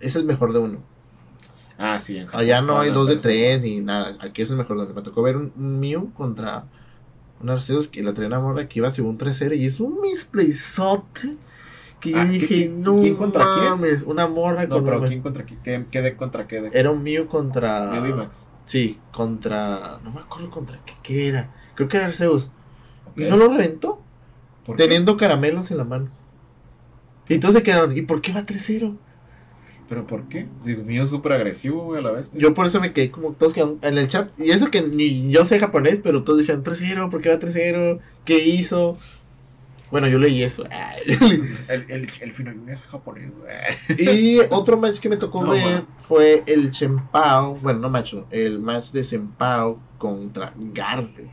es 0.00 0.14
el 0.14 0.24
mejor 0.24 0.52
de 0.52 0.60
uno. 0.60 0.91
Ah, 1.78 1.98
sí, 2.00 2.16
en 2.18 2.26
Japón 2.26 2.40
Allá 2.40 2.60
no 2.60 2.78
hay 2.78 2.90
dos 2.90 3.08
de 3.08 3.16
tres 3.16 3.60
ni 3.60 3.80
nada. 3.80 4.16
Aquí 4.20 4.42
es 4.42 4.50
el 4.50 4.56
mejor 4.56 4.76
de 4.78 4.84
uno. 4.84 4.94
Me 4.94 5.02
tocó 5.02 5.22
ver 5.22 5.36
un, 5.36 5.52
un 5.56 5.80
Mew 5.80 6.12
contra 6.12 6.64
un 7.40 7.50
Arceus 7.50 7.88
que 7.88 8.02
la 8.02 8.14
traía 8.14 8.28
una 8.28 8.40
morra 8.40 8.68
que 8.68 8.78
iba 8.78 8.90
según 8.90 9.18
3-0 9.18 9.56
y 9.56 9.66
es 9.66 9.80
un 9.80 10.00
misplayzote. 10.00 11.36
Que 12.00 12.10
yo 12.10 12.18
Ah, 12.18 12.24
¿qué- 12.24 12.30
dije, 12.30 12.46
qué- 12.48 12.68
no 12.68 12.96
quién 13.00 13.16
contra 13.16 13.44
quién? 13.54 13.70
mames, 13.70 14.02
una 14.02 14.26
morra 14.28 14.66
No, 14.66 14.76
con 14.76 14.84
pero 14.84 15.04
¿quién 15.06 15.22
contra 15.22 15.44
quién? 15.44 15.60
¿Qué, 15.62 15.86
qué 15.90 16.02
de 16.02 16.16
contra 16.16 16.46
qué? 16.48 16.60
De... 16.62 16.70
Era 16.78 16.90
un 16.90 17.02
Mew 17.02 17.26
contra. 17.26 17.90
Mew 18.00 18.16
Max. 18.16 18.46
Sí, 18.64 18.98
contra. 19.12 19.98
No 20.04 20.10
me 20.12 20.20
acuerdo 20.20 20.50
contra 20.50 20.78
qué, 20.84 20.94
qué 21.02 21.28
era. 21.28 21.50
Creo 21.74 21.88
que 21.88 21.96
era 21.96 22.06
Arceus. 22.06 22.50
Y 23.16 23.22
no 23.24 23.36
lo 23.36 23.48
reventó. 23.48 24.00
¿Por 24.64 24.76
qué? 24.76 24.84
teniendo 24.84 25.16
caramelos 25.16 25.70
en 25.72 25.78
la 25.78 25.84
mano. 25.84 26.08
Y 27.28 27.40
se 27.40 27.62
quedaron, 27.62 27.96
¿y 27.96 28.02
por 28.02 28.20
qué 28.20 28.32
va 28.32 28.44
3-0? 28.44 28.96
¿Pero 29.88 30.06
por 30.06 30.28
qué? 30.28 30.46
Si 30.60 30.74
mío 30.76 31.02
es 31.02 31.10
súper 31.10 31.32
agresivo, 31.32 31.84
güey, 31.84 32.00
a 32.00 32.02
la 32.02 32.12
vez. 32.12 32.30
Yo 32.32 32.54
por 32.54 32.66
eso 32.66 32.80
me 32.80 32.92
quedé 32.92 33.10
como 33.10 33.32
todos 33.32 33.52
quedaron 33.52 33.78
en 33.82 33.98
el 33.98 34.08
chat. 34.08 34.30
Y 34.38 34.50
eso 34.50 34.70
que 34.70 34.82
ni 34.82 35.30
yo 35.30 35.44
sé 35.44 35.58
japonés, 35.58 36.00
pero 36.02 36.24
todos 36.24 36.38
decían 36.38 36.64
3-0, 36.64 37.10
¿por 37.10 37.20
qué 37.20 37.28
va 37.28 37.38
3-0? 37.38 37.98
¿Qué 38.24 38.38
hizo? 38.38 38.96
Bueno, 39.90 40.08
yo 40.08 40.18
leí 40.18 40.42
eso. 40.42 40.64
El, 41.68 41.84
el, 41.88 42.10
el 42.20 42.32
final 42.32 42.56
es 42.68 42.84
japonés, 42.84 43.30
güey. 43.38 44.00
y 44.00 44.38
otro 44.50 44.78
match 44.78 45.00
que 45.00 45.10
me 45.10 45.18
tocó 45.18 45.44
No, 45.44 45.50
ver 45.50 45.84
fue 45.98 46.42
el 46.46 46.70
Chempao. 46.70 47.56
Bueno, 47.56 47.80
no 47.80 47.90
macho, 47.90 48.26
el 48.30 48.58
match 48.58 48.92
de 48.92 49.02
Chempao 49.02 49.78
contra 49.98 50.54
Garde. 50.56 51.28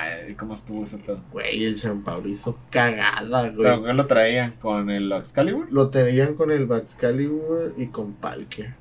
Ay, 0.00 0.34
¿cómo 0.34 0.54
estuvo 0.54 0.84
ese 0.84 0.96
pedo? 0.98 1.20
Güey, 1.32 1.64
el 1.64 1.76
Chempao 1.76 2.20
lo 2.20 2.28
hizo 2.28 2.58
cagada, 2.70 3.50
güey. 3.50 3.56
¿Pero 3.56 3.82
qué 3.82 3.92
lo 3.92 4.06
traían? 4.06 4.52
¿Con 4.60 4.88
el 4.88 5.12
Excalibur? 5.12 5.66
Lo 5.70 5.90
tenían 5.90 6.34
con 6.34 6.50
el 6.50 6.70
Excalibur 6.70 7.74
y 7.76 7.86
con 7.88 8.14
Palkia. 8.14 8.76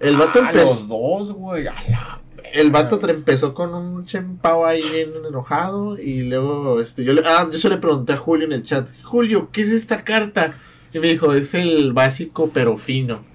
El 0.00 0.16
vato 0.16 0.40
ah, 0.42 0.48
empezó. 0.48 0.64
los 0.64 0.88
dos, 0.88 1.32
güey. 1.32 1.66
a 1.66 1.74
la 1.88 2.20
El 2.54 2.70
vato 2.70 2.98
empezó 3.08 3.54
con 3.54 3.74
un 3.74 4.04
chempao 4.06 4.64
ahí 4.64 4.82
bien 4.82 5.10
enojado 5.28 5.98
y 5.98 6.22
luego 6.22 6.80
este 6.80 7.04
yo 7.04 7.12
le 7.12 7.22
ah, 7.24 7.46
yo 7.52 7.58
se 7.58 7.68
le 7.68 7.76
pregunté 7.76 8.14
a 8.14 8.16
Julio 8.16 8.46
en 8.46 8.52
el 8.52 8.62
chat, 8.62 8.88
"Julio, 9.04 9.50
¿qué 9.52 9.62
es 9.62 9.70
esta 9.70 10.02
carta?" 10.04 10.54
Y 10.92 10.98
me 10.98 11.08
dijo, 11.08 11.32
"Es 11.32 11.54
el 11.54 11.92
básico 11.92 12.50
pero 12.52 12.76
fino." 12.76 13.31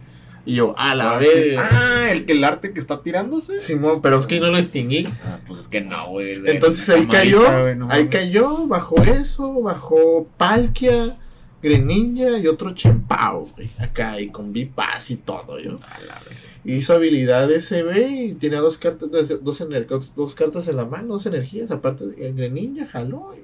Y 0.48 0.56
yo, 0.56 0.74
"A 0.78 0.96
la 0.96 1.16
Ah, 1.16 1.20
verga." 1.20 1.70
Ah, 1.72 2.12
el 2.12 2.26
que 2.26 2.32
el 2.32 2.44
arte 2.44 2.74
que 2.74 2.80
está 2.80 3.04
tirándose. 3.04 3.60
Simón, 3.60 4.02
pero 4.02 4.18
es 4.20 4.26
que 4.28 4.40
no 4.40 4.50
lo 4.50 4.58
distinguí. 4.58 5.06
Ah, 5.26 5.40
Pues 5.46 5.60
es 5.60 5.68
que 5.68 5.82
no, 5.82 6.08
güey. 6.10 6.42
Entonces 6.46 6.90
ahí 6.90 7.06
cayó, 7.08 7.76
no 7.76 7.88
ahí 7.92 8.08
cayó, 8.08 8.66
bajó 8.68 9.02
eso, 9.04 9.62
bajó 9.62 10.28
Palkia, 10.38 11.16
Greninja 11.62 12.38
y 12.38 12.48
otro 12.48 12.72
Chempao, 12.74 13.46
güey. 13.56 13.70
Acá, 13.80 14.20
y 14.22 14.30
con 14.30 14.54
Vipaz 14.54 15.12
y 15.12 15.18
todo, 15.18 15.60
yo. 15.60 15.80
A 15.84 16.00
la 16.02 16.16
vez. 16.22 16.38
Hizo 16.64 16.94
habilidad 16.96 17.50
SB 17.52 18.08
y 18.10 18.34
tenía 18.34 18.60
dos 18.60 18.78
cartas, 18.78 19.10
dos, 19.12 19.44
dos, 19.44 20.14
dos 20.16 20.36
cartas 20.36 20.68
en 20.68 20.76
la 20.76 20.86
mano, 20.86 21.14
dos 21.14 21.26
energías, 21.26 21.72
aparte 21.72 22.06
de 22.06 22.28
el 22.28 22.36
Greninja, 22.36 22.86
jaló 22.86 23.34
y 23.36 23.42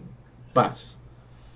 paz. 0.53 0.99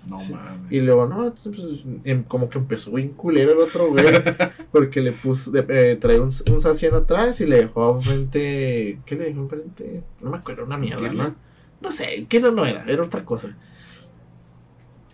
No 0.08 0.18
Sí. 0.20 0.32
mames. 0.32 0.72
Y 0.72 0.80
luego, 0.80 1.06
no, 1.06 1.26
entonces, 1.26 1.80
em, 2.04 2.22
como 2.24 2.48
que 2.48 2.58
empezó 2.58 2.92
bien 2.92 3.10
culero 3.10 3.52
el 3.52 3.58
otro 3.58 3.88
güey, 3.88 4.04
porque 4.72 5.00
le 5.02 5.12
puso, 5.12 5.50
de- 5.50 5.66
eh, 5.68 5.96
traía 5.96 6.22
un, 6.22 6.32
un 6.50 6.60
Zacian 6.62 6.94
atrás 6.94 7.40
y 7.40 7.46
le 7.46 7.56
dejó 7.56 7.96
enfrente, 7.96 9.00
¿qué 9.04 9.16
le 9.16 9.24
dejó 9.26 9.40
enfrente? 9.40 10.02
No 10.20 10.30
me 10.30 10.38
acuerdo, 10.38 10.64
una 10.64 10.78
mierda. 10.78 11.12
¿no? 11.12 11.34
No 11.80 11.92
sé, 11.92 12.26
¿qué 12.28 12.40
no, 12.40 12.50
no 12.52 12.64
era? 12.66 12.84
Era 12.88 13.02
otra 13.02 13.24
cosa. 13.24 13.56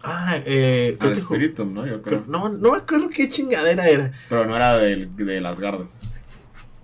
Ah, 0.03 0.37
eh, 0.45 0.97
Al 1.01 1.15
que 1.15 1.21
Spiritomb, 1.21 1.73
¿no? 1.73 1.87
Yo 1.87 2.03
creo. 2.03 2.25
no, 2.29 2.51
no 2.51 2.73
me 2.73 2.77
acuerdo 2.79 3.09
qué 3.09 3.29
chingadera 3.29 3.89
era. 3.89 4.13
Pero 4.29 4.45
no 4.45 4.55
era 4.55 4.77
del- 4.77 5.15
de 5.17 5.41
las 5.41 5.59
gardas. 5.59 5.99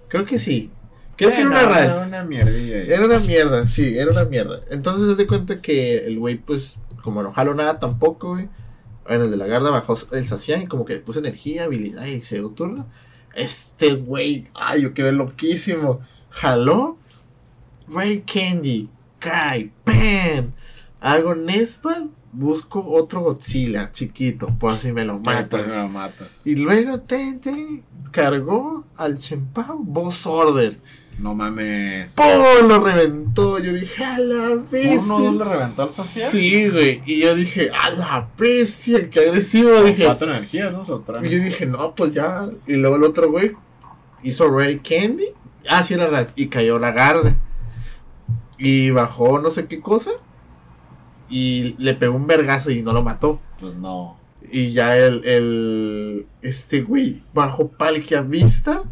Creo 0.09 0.25
que 0.25 0.39
sí. 0.39 0.71
Creo 1.17 1.31
que 1.31 1.41
era 1.43 1.51
una 1.51 1.65
Bueno, 1.67 1.75
Rals. 1.75 2.07
Una 2.09 2.25
mierdilla. 2.25 2.77
ahí. 2.79 2.87
Era 2.91 3.05
una 3.05 3.19
mierda, 3.19 3.67
sí, 3.67 3.99
era 3.99 4.11
una 4.11 4.25
mierda. 4.25 4.61
Entonces, 4.71 5.11
haz 5.11 5.19
de 5.19 5.27
cuenta 5.27 5.61
que 5.61 5.99
el 6.07 6.19
güey, 6.19 6.37
pues, 6.39 6.77
como 7.03 7.23
no 7.23 7.33
jaló 7.33 7.55
nada 7.55 7.79
tampoco, 7.79 8.31
güey. 8.35 8.49
En 9.07 9.23
el 9.23 9.31
de 9.31 9.37
la 9.37 9.47
garda 9.47 9.71
bajó 9.71 9.97
el 10.13 10.27
Sacian 10.27 10.63
y 10.63 10.67
como 10.67 10.85
que 10.85 10.95
le 10.95 11.01
puso 11.01 11.19
energía, 11.19 11.65
habilidad 11.65 12.05
y 12.07 12.23
se 12.23 12.37
dio 12.37 12.51
turno. 12.51 12.87
Este 13.35 13.95
güey, 13.95 14.49
ay, 14.55 14.83
yo 14.83 14.95
quedé 14.95 15.13
loquísimo. 15.13 16.01
Jaló. 16.31 16.99
Ready 17.89 18.21
Candy. 18.21 18.89
Kai. 19.19 19.73
¡Pam! 19.85 20.53
Hago 21.01 21.35
Nespal. 21.35 22.11
Busco 22.33 22.85
otro 22.87 23.23
Godzilla 23.23 23.91
chiquito, 23.91 24.57
por 24.57 24.77
si 24.77 24.93
me 24.93 25.05
lo 25.05 25.21
Que 25.21 25.31
después 25.35 25.67
matas. 25.67 25.77
me 25.77 25.83
lo 25.83 25.89
matas. 25.89 26.29
Y 26.45 26.55
luego 26.55 27.01
Tente 27.01 27.83
cargó 28.13 28.85
al 28.97 29.19
Chempao 29.19 29.79
Boss 29.81 30.27
Order. 30.27 30.79
No 31.19 31.35
mames. 31.35 32.13
¡Pum! 32.13 32.69
Lo 32.69 32.83
reventó. 32.83 33.59
Yo 33.59 33.73
dije, 33.73 34.05
a 34.05 34.19
la 34.19 34.49
bestia. 34.71 35.15
¿Uno 35.15 35.45
le 35.45 35.45
reventó 35.45 35.83
al 35.83 35.91
Sacian? 35.91 36.31
Sí, 36.31 36.69
güey. 36.69 37.03
Y 37.05 37.21
yo 37.21 37.35
dije, 37.35 37.71
a 37.71 37.91
la 37.91 38.29
bestia, 38.39 39.11
qué 39.11 39.21
agresivo. 39.21 39.71
Con 39.75 39.87
Dije. 39.87 40.05
Cuatro 40.05 40.31
energías, 40.31 40.73
¿no? 40.73 40.83
Y 41.23 41.29
yo 41.29 41.39
dije, 41.39 41.67
no, 41.67 41.95
pues 41.95 42.15
ya. 42.15 42.49
Y 42.67 42.75
luego 42.75 42.97
el 42.97 43.05
otro 43.05 43.31
güey 43.31 43.53
hizo 44.23 44.51
Ready 44.51 44.79
Candy. 44.79 45.27
Ah, 45.69 45.83
sí, 45.83 45.95
era 45.95 46.07
Rats. 46.07 46.33
Y 46.37 46.47
cayó 46.47 46.79
la 46.79 46.93
garde. 46.93 47.37
Y 48.57 48.91
bajó 48.91 49.39
no 49.39 49.51
sé 49.51 49.67
qué 49.67 49.81
cosa. 49.81 50.11
Y 51.29 51.75
le 51.79 51.95
pegó 51.95 52.17
un 52.17 52.27
vergazo 52.27 52.71
y 52.71 52.83
no 52.83 52.93
lo 52.93 53.03
mató. 53.03 53.41
Pues 53.61 53.75
no. 53.75 54.19
Y 54.51 54.73
ya 54.73 54.97
el, 54.97 55.25
el 55.25 56.27
este 56.41 56.81
güey 56.81 57.23
bajó 57.35 57.69
Palkia 57.69 58.23
Vista. 58.23 58.83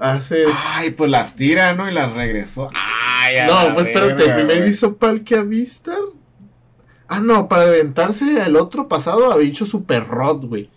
Hace. 0.00 0.44
Ay, 0.74 0.90
pues 0.90 1.10
las 1.10 1.36
tira, 1.36 1.74
¿no? 1.74 1.88
Y 1.88 1.92
las 1.94 2.12
regresó. 2.12 2.70
Ay, 2.74 3.36
a 3.36 3.46
la 3.46 3.68
No, 3.68 3.74
pues 3.74 3.86
espérate, 3.86 4.24
verga, 4.26 4.44
güey. 4.56 4.68
hizo 4.68 4.96
Palkia 4.96 5.42
Vistar. 5.42 5.98
Ah, 7.08 7.20
no, 7.20 7.48
para 7.48 7.62
aventarse 7.62 8.42
el 8.42 8.56
otro 8.56 8.88
pasado 8.88 9.30
había 9.32 9.48
hecho 9.48 9.66
Super 9.66 10.06
Rod, 10.06 10.46
güey. 10.46 10.70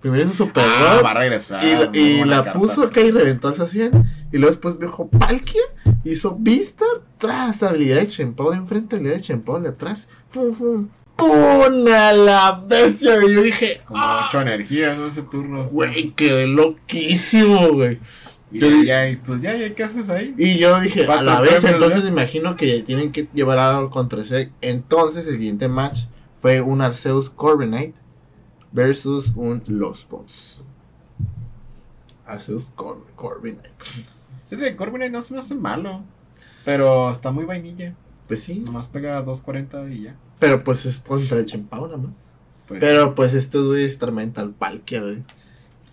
Primero 0.00 0.24
hizo 0.24 0.32
Super 0.46 0.64
Ah, 0.66 0.94
Rod 0.96 1.04
va 1.04 1.10
a 1.10 1.14
regresar. 1.14 1.64
y, 1.64 1.74
muy 1.74 1.98
y 1.98 2.18
buena 2.18 2.36
la 2.38 2.44
carta. 2.44 2.58
puso 2.58 2.82
acá 2.84 3.00
y 3.00 3.10
reventó 3.10 3.48
al 3.48 3.54
Zacian. 3.54 3.90
Y 4.32 4.38
luego 4.38 4.50
después 4.52 4.78
dijo 4.80 5.08
Palkia, 5.08 5.62
hizo 6.04 6.36
Vistar, 6.38 6.88
tras 7.18 7.62
habilidad 7.62 7.96
de 7.96 8.08
Chempao 8.08 8.50
de 8.50 8.56
enfrente, 8.58 8.96
habilidad 8.96 9.16
de 9.16 9.22
Chempao 9.22 9.60
de 9.60 9.68
atrás. 9.70 10.08
Fum, 10.30 10.52
fum. 10.52 10.88
¡Pum! 11.16 11.86
a 11.92 12.12
la 12.12 12.62
bestia! 12.66 13.18
güey. 13.20 13.34
Yo 13.34 13.42
dije, 13.42 13.80
Como 13.86 14.00
¡ah! 14.00 14.26
ocho 14.28 14.40
energías, 14.40 14.96
¿no? 14.96 15.08
Ese 15.08 15.22
turno. 15.22 15.64
Güey, 15.64 16.12
quedé 16.12 16.46
loquísimo, 16.46 17.68
güey. 17.72 17.98
Y 18.50 18.60
yo- 18.60 18.82
ya, 18.82 19.18
pues 19.26 19.40
ya, 19.42 19.54
ya, 19.56 19.74
¿qué 19.74 19.82
haces 19.84 20.08
ahí? 20.08 20.34
Y 20.38 20.58
yo 20.58 20.80
dije, 20.80 21.04
a 21.06 21.22
la 21.22 21.40
vez, 21.40 21.62
entonces 21.64 22.02
me 22.04 22.08
imagino 22.08 22.56
que 22.56 22.82
tienen 22.82 23.12
que 23.12 23.28
llevar 23.34 23.58
algo 23.58 23.90
contra 23.90 24.22
ese. 24.22 24.50
Entonces, 24.62 25.26
el 25.26 25.34
siguiente 25.34 25.68
match 25.68 26.04
fue 26.36 26.60
un 26.60 26.80
Arceus 26.80 27.28
Corviknight 27.30 27.96
versus 28.72 29.32
un 29.36 29.62
Los 29.66 30.08
Bots. 30.08 30.64
Arceus 32.26 32.70
Cor 32.74 33.04
Corviknight. 33.16 33.72
Ese 34.50 34.62
de 34.62 34.76
Corbin 34.76 35.10
no 35.12 35.22
se 35.22 35.34
me 35.34 35.40
hace 35.40 35.54
malo. 35.54 36.02
Pero 36.64 37.10
está 37.10 37.30
muy 37.30 37.44
vainilla. 37.44 37.94
Pues 38.26 38.42
sí, 38.42 38.58
Nomás 38.58 38.88
pega 38.88 39.24
2.40 39.24 39.90
y 39.94 40.02
ya. 40.04 40.16
pero 40.38 40.58
pues 40.58 40.84
es 40.84 40.98
contra 40.98 41.38
el 41.38 41.46
Chempao 41.46 41.86
nada 41.86 41.96
más. 41.98 42.12
Pues, 42.66 42.80
Pero 42.80 43.14
pues 43.14 43.32
estos 43.32 43.66
güeyes 43.66 43.98
tormenta 43.98 44.42
al 44.42 44.50
Palkia, 44.50 45.00
güey. 45.00 45.22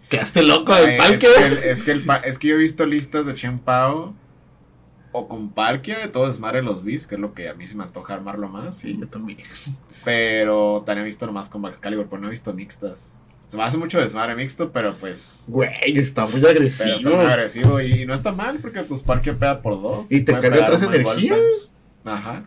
Quedaste 0.10 0.44
loco 0.44 0.74
del 0.76 0.90
es, 0.92 0.98
Palkia. 0.98 1.30
que 1.38 1.46
el- 1.46 1.58
es, 1.58 1.84
que 1.84 1.92
el 1.92 2.04
pa- 2.04 2.18
es 2.18 2.38
que 2.38 2.48
yo 2.50 2.56
he 2.56 2.58
visto 2.60 2.86
listas 2.86 3.26
de 3.26 3.34
Chen 3.36 3.60
Pao 3.60 4.14
o 5.12 5.28
con 5.28 5.50
Palkia 5.50 5.98
de 6.00 6.08
todo 6.10 6.28
desmadre 6.28 6.62
los 6.62 6.84
bis, 6.84 7.08
que 7.08 7.16
es 7.16 7.22
lo 7.22 7.34
que 7.34 7.50
a 7.50 7.54
mí 7.54 7.66
se 7.68 7.76
me 7.76 7.84
antoja 7.84 8.14
armarlo 8.14 8.48
más. 8.50 8.78
Sí, 8.78 8.98
yo 9.00 9.08
también. 9.08 9.40
Pero 10.04 10.84
también 10.86 11.04
he 11.04 11.08
visto 11.08 11.26
nomás 11.26 11.50
con 11.50 11.66
Excalibur, 11.66 12.08
pero 12.10 12.22
no 12.22 12.28
he 12.28 12.32
visto 12.32 12.54
mixtas. 12.54 13.14
Se 13.48 13.58
me 13.58 13.64
hace 13.64 13.78
mucho 13.78 14.00
desmadre 14.00 14.36
mixto, 14.36 14.72
pero 14.72 14.96
pues. 14.96 15.44
Güey, 15.48 15.70
está 15.98 16.26
muy 16.26 16.42
Pero 16.42 16.50
agresivo. 16.50 16.96
está 16.98 17.10
muy 17.10 17.26
agresivo 17.26 17.82
y, 17.82 18.06
no 18.06 18.14
está 18.14 18.32
mal 18.32 18.58
porque 18.60 18.82
pues 18.84 19.02
Palkia 19.04 19.34
pega 19.38 19.62
por 19.62 19.82
dos. 19.82 20.12
y 20.12 20.22
te 20.22 20.34
carga 20.34 20.64
otras 20.66 20.82
golpe. 20.84 20.98
energías. 21.02 21.72
Ajá. 22.04 22.44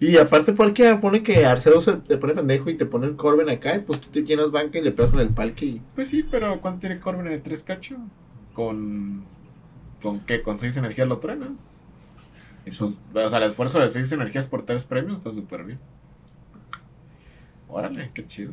Y 0.00 0.16
aparte 0.16 0.54
porque 0.54 0.94
pone 0.96 1.22
que 1.22 1.44
Arceus 1.44 1.84
se- 1.84 1.96
te 1.98 2.16
pone 2.16 2.32
pendejo 2.34 2.70
y 2.70 2.74
te 2.74 2.86
pone 2.86 3.06
el 3.06 3.16
Corben 3.16 3.50
acá 3.50 3.76
y 3.76 3.80
pues 3.80 4.00
tú 4.00 4.08
te 4.08 4.22
llenas 4.22 4.50
banca 4.50 4.78
y 4.78 4.82
le 4.82 4.92
pegas 4.92 5.10
con 5.10 5.20
el 5.20 5.28
palque 5.28 5.66
y... 5.66 5.82
Pues 5.94 6.08
sí, 6.08 6.22
pero 6.22 6.60
¿cuánto 6.62 6.80
tiene 6.80 6.98
Corbin 7.00 7.26
de 7.26 7.38
3 7.38 7.62
cacho? 7.62 7.96
Con. 8.54 9.24
¿Con 10.02 10.20
qué? 10.20 10.40
¿Con 10.42 10.58
6 10.58 10.74
energías 10.78 11.06
lo 11.06 11.18
truenas? 11.18 11.50
Pues, 12.64 12.80
o 12.80 13.28
sea, 13.28 13.38
el 13.38 13.44
esfuerzo 13.44 13.78
de 13.78 13.90
6 13.90 14.10
energías 14.12 14.48
por 14.48 14.62
3 14.64 14.86
premios 14.86 15.18
está 15.18 15.32
súper 15.34 15.64
bien. 15.64 15.78
Órale, 17.68 18.10
qué 18.14 18.26
chido. 18.26 18.52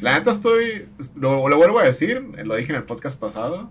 La 0.00 0.18
neta 0.18 0.32
estoy. 0.32 0.86
Lo, 1.16 1.48
lo 1.48 1.56
vuelvo 1.56 1.78
a 1.78 1.84
decir, 1.84 2.22
lo 2.44 2.54
dije 2.56 2.72
en 2.72 2.78
el 2.78 2.84
podcast 2.84 3.18
pasado. 3.18 3.70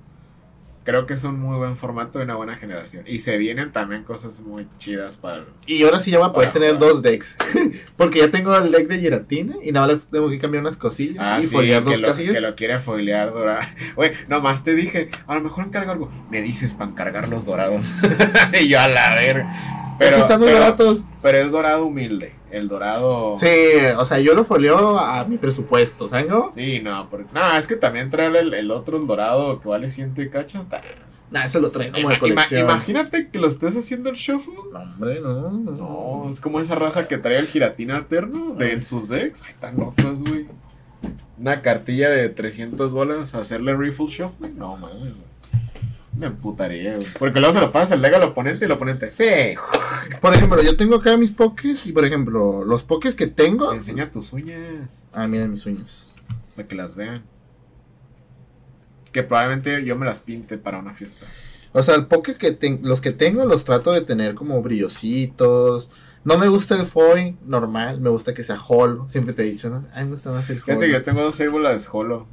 Creo 0.88 1.06
que 1.06 1.16
es 1.16 1.24
un 1.26 1.38
muy 1.38 1.58
buen 1.58 1.76
formato 1.76 2.18
de 2.18 2.24
una 2.24 2.36
buena 2.36 2.56
generación. 2.56 3.04
Y 3.06 3.20
se 3.20 3.36
vienen 3.36 3.74
también 3.74 4.06
cosas 4.06 4.40
muy 4.40 4.70
chidas 4.78 5.18
para. 5.18 5.44
Y 5.66 5.84
ahora 5.84 6.00
sí 6.00 6.12
ya 6.12 6.20
va 6.20 6.28
a 6.28 6.32
poder 6.32 6.54
tener 6.54 6.80
dos 6.80 7.02
decks. 7.02 7.36
porque 7.98 8.20
ya 8.20 8.32
tengo 8.32 8.56
el 8.56 8.72
deck 8.72 8.88
de 8.88 8.98
Giratina 8.98 9.56
y 9.62 9.74
nada 9.74 9.88
más 9.88 10.08
tengo 10.10 10.30
que 10.30 10.40
cambiar 10.40 10.62
unas 10.62 10.78
cosillas 10.78 11.28
Ah, 11.28 11.42
y 11.42 11.46
sí, 11.46 11.54
dos 11.54 12.00
lo, 12.00 12.08
casillas. 12.08 12.36
que 12.36 12.40
lo 12.40 12.56
quiere 12.56 12.80
foilear 12.80 13.34
dorado. 13.34 13.68
Güey, 13.98 14.14
nomás 14.30 14.64
te 14.64 14.76
dije, 14.76 15.10
a 15.28 15.36
lo 15.36 15.42
mejor 15.42 15.66
encargo 15.66 15.92
algo. 15.92 16.10
Me 16.32 16.42
dices 16.42 16.74
para 16.74 16.90
encargar 16.90 17.28
los 17.28 17.44
dorados. 17.44 17.86
y 18.58 18.70
yo 18.70 18.80
a 18.80 18.88
la 18.88 19.14
verga. 19.14 19.87
Pero 20.00 20.18
están 20.18 20.40
muy 20.40 20.48
pero, 20.50 20.60
baratos. 20.60 21.04
pero 21.22 21.38
es 21.40 21.52
dorado 21.52 21.86
humilde. 21.86 22.36
El 22.52 22.68
dorado. 22.70 23.36
Sí, 23.38 23.48
o 23.98 24.06
sea, 24.06 24.20
yo 24.20 24.34
lo 24.34 24.44
foleo 24.46 24.98
a 25.00 25.26
mi 25.26 25.38
presupuesto, 25.38 26.08
¿sabes? 26.08 26.28
no? 26.30 26.50
Sí, 26.54 26.80
no, 26.82 27.10
porque, 27.10 27.28
no, 27.34 27.58
es 27.58 27.68
que 27.68 27.76
también 27.76 28.10
traer 28.10 28.36
el, 28.38 28.54
el 28.54 28.72
otro, 28.72 28.98
el 28.98 29.06
dorado, 29.08 29.60
que 29.60 29.68
vale 29.68 29.90
ciento 29.90 30.22
y 30.22 30.30
cacho. 30.30 30.60
está- 30.62 30.82
Nah, 31.30 31.44
eso 31.44 31.60
lo 31.60 31.72
trae 31.72 31.92
como 31.92 32.08
de 32.08 32.16
Ima- 32.16 32.20
colección. 32.20 32.62
imagínate 32.62 33.30
que 33.30 33.38
lo 33.38 33.48
estés 33.48 33.76
haciendo 33.76 34.10
el 34.10 34.16
shuffle. 34.16 34.54
No, 34.72 34.80
hombre, 34.80 35.20
no, 35.20 35.52
no. 35.52 35.72
No, 36.24 36.32
es 36.32 36.40
como 36.40 36.62
esa 36.62 36.76
raza 36.76 37.06
que 37.10 37.18
trae 37.18 37.38
el 37.38 37.48
giratina 37.48 37.98
eterno 37.98 38.56
de 38.56 38.72
en 38.72 38.84
sus 38.84 39.10
decks. 39.10 39.44
Ay, 39.46 39.54
tan 39.60 39.76
locos, 39.76 40.24
güey. 40.24 40.46
Una 41.38 41.62
cartilla 41.62 42.10
de 42.10 42.30
300 42.30 42.92
bolas, 42.94 43.36
hacerle 43.36 43.76
riffle 43.76 44.08
shuffle. 44.08 44.50
No, 44.56 44.78
mames. 44.78 45.14
Me 46.18 46.28
emputaría, 46.28 46.96
güey. 46.96 47.08
Porque 47.20 47.40
luego 47.40 47.54
se 47.54 47.62
lo 47.62 47.72
pasa 47.72 47.94
el 47.96 48.02
deck 48.02 48.16
al 48.16 48.24
oponente 48.24 48.64
y 48.64 48.68
el 48.68 48.72
oponente. 48.72 49.12
Sí. 49.12 49.56
Por 50.22 50.34
ejemplo, 50.34 50.62
yo 50.64 50.76
tengo 50.76 50.96
acá 50.96 51.16
mis 51.18 51.32
pokés 51.32 51.86
y 51.86 51.92
por 51.92 52.06
ejemplo, 52.06 52.64
los 52.64 52.84
pokés 52.84 53.14
que 53.16 53.28
tengo... 53.28 53.72
Enseña 53.74 54.10
tus 54.10 54.34
uñas. 54.34 55.04
Ah, 55.14 55.28
miren 55.28 55.52
mis 55.52 55.66
uñas. 55.66 56.08
Para 56.56 56.68
que 56.68 56.76
las 56.76 56.96
vean. 56.96 57.24
Que 59.12 59.24
probablemente 59.24 59.84
yo 59.86 59.96
me 59.96 60.06
las 60.06 60.22
pinte 60.22 60.58
para 60.58 60.80
una 60.80 60.94
fiesta. 60.94 61.26
O 61.74 61.84
sea, 61.84 61.96
el 61.96 62.08
poke 62.08 62.36
que 62.36 62.52
ten- 62.52 62.80
los 62.84 63.02
que 63.02 63.12
tengo 63.12 63.46
los 63.46 63.64
trato 63.64 63.92
de 63.92 64.02
tener 64.02 64.34
como 64.36 64.62
brillositos. 64.62 65.90
No 66.24 66.38
me 66.38 66.48
gusta 66.48 66.76
el 66.76 66.86
foil 66.86 67.38
normal, 67.46 68.02
me 68.02 68.10
gusta 68.10 68.34
que 68.34 68.44
sea 68.44 68.58
holo. 68.68 69.08
Siempre 69.10 69.34
te 69.34 69.44
he 69.44 69.46
dicho, 69.52 69.70
¿no? 69.70 69.86
A 69.94 70.00
mí 70.00 70.06
me 70.06 70.12
gusta 70.12 70.32
más 70.32 70.50
el 70.50 70.62
Fíjate 70.62 70.86
que 70.86 70.90
yo 70.92 70.96
holo. 70.98 71.06
tengo 71.06 71.22
dos 71.22 71.40
bolas 71.52 71.90
holo. 71.92 72.28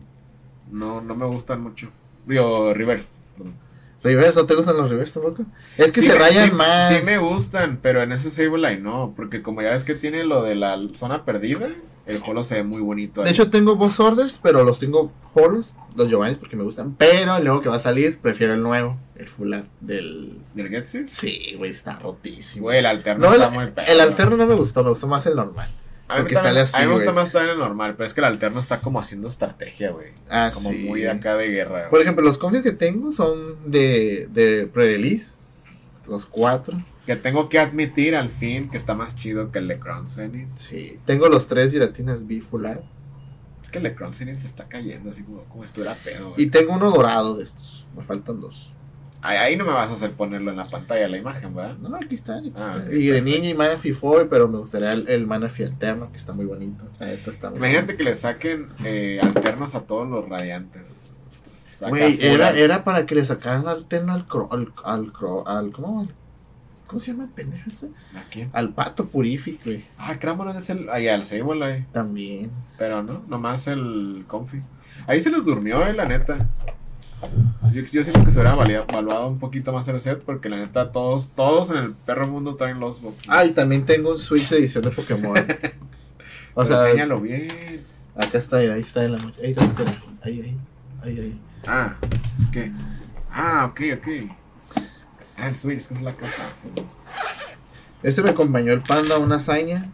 No, 0.71 1.01
no 1.01 1.15
me 1.15 1.27
gustan 1.27 1.61
mucho. 1.63 1.89
Digo, 2.27 2.73
reverse. 2.75 3.19
perdón. 3.37 3.55
¿Reverse? 4.05 4.39
¿No 4.39 4.47
te 4.47 4.55
gustan 4.55 4.77
los 4.77 4.91
reverse 4.91 5.19
tampoco? 5.19 5.45
Es 5.79 5.91
que 5.91 6.03
Sí 6.03 6.09
se 6.09 6.15
rayan 6.15 6.51
sí- 6.51 6.55
más. 6.55 6.93
Sí 6.93 6.99
me 7.05 7.17
gustan, 7.19 7.79
pero 7.83 8.03
en 8.03 8.13
ese 8.13 8.31
Sableye 8.31 8.79
no, 8.79 9.15
porque 9.17 9.43
como 9.43 9.63
ya 9.63 9.71
ves 9.71 9.83
que 9.85 9.95
tiene 9.95 10.25
lo 10.25 10.43
de 10.43 10.55
la 10.55 10.79
zona 10.95 11.25
perdida, 11.25 11.71
El 12.07 12.21
holo 12.27 12.45
se 12.45 12.57
ve 12.57 12.65
muy 12.65 12.83
bonito. 12.83 13.23
De 13.23 13.31
hecho, 13.31 13.49
tengo 13.49 13.77
boss 13.77 13.99
orders, 13.99 14.39
pero 14.43 14.63
los 14.63 14.79
tengo 14.79 15.11
holos, 15.33 15.73
los 15.97 16.07
Giovanni, 16.11 16.35
porque 16.35 16.55
me 16.55 16.63
gustan. 16.63 16.95
Pero 16.99 17.39
el 17.39 17.45
nuevo 17.45 17.63
que 17.63 17.71
va 17.71 17.77
a 17.77 17.79
salir, 17.79 18.19
prefiero 18.19 18.53
el 18.53 18.61
nuevo, 18.63 18.99
el 19.17 19.27
full 19.27 19.55
art 19.55 19.67
del. 19.81 20.39
¿Del 20.53 20.69
Getsis? 20.69 21.11
Sí, 21.11 21.55
güey, 21.57 21.71
está 21.71 21.99
rotísimo. 21.99 22.65
Güey, 22.65 22.81
el 22.81 22.87
alterno 22.87 23.29
No, 23.29 23.35
el, 23.35 23.41
está 23.41 23.55
muy 23.55 23.65
el 23.87 24.01
alterno 24.01 24.37
no 24.37 24.47
me 24.47 24.55
gustó, 24.55 24.85
me 24.85 24.91
gustó 24.91 25.07
más 25.07 25.25
el 25.25 25.35
normal. 25.35 25.67
A 26.09 26.19
porque 26.19 26.35
sale 26.35 26.61
así, 26.61 26.77
a 26.77 26.81
mí 26.81 26.87
me 26.89 26.95
gusta 26.95 27.13
más 27.13 27.33
también 27.33 27.53
el 27.53 27.59
normal, 27.59 27.95
pero 27.97 28.07
es 28.07 28.13
que 28.13 28.21
el 28.21 28.27
alterno 28.27 28.61
está 28.61 28.81
como 28.81 29.01
haciendo 29.01 29.27
estrategia, 29.29 29.91
güey. 29.91 30.09
Ah, 30.31 30.51
Como 30.53 30.71
sí. 30.71 30.85
muy 30.87 31.07
acá 31.07 31.35
de 31.37 31.49
guerra. 31.49 31.79
güey. 31.79 31.91
Por 31.91 32.01
ejemplo, 32.03 32.23
los 32.25 32.37
confis 32.37 32.63
que 32.63 32.73
tengo 32.73 33.11
son 33.13 33.71
de, 33.71 34.29
de 34.31 34.67
pre-release. 34.67 35.39
Los 36.07 36.27
cuatro. 36.27 36.83
Que 37.07 37.17
tengo 37.17 37.49
que 37.49 37.59
admitir 37.59 38.15
al 38.17 38.31
fin 38.31 38.69
que 38.71 38.77
está 38.77 38.95
más 38.95 39.17
chido 39.17 39.51
que 39.51 39.59
el 39.59 39.67
Lecron 39.67 40.09
Zenith. 40.09 40.49
Sí. 40.57 40.99
Tengo 41.07 41.29
los 41.29 41.47
tres 41.47 41.73
giratinas 41.73 42.27
B 42.27 42.41
full 42.43 42.67
art. 42.67 42.83
Es 43.63 43.71
que 43.71 43.79
el 43.79 43.85
Lecron 43.85 44.13
Zenith 44.13 44.37
se 44.37 44.47
está 44.47 44.69
cayendo 44.69 45.11
así 45.11 45.23
como, 45.23 45.45
como 45.45 45.63
si 45.63 45.67
estuviera 45.69 45.95
pedo, 45.95 46.31
güey. 46.31 46.43
Y 46.43 46.47
tengo 46.49 46.75
uno 46.75 46.91
dorado 46.91 47.37
de 47.39 47.45
estos. 47.45 47.87
Me 47.97 48.03
faltan 48.03 48.41
dos. 48.41 48.75
Ahí, 49.27 49.57
no 49.57 49.65
me 49.65 49.73
vas 49.73 49.91
a 49.91 49.95
hacer 49.95 50.13
ponerlo 50.13 50.51
en 50.51 50.59
la 50.59 50.67
pantalla 50.67 51.09
la 51.09 51.17
imagen, 51.17 51.55
¿verdad? 51.55 51.77
No, 51.79 51.97
aquí 51.97 52.15
están. 52.15 52.41
Aquí 52.41 52.53
Ah, 52.57 52.73
están. 52.77 52.83
ok, 52.89 52.93
y 52.93 53.07
Greninja 53.09 53.49
y 53.49 53.55
Manaphy 53.55 53.93
4, 53.93 54.29
pero 54.29 54.49
me 54.49 54.59
gustaría 54.59 54.93
el, 54.93 55.09
el 55.09 55.27
Manaphy 55.27 55.65
alterno, 55.65 56.13
que 56.13 56.19
está 56.19 56.33
muy 56.35 56.45
bonito. 56.45 56.85
Está 57.01 57.49
muy 57.51 57.59
Imagínate 57.59 57.97
que 57.97 58.05
le 58.05 58.15
saquen 58.15 58.69
eh, 58.85 59.19
alternos 59.23 59.75
a 59.75 59.81
todos 59.81 60.07
los 60.09 60.29
radiantes. 60.29 61.11
Güey, 61.89 62.19
era, 62.25 62.51
era 62.51 62.85
para 62.85 63.05
que 63.07 63.15
le 63.15 63.25
sacaran 63.27 63.67
alterno 63.67 64.13
al 64.13 64.27
cro, 64.27 64.49
al, 64.53 64.73
al, 64.85 65.13
cro- 65.13 65.43
al- 65.47 65.73
¿cómo? 65.73 66.07
¿Cómo 66.87 67.01
se 67.01 67.13
llama 67.13 67.25
el 67.25 67.31
pendejo 67.31 67.65
este? 67.69 67.87
¿A 68.17 68.23
quién? 68.31 68.51
Al 68.53 68.75
pato 68.75 69.07
Purific, 69.07 69.65
güey. 69.65 69.85
Ah, 69.99 70.19
Cramoran 70.19 70.57
es 70.57 70.69
el. 70.71 70.89
Ahí 70.91 71.09
al 71.09 71.25
Sable 71.25 71.65
ahí. 71.65 71.87
También. 71.93 72.51
Pero 72.79 73.03
no, 73.03 73.25
nomás 73.27 73.67
el 73.69 74.25
Confi. 74.29 74.61
Ahí 75.07 75.21
se 75.21 75.31
los 75.31 75.45
durmió, 75.45 75.85
eh, 75.87 75.93
la 75.95 76.05
neta. 76.05 76.47
Yo, 77.73 77.83
yo 77.83 78.05
siento 78.05 78.25
que 78.25 78.31
se 78.31 78.39
hubiera 78.41 78.55
valia- 78.57 78.85
valuado 78.87 79.27
un 79.29 79.39
poquito 79.39 79.73
más 79.73 79.87
el 79.89 79.99
set 80.01 80.21
porque 80.23 80.49
la 80.49 80.57
neta 80.59 80.93
todos, 80.93 81.31
todos 81.31 81.71
en 81.71 81.77
el 81.79 81.93
perro 81.93 82.27
mundo 82.29 82.55
traen 82.57 82.79
los. 82.81 83.03
Ah, 83.29 83.45
y 83.45 83.53
también 83.53 83.85
tengo 83.87 84.13
un 84.13 84.19
Switch 84.19 84.49
de 84.51 84.59
edición 84.59 84.85
de 84.85 84.91
Pokémon. 84.91 85.37
o 86.55 86.65
sea, 86.65 86.85
enséñalo 86.87 87.21
bien. 87.21 87.49
acá 88.17 88.39
está, 88.39 88.59
ahí 88.59 88.69
está 88.81 89.05
en 89.05 89.13
la 89.13 89.19
mochila. 89.19 89.47
Ahí, 89.47 89.61
ahí, 90.23 90.41
ahí, 90.43 90.57
ahí, 91.03 91.19
ahí. 91.21 91.41
Ah, 91.67 91.95
¿qué? 92.53 92.71
Ah, 93.33 93.67
ok, 93.71 93.81
ok. 93.99 94.09
Ah, 95.37 95.49
el 95.49 95.57
Switch, 95.57 95.87
que 95.89 95.95
es 95.95 96.03
la 96.03 96.13
casa. 96.13 96.49
sí. 96.55 96.69
Este 98.03 98.23
me 98.23 98.31
acompañó 98.31 98.73
el 98.73 98.81
panda 98.83 99.17
a 99.17 99.19
una 99.19 99.37
hazaña. 99.37 99.87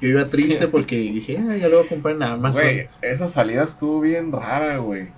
Yo 0.00 0.08
iba 0.08 0.24
triste 0.28 0.66
porque 0.68 0.96
dije, 0.96 1.38
ah, 1.38 1.56
ya 1.56 1.68
lo 1.68 1.78
voy 1.78 1.86
a 1.86 1.88
comprar 1.88 2.14
en 2.14 2.22
Amazon. 2.22 2.62
Güey, 2.62 2.88
esa 3.02 3.28
salida 3.28 3.64
estuvo 3.64 4.00
bien 4.00 4.32
rara, 4.32 4.78
güey. 4.78 5.08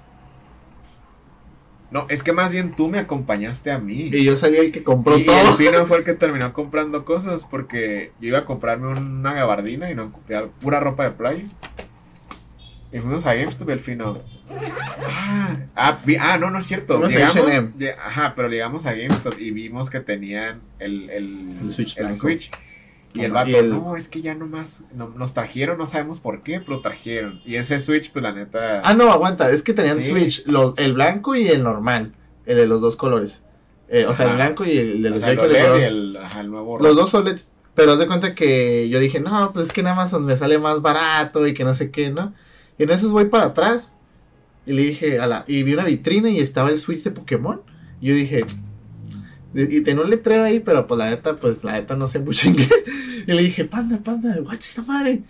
No, 1.91 2.07
es 2.09 2.23
que 2.23 2.33
más 2.33 2.53
bien 2.53 2.75
tú 2.77 2.89
me 2.89 2.99
acompañaste 3.01 3.71
a 3.73 3.79
mí. 3.79 4.11
Y 4.13 4.25
yo 4.25 4.37
sabía 4.37 4.61
el 4.61 4.71
que 4.71 4.83
compró 4.85 5.17
Y 5.19 5.23
el 5.23 5.27
todo. 5.27 5.57
Pino 5.57 5.87
fue 5.87 5.99
el 5.99 6.05
que 6.05 6.15
terminó 6.15 6.53
comprando 6.53 7.05
cosas 7.05 7.47
porque 7.51 8.13
yo 8.21 8.29
iba 8.29 8.39
a 8.39 8.45
comprarme 8.45 8.89
una 8.89 9.33
gabardina 9.35 9.91
y 9.91 9.95
no 9.97 10.13
pura 10.61 10.79
ropa 10.79 11.03
de 11.05 11.11
playa. 11.11 11.45
Y 12.93 12.99
fuimos 12.99 13.25
a 13.27 13.35
GameStop 13.35 13.69
y 13.69 13.73
el 13.73 13.81
Fino. 13.81 14.19
Ah, 15.09 15.57
ah, 15.77 15.99
vi- 16.05 16.17
ah, 16.17 16.39
no, 16.39 16.51
no 16.51 16.59
es 16.59 16.67
cierto. 16.67 17.01
Llegamos, 17.07 17.37
H&M. 17.37 17.73
ajá, 18.05 18.35
pero 18.35 18.49
llegamos 18.49 18.87
a 18.87 18.93
GameStop 18.95 19.39
y 19.39 19.51
vimos 19.53 19.91
que 19.91 20.01
tenían 20.01 20.61
el, 20.81 21.09
el, 21.11 21.57
El 21.63 21.73
Switch 21.73 21.97
blanco. 21.97 22.17
Switch. 22.17 22.51
Y 23.15 23.23
el 23.23 23.33
vato, 23.33 23.51
y 23.51 23.55
el- 23.55 23.71
no, 23.71 23.97
es 23.97 24.09
que 24.09 24.23
ya 24.23 24.35
nomás 24.35 24.83
no, 24.95 25.09
nos 25.09 25.35
trajeron, 25.35 25.79
no 25.79 25.87
sabemos 25.87 26.21
por 26.21 26.43
qué, 26.43 26.61
pero 26.61 26.81
trajeron. 26.81 27.41
Y 27.45 27.57
ese 27.57 27.79
Switch, 27.81 28.13
pues 28.13 28.23
la 28.23 28.33
neta. 28.33 28.83
Ah, 28.85 28.95
no, 28.95 29.11
aguanta. 29.11 29.51
Es 29.51 29.63
que 29.63 29.73
tenían 29.75 30.01
Sí. 30.01 30.11
Switch, 30.11 30.47
los- 30.47 30.79
el 30.79 30.93
blanco 30.95 31.35
y 31.35 31.49
el 31.49 31.63
normal. 31.63 32.13
El 32.47 32.57
de 32.57 32.67
los 32.67 32.81
dos 32.81 32.97
colores. 32.97 33.43
Eh, 33.89 34.07
o 34.07 34.15
sea, 34.15 34.31
el 34.31 34.37
blanco 34.37 34.65
y 34.65 34.79
el 34.79 35.03
de 35.03 35.09
o 35.09 35.13
los 35.13 35.21
sea, 35.21 35.29
Joy-Con 35.29 35.47
el 35.47 35.53
de 35.53 35.59
OLED 35.59 35.67
color. 35.71 35.81
y 35.81 35.85
el, 35.85 36.17
ajá, 36.19 36.41
el 36.41 36.51
nuevo 36.51 36.79
Los 36.81 36.95
dos 36.97 37.13
OLED. 37.15 37.41
Pero 37.75 37.93
haz 37.93 37.99
de 37.99 38.07
cuenta 38.07 38.35
que 38.35 38.89
yo 38.89 38.99
dije, 39.01 39.19
no, 39.21 39.53
pues 39.53 39.67
es 39.67 39.73
que 39.73 39.81
en 39.81 39.89
Amazon 39.89 40.25
me 40.25 40.37
sale 40.37 40.59
más 40.59 40.81
barato 40.83 41.47
y 41.47 41.55
que 41.55 41.65
no 41.65 41.75
sé 41.75 41.91
qué, 41.91 42.11
¿no? 42.11 42.33
Y 42.79 42.85
en 42.85 42.91
esos 42.91 43.11
voy 43.11 43.25
para 43.27 43.47
atrás. 43.47 43.93
Y 44.67 44.73
le 44.73 44.83
dije, 44.83 45.19
a 45.19 45.27
la, 45.27 45.45
y 45.49 45.63
vi 45.65 45.75
una 45.75 45.85
vitrina 45.85 46.31
y 46.31 46.39
estaba 46.39 46.69
el 46.71 46.79
Switch 46.79 47.03
de 47.03 47.11
Pokémon. 47.11 47.63
Y 48.01 48.09
yo 48.09 48.15
dije, 48.15 48.45
y 49.55 49.81
tenía 49.81 50.05
un 50.05 50.11
letrero 50.11 50.45
ahí, 50.45 50.61
pero 50.61 50.87
pues 50.87 50.99
la 50.99 51.11
neta, 51.11 51.37
pues 51.37 51.65
la 51.65 51.73
neta 51.73 51.97
no 51.97 52.07
sé 52.07 52.21
mucho 52.21 52.49
inglés. 52.51 52.85
Y 53.27 53.33
le 53.33 53.43
dije, 53.43 53.65
panda, 53.65 54.01
panda, 54.03 54.37
guacha 54.39 54.69
esta 54.69 54.83
madre. 54.83 55.23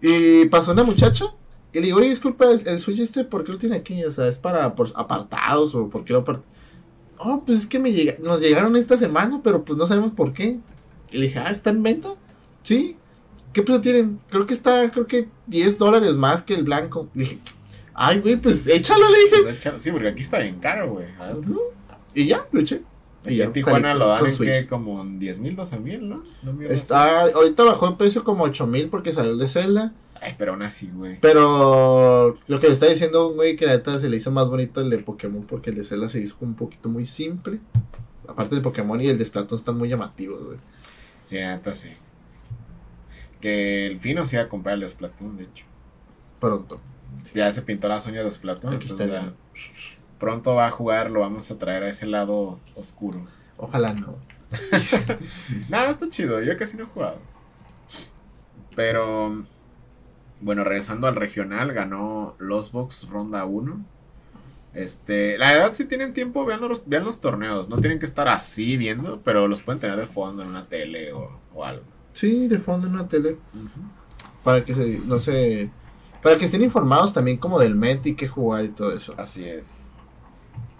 Y 0.00 0.46
pasó 0.46 0.72
una 0.72 0.82
muchacha. 0.82 1.26
Y 1.72 1.78
le 1.78 1.86
digo, 1.86 1.98
oye, 1.98 2.10
disculpa, 2.10 2.50
el, 2.50 2.66
el 2.66 2.80
Switch 2.80 3.00
este, 3.00 3.24
¿por 3.24 3.44
qué 3.44 3.52
lo 3.52 3.58
tiene 3.58 3.76
aquí? 3.76 4.04
O 4.04 4.12
sea, 4.12 4.28
¿es 4.28 4.38
para 4.38 4.74
por 4.74 4.90
apartados 4.94 5.74
o 5.74 5.88
por 5.88 6.04
qué 6.04 6.12
lo 6.12 6.24
Oh, 7.18 7.42
pues 7.46 7.60
es 7.60 7.66
que 7.66 7.78
me 7.78 7.92
llega, 7.92 8.16
nos 8.20 8.40
llegaron 8.40 8.74
esta 8.76 8.96
semana, 8.96 9.40
pero 9.44 9.64
pues 9.64 9.78
no 9.78 9.86
sabemos 9.86 10.12
por 10.12 10.32
qué. 10.32 10.58
Y 11.12 11.18
le 11.18 11.26
dije, 11.26 11.38
ah, 11.38 11.50
¿está 11.50 11.70
en 11.70 11.82
venta? 11.82 12.14
Sí. 12.62 12.96
¿Qué 13.52 13.62
precio 13.62 13.80
tienen? 13.80 14.18
Creo 14.28 14.46
que 14.46 14.54
está, 14.54 14.90
creo 14.90 15.06
que 15.06 15.28
10 15.46 15.78
dólares 15.78 16.16
más 16.16 16.42
que 16.42 16.54
el 16.54 16.64
blanco. 16.64 17.08
dije, 17.14 17.38
ay, 17.94 18.18
güey, 18.18 18.36
pues 18.36 18.66
échalo, 18.66 19.08
le 19.08 19.18
dije. 19.18 19.42
Pues, 19.42 19.56
échalo. 19.56 19.80
Sí, 19.80 19.92
porque 19.92 20.08
aquí 20.08 20.22
está 20.22 20.38
bien 20.38 20.58
caro, 20.58 20.90
güey. 20.92 21.06
Y 22.14 22.26
ya, 22.26 22.46
lo 22.50 22.60
eché. 22.60 22.82
Y 23.26 23.40
en 23.40 23.52
Tijuana 23.52 23.94
lo 23.94 24.08
dan 24.08 24.26
en 24.26 24.36
que 24.36 24.66
como 24.66 25.00
en 25.00 25.18
10 25.18 25.38
mil, 25.38 25.56
12 25.56 25.78
mil, 25.78 26.08
¿no? 26.08 26.24
No 26.42 26.60
Está, 26.68 27.22
ahorita 27.22 27.62
bajó 27.62 27.88
el 27.88 27.96
precio 27.96 28.24
como 28.24 28.44
8 28.44 28.66
mil 28.66 28.88
porque 28.88 29.12
salió 29.12 29.32
el 29.32 29.38
de 29.38 29.48
Zelda. 29.48 29.92
Ay, 30.20 30.34
pero 30.38 30.52
aún 30.52 30.62
así, 30.62 30.90
güey. 30.92 31.18
Pero 31.20 32.38
lo 32.46 32.60
que 32.60 32.68
le 32.68 32.72
está 32.72 32.86
diciendo 32.86 33.32
güey 33.32 33.56
que 33.56 33.66
la 33.66 33.72
neta 33.72 33.98
se 33.98 34.08
le 34.08 34.16
hizo 34.16 34.30
más 34.30 34.48
bonito 34.48 34.80
el 34.80 34.90
de 34.90 34.98
Pokémon 34.98 35.42
porque 35.42 35.70
el 35.70 35.76
de 35.76 35.84
Zelda 35.84 36.08
se 36.08 36.20
hizo 36.20 36.36
un 36.40 36.54
poquito 36.54 36.88
muy 36.88 37.06
simple. 37.06 37.60
Aparte 38.26 38.54
de 38.54 38.60
Pokémon 38.60 39.00
y 39.00 39.06
el 39.06 39.18
de 39.18 39.24
Splatoon 39.24 39.58
están 39.58 39.76
muy 39.76 39.88
llamativos, 39.88 40.46
güey. 40.46 40.58
Sí, 41.24 41.36
la 41.36 41.56
neta 41.56 41.74
sí. 41.74 41.90
Que 43.40 43.86
el 43.86 43.98
Fino 43.98 44.24
se 44.26 44.36
iba 44.36 44.44
a 44.44 44.48
comprar 44.48 44.74
el 44.74 44.80
de 44.82 44.88
Splatoon, 44.88 45.36
de 45.36 45.44
hecho. 45.44 45.64
Pronto. 46.38 46.80
Ya 47.34 47.50
se 47.52 47.62
pintó 47.62 47.88
las 47.88 48.06
uñas 48.06 48.24
de 48.24 48.30
Splatoon. 48.30 48.74
Aquí 48.74 48.86
está 48.86 49.06
ya 49.06 49.32
pronto 50.22 50.54
va 50.54 50.68
a 50.68 50.70
jugar, 50.70 51.10
lo 51.10 51.18
vamos 51.18 51.50
a 51.50 51.58
traer 51.58 51.82
a 51.82 51.88
ese 51.88 52.06
lado 52.06 52.60
oscuro. 52.76 53.26
Ojalá 53.56 53.92
no. 53.92 54.14
Nada, 55.68 55.90
está 55.90 56.08
chido, 56.08 56.40
yo 56.40 56.56
casi 56.56 56.76
no 56.76 56.84
he 56.84 56.86
jugado. 56.86 57.18
Pero, 58.76 59.44
bueno, 60.40 60.62
regresando 60.62 61.08
al 61.08 61.16
regional, 61.16 61.72
ganó 61.72 62.36
Los 62.38 62.70
Box 62.70 63.08
Ronda 63.10 63.44
1. 63.44 63.84
Este, 64.74 65.36
la 65.38 65.50
verdad, 65.50 65.72
si 65.72 65.86
tienen 65.86 66.14
tiempo, 66.14 66.44
vean 66.44 66.60
los, 66.60 66.88
vean 66.88 67.04
los 67.04 67.20
torneos. 67.20 67.68
No 67.68 67.78
tienen 67.78 67.98
que 67.98 68.06
estar 68.06 68.28
así 68.28 68.76
viendo, 68.76 69.20
pero 69.24 69.48
los 69.48 69.62
pueden 69.62 69.80
tener 69.80 69.98
de 69.98 70.06
fondo 70.06 70.42
en 70.42 70.50
una 70.50 70.66
tele 70.66 71.12
o, 71.12 71.40
o 71.52 71.64
algo. 71.64 71.82
Sí, 72.12 72.46
de 72.46 72.60
fondo 72.60 72.86
en 72.86 72.94
una 72.94 73.08
tele. 73.08 73.38
Para 74.44 74.64
que 74.64 74.72
se, 74.72 75.00
no 75.00 75.18
sé, 75.18 75.68
para 76.22 76.38
que 76.38 76.44
estén 76.44 76.62
informados 76.62 77.12
también 77.12 77.38
como 77.38 77.58
del 77.58 77.74
Met 77.74 78.06
y 78.06 78.14
qué 78.14 78.28
jugar 78.28 78.64
y 78.66 78.68
todo 78.68 78.96
eso. 78.96 79.14
Así 79.18 79.44
es. 79.44 79.91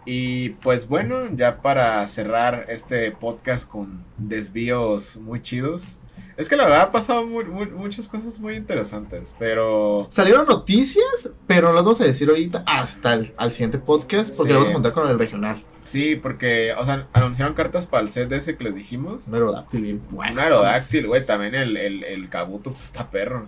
Y 0.05 0.51
pues 0.51 0.89
bueno, 0.89 1.29
ya 1.35 1.63
para 1.63 2.07
cerrar 2.07 2.67
este 2.69 3.11
podcast 3.13 3.69
con 3.69 4.05
desvíos 4.19 5.17
muy 5.19 5.41
chidos. 5.43 5.97
Es 6.37 6.49
que 6.49 6.57
la 6.57 6.65
verdad 6.65 6.81
ha 6.81 6.91
pasado 6.93 7.27
mu- 7.27 7.45
mu- 7.45 7.71
muchas 7.77 8.09
cosas 8.09 8.41
muy 8.41 8.55
interesantes, 8.55 9.35
pero... 9.39 10.09
Salieron 10.11 10.47
noticias, 10.47 11.31
pero 11.47 11.69
no 11.69 11.75
las 11.75 11.85
vamos 11.85 12.01
a 12.01 12.05
decir 12.05 12.29
ahorita 12.29 12.65
hasta 12.67 13.13
el 13.15 13.33
al 13.37 13.51
siguiente 13.53 13.79
podcast 13.79 14.35
porque 14.37 14.49
Sí. 14.49 14.55
lo 14.55 14.59
vamos 14.61 14.71
a 14.71 14.73
contar 14.73 14.93
con 14.93 15.09
el 15.11 15.19
regional. 15.19 15.63
Sí, 15.85 16.17
porque, 16.17 16.73
o 16.79 16.85
sea, 16.87 17.07
anunciaron 17.13 17.55
cartas 17.55 17.87
para 17.87 18.03
el 18.03 18.09
set 18.09 18.29
de 18.29 18.37
ese 18.39 18.57
que 18.57 18.65
les 18.65 18.75
dijimos. 18.75 19.29
Un 19.29 19.35
aerodáctil 19.35 19.83
bien 19.83 20.03
bueno. 20.11 20.33
Un 20.33 20.39
aerodáctil, 20.39 21.07
güey, 21.07 21.25
también 21.27 21.55
el, 21.55 21.77
el, 21.77 22.03
el 22.05 22.29
Kabuto 22.31 22.71
está 22.71 23.11
perro. 23.11 23.47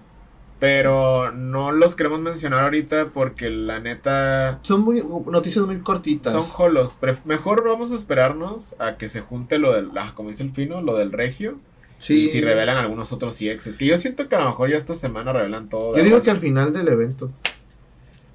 Pero 0.65 1.31
no 1.31 1.73
los 1.73 1.95
queremos 1.95 2.21
mencionar 2.21 2.61
ahorita 2.65 3.09
porque 3.13 3.51
la 3.51 3.81
neta 3.81 4.61
Son 4.63 4.81
muy, 4.81 5.05
noticias 5.27 5.67
muy 5.67 5.79
cortitas. 5.81 6.33
son 6.33 6.47
holos. 6.57 6.97
Pref- 6.99 7.25
Mejor 7.27 7.63
vamos 7.69 7.93
a 7.93 7.95
esperarnos 7.95 8.75
a 8.79 8.97
que 8.97 9.11
se 9.11 9.21
junte 9.21 9.59
lo 9.59 9.75
del, 9.75 9.91
ah, 9.97 10.13
como 10.15 10.31
dice 10.31 10.43
el 10.43 10.51
Pino, 10.53 10.81
lo 10.81 10.97
del 10.97 11.13
Regio. 11.13 11.57
sí. 11.99 12.25
Y 12.25 12.29
si 12.29 12.41
revelan 12.41 12.79
algunos 12.79 13.13
otros 13.13 13.37
CXs. 13.37 13.75
Que 13.77 13.85
yo 13.87 13.99
siento 13.99 14.27
que 14.29 14.37
a 14.37 14.41
lo 14.41 14.47
mejor 14.47 14.71
ya 14.71 14.79
esta 14.79 14.97
semana 14.97 15.35
revelan 15.35 15.69
todo. 15.69 15.97
Yo 15.99 16.03
digo 16.03 16.23
que 16.23 16.31
al 16.31 16.39
final 16.39 16.73
del 16.73 16.89
evento. 16.89 17.31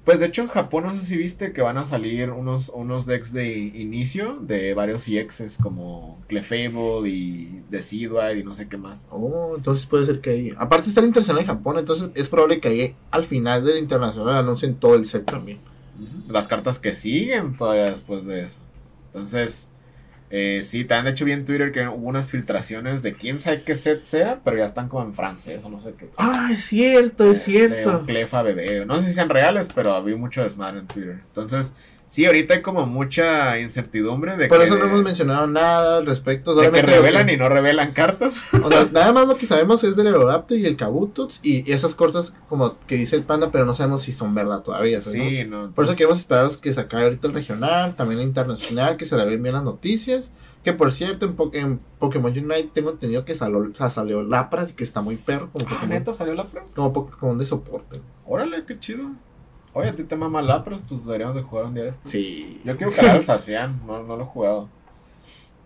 Pues 0.04 0.18
de 0.18 0.26
hecho 0.26 0.42
en 0.42 0.48
Japón 0.48 0.84
no 0.84 0.94
sé 0.94 1.02
si 1.02 1.16
viste 1.16 1.52
que 1.52 1.60
van 1.60 1.76
a 1.76 1.84
salir 1.84 2.30
unos, 2.30 2.70
unos 2.70 3.04
decks 3.04 3.32
de 3.32 3.58
inicio 3.58 4.38
de 4.40 4.72
varios 4.72 5.04
CXs 5.04 5.58
como 5.58 6.18
Clefable 6.26 7.08
y 7.08 7.62
Decidueye 7.68 8.40
y 8.40 8.44
no 8.44 8.54
sé 8.54 8.66
qué 8.66 8.78
más. 8.78 9.08
Oh, 9.10 9.54
entonces 9.56 9.84
puede 9.86 10.06
ser 10.06 10.20
que 10.20 10.30
ahí. 10.30 10.54
Aparte 10.56 10.88
estar 10.88 11.04
internacional 11.04 11.42
en 11.42 11.48
Japón, 11.48 11.78
entonces 11.78 12.10
es 12.14 12.30
probable 12.30 12.60
que 12.60 12.68
ahí 12.68 12.96
al 13.10 13.24
final 13.24 13.64
del 13.64 13.78
internacional 13.78 14.36
anuncien 14.36 14.74
todo 14.74 14.94
el 14.94 15.06
set 15.06 15.26
también. 15.26 15.58
Las 16.28 16.48
cartas 16.48 16.78
que 16.78 16.94
siguen 16.94 17.56
todavía 17.56 17.90
después 17.90 18.24
de 18.24 18.44
eso. 18.44 18.58
Entonces, 19.12 19.70
Eh, 20.32 20.60
sí, 20.62 20.84
te 20.84 20.94
han 20.94 21.06
hecho 21.08 21.24
bien 21.24 21.44
Twitter 21.44 21.72
que 21.72 21.88
hubo 21.88 22.06
unas 22.08 22.30
filtraciones 22.30 23.02
de 23.02 23.14
quién 23.14 23.40
sabe 23.40 23.62
qué 23.62 23.74
set 23.74 24.04
sea, 24.04 24.38
pero 24.44 24.56
ya 24.58 24.66
están 24.66 24.88
como 24.88 25.04
en 25.04 25.12
francés 25.12 25.64
o 25.64 25.70
no 25.70 25.80
sé 25.80 25.92
qué. 25.98 26.08
Ah, 26.18 26.50
es 26.52 26.62
cierto, 26.64 27.30
es 27.30 27.44
De- 27.46 27.52
De 27.52 27.68
cierto. 27.68 27.98
un 28.00 28.06
clefa 28.06 28.42
bebé. 28.42 28.86
No 28.86 28.96
sé 28.96 29.08
si 29.08 29.12
sean 29.12 29.28
reales, 29.28 29.70
pero 29.74 29.92
había 29.92 30.16
mucho 30.16 30.42
desmadre 30.42 30.78
en 30.78 30.86
Twitter. 30.86 31.18
Entonces, 31.26 31.74
sí, 32.10 32.26
ahorita 32.26 32.54
hay 32.54 32.60
como 32.62 32.86
mucha 32.86 33.58
incertidumbre 33.60 34.36
de 34.36 34.48
Por 34.48 34.58
que, 34.58 34.64
eso 34.64 34.76
no 34.76 34.84
hemos 34.86 35.02
mencionado 35.04 35.46
nada 35.46 35.98
al 35.98 36.06
respecto. 36.06 36.54
de 36.54 36.62
que 36.62 36.66
solamente 36.66 36.96
revelan 36.96 37.26
que- 37.28 37.32
y 37.34 37.36
no 37.36 37.48
revelan 37.48 37.92
cartas. 37.92 38.52
O 38.62 38.68
sea, 38.68 38.88
nada 38.92 39.12
más 39.12 39.28
lo 39.28 39.36
que 39.36 39.46
sabemos 39.46 39.84
es 39.84 39.94
del 39.96 40.08
Aerodaptor 40.08 40.58
y 40.58 40.66
el 40.66 40.76
Kabutops 40.76 41.38
y 41.44 41.70
esas 41.72 41.94
cortas 41.94 42.34
como 42.48 42.76
que 42.86 42.96
dice 42.96 43.14
el 43.16 43.22
panda, 43.22 43.50
pero 43.52 43.64
no 43.64 43.74
sabemos 43.74 44.02
si 44.02 44.10
son 44.12 44.34
verdad 44.34 44.60
todavía. 44.62 45.00
¿sabes? 45.00 45.20
Sí, 45.20 45.44
no. 45.44 45.70
Por 45.72 45.84
eso 45.84 45.92
entonces- 45.92 45.96
queremos 45.96 46.18
esperar 46.18 46.50
que 46.60 46.72
se 46.74 46.80
acabe 46.80 47.04
ahorita 47.04 47.28
el 47.28 47.34
regional, 47.34 47.94
también 47.94 48.20
el 48.20 48.26
internacional, 48.26 48.96
que 48.96 49.06
se 49.06 49.16
le 49.16 49.24
bien 49.36 49.54
las 49.54 49.62
noticias. 49.62 50.32
Que 50.64 50.74
por 50.74 50.92
cierto, 50.92 51.24
en, 51.24 51.36
Po- 51.36 51.50
en 51.54 51.80
Pokémon 51.98 52.30
Unite 52.32 52.70
tengo 52.74 52.90
entendido 52.90 53.24
que 53.24 53.34
salió, 53.34 53.72
salió 53.88 54.20
Lapras 54.22 54.72
y 54.72 54.74
que 54.74 54.84
está 54.84 55.00
muy 55.00 55.16
perro 55.16 55.48
como 55.50 55.64
Ah, 55.66 55.70
Pokémon, 55.70 55.88
neta, 55.88 56.12
salió 56.12 56.34
la 56.34 56.48
prueba. 56.48 56.68
como 56.74 56.92
Pokémon 56.92 57.38
de 57.38 57.46
soporte. 57.46 58.02
Órale, 58.26 58.64
qué 58.66 58.78
chido. 58.78 59.08
Oye, 59.72 59.88
a 59.88 59.94
ti 59.94 60.04
te 60.04 60.16
mama 60.16 60.42
Lapras, 60.42 60.82
pues 60.88 61.04
deberíamos 61.04 61.36
de 61.36 61.42
jugar 61.42 61.66
un 61.66 61.74
día 61.74 61.84
de 61.84 61.90
esto. 61.90 62.08
Sí. 62.08 62.60
Yo 62.64 62.76
quiero 62.76 62.92
cargar 62.92 63.16
el 63.16 63.22
Sacian, 63.22 63.80
no, 63.86 64.02
no 64.02 64.16
lo 64.16 64.24
he 64.24 64.26
jugado. 64.26 64.68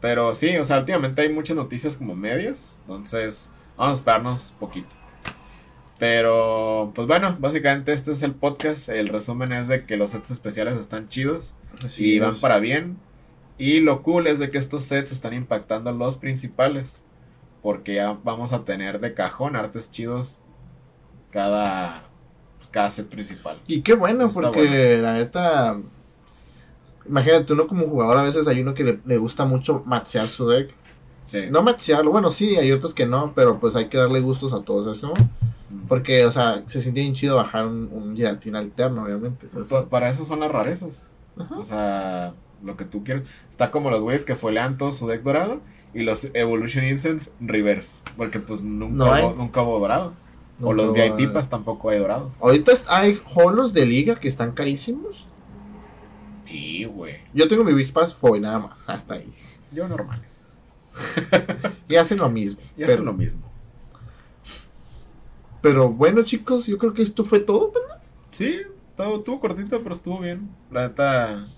Pero 0.01 0.35
sí, 0.35 0.55
o 0.57 0.65
sea, 0.65 0.81
últimamente 0.81 1.23
hay 1.23 1.33
muchas 1.33 1.57
noticias 1.57 1.97
como 1.97 2.15
medias, 2.15 2.77
entonces 2.83 3.49
vamos 3.77 3.97
a 3.97 4.01
esperarnos 4.01 4.55
poquito. 4.61 4.95
Pero, 5.99 6.93
pues 6.95 7.07
bueno, 7.07 7.37
básicamente 7.39 7.93
este 7.93 8.13
es 8.13 8.23
el 8.23 8.35
podcast. 8.35 8.89
El 8.89 9.09
resumen 9.09 9.53
es 9.53 9.69
de 9.69 9.87
que 9.87 9.97
los 9.97 10.11
sets 10.11 10.31
especiales 10.31 10.77
están 10.77 11.09
chidos 11.09 11.55
y 11.97 12.19
van 12.19 12.35
para 12.41 12.59
bien. 12.59 12.99
Y 13.57 13.81
lo 13.81 14.03
cool 14.03 14.27
es 14.27 14.39
de 14.39 14.51
que 14.51 14.59
estos 14.59 14.83
sets 14.85 15.13
están 15.13 15.33
impactando 15.35 15.91
a 15.91 15.93
los 15.93 16.17
principales. 16.17 17.01
Porque 17.63 17.95
ya 17.95 18.19
vamos 18.25 18.53
a 18.53 18.65
tener 18.65 19.01
de 19.01 19.15
cajón 19.15 19.57
artes 19.57 19.91
chidos 19.91 20.39
cada, 21.31 22.05
set 22.91 23.07
principal. 23.09 23.59
Y 23.67 23.83
qué 23.83 23.95
bueno, 23.95 24.27
Está 24.27 24.41
porque 24.41 24.99
la 25.01 25.15
neta. 25.15 25.79
Imagínate, 27.07 27.53
uno 27.53 27.67
como 27.67 27.87
jugador 27.87 28.19
a 28.19 28.23
veces 28.23 28.47
hay 28.47 28.61
uno 28.61 28.73
que 28.75 28.85
le, 28.85 28.99
le 29.05 29.19
gusta 29.19 29.45
mucho 29.45 29.83
maxear 29.87 30.29
su 30.29 30.49
deck. 30.49 30.71
Sí. 31.27 31.45
No 31.51 31.63
maxearlo, 31.63 32.11
bueno, 32.11 32.31
sí, 32.31 32.57
hay 32.57 32.71
otros 32.73 32.95
que 32.95 33.07
no, 33.07 33.33
pero 33.35 33.59
pues 33.59 33.77
hay 33.77 33.87
que 33.87 33.99
darle 33.99 34.21
gustos 34.21 34.53
a 34.53 34.63
todos 34.63 34.97
eso. 34.97 35.13
Mm. 35.71 35.87
Porque, 35.89 36.25
o 36.25 36.33
sea, 36.33 36.63
se 36.67 36.81
siente 36.81 37.01
bien 37.01 37.15
chido 37.15 37.37
bajar 37.37 37.67
un, 37.67 37.89
un 37.93 38.15
giratina 38.17 38.59
alterno, 38.59 39.05
obviamente. 39.05 39.47
para 39.91 40.09
eso 40.11 40.25
son 40.25 40.41
las 40.41 40.51
rarezas. 40.51 41.09
Ajá. 41.39 41.59
O 41.59 41.65
sea, 41.65 42.35
lo 42.63 42.77
que 42.77 42.85
tú 42.85 43.05
quieres. 43.05 43.25
Está 43.51 43.71
como 43.71 43.91
los 43.91 44.03
güeyes 44.03 44.25
que 44.25 44.37
folean 44.37 44.79
todo 44.79 44.93
su 44.93 45.07
deck 45.07 45.23
dorado 45.23 45.61
y 45.93 46.03
los 46.03 46.29
Evolution 46.35 46.85
Incense 46.85 47.31
reverse. 47.41 48.03
Porque 48.17 48.39
pues 48.41 48.63
nunca, 48.63 48.95
No 48.95 49.13
hay. 49.13 49.25
hubo, 49.25 49.35
nunca 49.35 49.63
hubo 49.63 49.79
dorado. 49.79 50.13
O 50.63 50.73
los 50.73 50.93
VIP 50.93 51.13
haber. 51.13 51.33
pas 51.33 51.49
tampoco 51.49 51.91
hay 51.91 51.99
dorados. 51.99 52.37
Ahorita 52.41 52.73
hay 52.89 53.21
holos 53.35 53.73
de 53.73 53.87
liga 53.87 54.17
que 54.17 54.29
están 54.29 54.53
carísimos. 54.53 55.29
Sí, 56.45 56.85
güey. 56.85 57.17
Yo 57.33 57.49
tengo 57.49 57.65
mi 57.65 57.73
Vispas 57.73 58.15
Foy 58.15 58.41
nada 58.41 58.59
más, 58.59 58.89
hasta 58.89 59.15
ahí. 59.15 59.33
Yo 59.73 59.89
normales. 59.89 60.45
Y 61.89 61.97
hacen 61.97 62.19
lo 62.19 62.31
mismo. 62.31 62.61
Y 62.77 62.81
pero, 62.81 62.93
hacen 62.93 63.05
lo 63.05 63.13
mismo. 63.13 63.43
pero 65.61 65.89
bueno, 65.89 66.23
chicos, 66.23 66.67
yo 66.67 66.79
creo 66.79 66.95
que 66.95 67.03
esto 67.03 67.25
fue 67.25 67.41
todo. 67.41 67.73
pues, 67.73 67.85
Sí, 68.31 68.61
estuvo, 68.91 69.17
estuvo 69.17 69.41
cortito, 69.41 69.81
pero 69.83 69.95
estuvo 69.95 70.21
bien. 70.21 70.49
La 70.71 70.89
neta, 70.89 71.49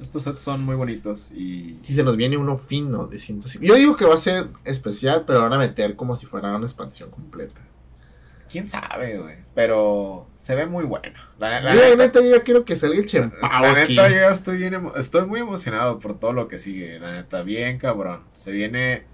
estos 0.00 0.24
sets 0.24 0.42
son 0.42 0.64
muy 0.64 0.76
bonitos 0.76 1.30
y... 1.30 1.78
Si 1.82 1.94
se 1.94 2.02
nos 2.02 2.16
viene 2.16 2.36
uno 2.36 2.56
fino 2.56 3.06
de 3.06 3.18
150. 3.18 3.66
Yo 3.66 3.78
digo 3.78 3.96
que 3.96 4.04
va 4.04 4.14
a 4.14 4.18
ser 4.18 4.48
especial, 4.64 5.24
pero 5.26 5.40
van 5.40 5.52
a 5.52 5.58
meter 5.58 5.96
como 5.96 6.16
si 6.16 6.26
fuera 6.26 6.54
una 6.54 6.66
expansión 6.66 7.10
completa. 7.10 7.60
¿Quién 8.50 8.68
sabe, 8.68 9.18
güey? 9.18 9.36
Pero 9.54 10.26
se 10.38 10.54
ve 10.54 10.66
muy 10.66 10.84
bueno. 10.84 11.18
La, 11.38 11.60
la 11.60 11.74
yo, 11.74 11.80
neta, 11.80 11.96
neta, 11.96 12.20
yo 12.20 12.30
ya 12.36 12.42
quiero 12.42 12.64
que 12.64 12.74
salga 12.76 12.96
el 12.98 13.06
Chempao 13.06 13.62
la 13.62 13.70
aquí. 13.82 13.94
neta, 13.96 14.08
yo 14.08 14.14
ya 14.16 14.30
estoy 14.30 14.56
bien 14.58 14.90
estoy 14.96 15.26
muy 15.26 15.40
emocionado 15.40 15.98
por 15.98 16.18
todo 16.18 16.32
lo 16.32 16.48
que 16.48 16.58
sigue. 16.58 16.98
La 16.98 17.12
neta, 17.12 17.42
bien 17.42 17.78
cabrón. 17.78 18.22
Se 18.32 18.50
viene... 18.52 19.04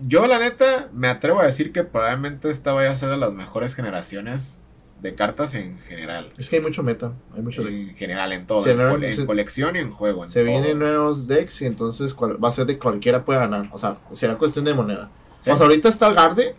Yo, 0.00 0.26
la 0.26 0.38
neta, 0.38 0.88
me 0.92 1.08
atrevo 1.08 1.40
a 1.40 1.46
decir 1.46 1.72
que 1.72 1.82
probablemente 1.84 2.50
esta 2.50 2.72
vaya 2.72 2.90
a 2.90 2.96
ser 2.96 3.08
de 3.08 3.16
las 3.16 3.32
mejores 3.32 3.74
generaciones 3.74 4.58
de 5.00 5.14
cartas 5.14 5.54
en 5.54 5.78
general. 5.78 6.32
Es 6.36 6.50
que 6.50 6.56
hay 6.56 6.62
mucho 6.62 6.82
meta, 6.82 7.12
hay 7.34 7.40
mucho 7.40 7.62
deck. 7.62 7.72
En 7.72 7.96
general, 7.96 8.32
en 8.32 8.46
todo. 8.46 8.62
Se 8.62 8.72
en, 8.72 9.26
colección 9.26 9.76
y 9.76 9.78
en 9.78 9.90
juego. 9.90 10.24
En 10.24 10.30
Se 10.30 10.42
todo. 10.42 10.50
vienen 10.52 10.78
nuevos 10.80 11.26
decks 11.28 11.62
y 11.62 11.66
entonces 11.66 12.12
cual- 12.14 12.42
va 12.42 12.48
a 12.48 12.52
ser 12.52 12.66
de 12.66 12.78
cualquiera 12.78 13.24
puede 13.24 13.38
ganar. 13.38 13.68
O 13.72 13.78
sea, 13.78 13.96
será 14.12 14.36
cuestión 14.36 14.64
de 14.64 14.74
moneda. 14.74 15.08
Sí. 15.40 15.50
O 15.50 15.56
sea, 15.56 15.66
ahorita 15.66 15.88
está 15.88 16.08
el 16.08 16.14
Garde. 16.14 16.54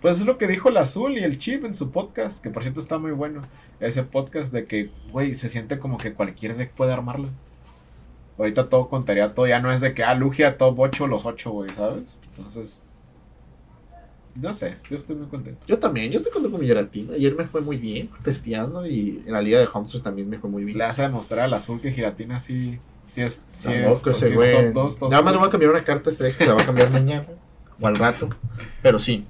Pues 0.00 0.20
es 0.20 0.26
lo 0.26 0.38
que 0.38 0.46
dijo 0.46 0.68
el 0.68 0.76
Azul 0.76 1.18
y 1.18 1.24
el 1.24 1.38
Chip 1.38 1.64
en 1.64 1.74
su 1.74 1.90
podcast, 1.90 2.42
que 2.42 2.50
por 2.50 2.62
cierto 2.62 2.80
está 2.80 2.98
muy 2.98 3.12
bueno. 3.12 3.42
Ese 3.80 4.02
podcast 4.02 4.52
de 4.52 4.66
que, 4.66 4.90
güey, 5.10 5.34
se 5.34 5.48
siente 5.48 5.78
como 5.78 5.98
que 5.98 6.12
cualquier 6.12 6.56
deck 6.56 6.72
puede 6.72 6.92
armarla. 6.92 7.28
Ahorita 8.38 8.68
todo 8.68 8.88
contaría 8.88 9.34
todo, 9.34 9.46
ya 9.46 9.60
no 9.60 9.70
es 9.70 9.80
de 9.80 9.92
que, 9.92 10.02
ah, 10.02 10.14
Lugia 10.14 10.56
top 10.56 10.78
8 10.78 11.06
los 11.06 11.26
8, 11.26 11.50
güey, 11.50 11.70
¿sabes? 11.70 12.18
Entonces, 12.28 12.82
no 14.34 14.54
sé, 14.54 14.76
yo 14.88 14.96
estoy 14.96 15.16
muy 15.16 15.26
contento. 15.26 15.66
Yo 15.66 15.78
también, 15.78 16.10
yo 16.10 16.18
estoy 16.18 16.32
contento 16.32 16.52
con 16.52 16.60
mi 16.60 16.66
Giratina. 16.66 17.14
Ayer 17.14 17.34
me 17.34 17.44
fue 17.44 17.60
muy 17.60 17.76
bien 17.76 18.08
testeando 18.22 18.86
y 18.86 19.22
en 19.26 19.32
la 19.32 19.42
liga 19.42 19.58
de 19.58 19.66
Hamsters 19.66 20.02
también 20.02 20.28
me 20.28 20.38
fue 20.38 20.48
muy 20.48 20.64
bien. 20.64 20.78
Le 20.78 20.84
hace 20.84 21.02
demostrar 21.02 21.40
al 21.40 21.54
Azul 21.54 21.80
que 21.80 21.92
Giratina 21.92 22.38
sí, 22.38 22.78
sí 23.06 23.22
es, 23.22 23.42
sí 23.52 23.72
es, 23.72 23.84
Tampoco 23.84 24.12
sí 24.12 24.26
es 24.26 24.32
top 24.32 24.72
2, 24.72 24.98
top 24.98 25.10
Nada 25.10 25.22
más 25.22 25.32
le 25.32 25.38
voy 25.38 25.48
a 25.48 25.50
cambiar 25.50 25.72
una 25.72 25.84
carta 25.84 26.10
este 26.10 26.24
deck 26.24 26.38
que 26.38 26.44
se 26.44 26.50
va 26.50 26.62
a 26.62 26.64
cambiar 26.64 26.90
mañana 26.90 27.26
o 27.80 27.86
al 27.86 27.96
rato. 27.96 28.28
Pero 28.82 28.98
sí. 28.98 29.26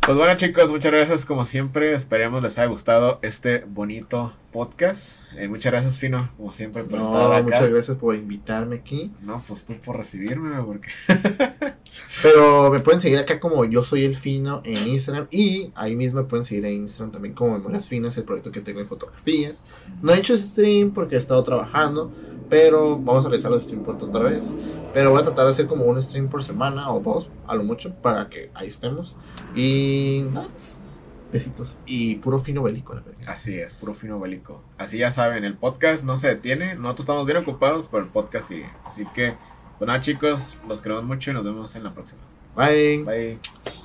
Pues 0.00 0.18
bueno 0.18 0.36
chicos, 0.36 0.68
muchas 0.70 0.92
gracias 0.92 1.24
como 1.24 1.46
siempre. 1.46 1.94
Esperemos 1.94 2.42
les 2.42 2.58
haya 2.58 2.68
gustado 2.68 3.18
este 3.22 3.64
bonito 3.66 4.34
podcast. 4.52 5.20
Eh, 5.36 5.48
muchas 5.48 5.72
gracias 5.72 5.98
Fino, 5.98 6.28
como 6.36 6.52
siempre, 6.52 6.84
por 6.84 6.98
estar 7.00 7.12
No, 7.14 7.32
acá. 7.32 7.42
muchas 7.42 7.70
gracias 7.70 7.96
por 7.96 8.14
invitarme 8.14 8.76
aquí. 8.76 9.10
No, 9.22 9.42
pues 9.48 9.64
tú 9.64 9.72
por 9.82 9.96
recibirme, 9.96 10.62
porque... 10.62 10.90
Pero 12.22 12.70
me 12.70 12.80
pueden 12.80 13.00
seguir 13.00 13.18
acá 13.18 13.40
como 13.40 13.64
yo 13.64 13.82
soy 13.82 14.04
el 14.04 14.14
fino 14.14 14.60
en 14.64 14.86
Instagram. 14.88 15.26
Y 15.30 15.72
ahí 15.74 15.96
mismo 15.96 16.20
me 16.20 16.26
pueden 16.26 16.44
seguir 16.44 16.66
en 16.66 16.74
Instagram 16.74 17.12
también 17.12 17.34
como 17.34 17.52
Memorias 17.52 17.88
Finas, 17.88 18.16
el 18.18 18.24
proyecto 18.24 18.52
que 18.52 18.60
tengo 18.60 18.80
de 18.80 18.86
fotografías. 18.86 19.62
No 20.02 20.12
he 20.12 20.18
hecho 20.18 20.36
stream 20.36 20.90
porque 20.92 21.14
he 21.14 21.18
estado 21.18 21.42
trabajando. 21.42 22.12
Pero 22.48 22.98
vamos 22.98 23.24
a 23.24 23.28
realizar 23.28 23.50
los 23.50 23.62
stream 23.62 23.82
pronto 23.82 24.06
otra 24.06 24.22
vez. 24.22 24.52
Pero 24.92 25.10
voy 25.10 25.20
a 25.20 25.24
tratar 25.24 25.46
de 25.46 25.52
hacer 25.52 25.66
como 25.66 25.84
un 25.84 26.02
stream 26.02 26.28
por 26.28 26.42
semana 26.42 26.92
o 26.92 27.00
dos, 27.00 27.28
a 27.46 27.54
lo 27.54 27.64
mucho, 27.64 27.94
para 27.94 28.28
que 28.28 28.50
ahí 28.54 28.68
estemos. 28.68 29.16
Y 29.54 30.24
nada 30.32 30.48
más. 30.48 30.78
Besitos. 31.32 31.76
Y 31.84 32.16
puro 32.16 32.38
fino 32.38 32.62
bélico, 32.62 32.94
la 32.94 33.00
verdad. 33.00 33.28
Así 33.28 33.58
es, 33.58 33.74
puro 33.74 33.92
fino 33.92 34.20
bélico. 34.20 34.62
Así 34.78 34.98
ya 34.98 35.10
saben, 35.10 35.44
el 35.44 35.56
podcast 35.56 36.04
no 36.04 36.16
se 36.16 36.28
detiene. 36.28 36.76
Nosotros 36.76 37.00
estamos 37.00 37.26
bien 37.26 37.38
ocupados, 37.38 37.88
pero 37.88 38.04
el 38.04 38.08
podcast 38.08 38.48
sigue. 38.48 38.70
Así 38.84 39.04
que, 39.14 39.34
pues 39.78 39.86
nada, 39.88 40.00
chicos, 40.00 40.58
los 40.68 40.80
queremos 40.80 41.04
mucho 41.04 41.32
y 41.32 41.34
nos 41.34 41.44
vemos 41.44 41.74
en 41.74 41.82
la 41.82 41.92
próxima. 41.92 42.20
Bye. 42.54 43.02
Bye. 43.02 43.83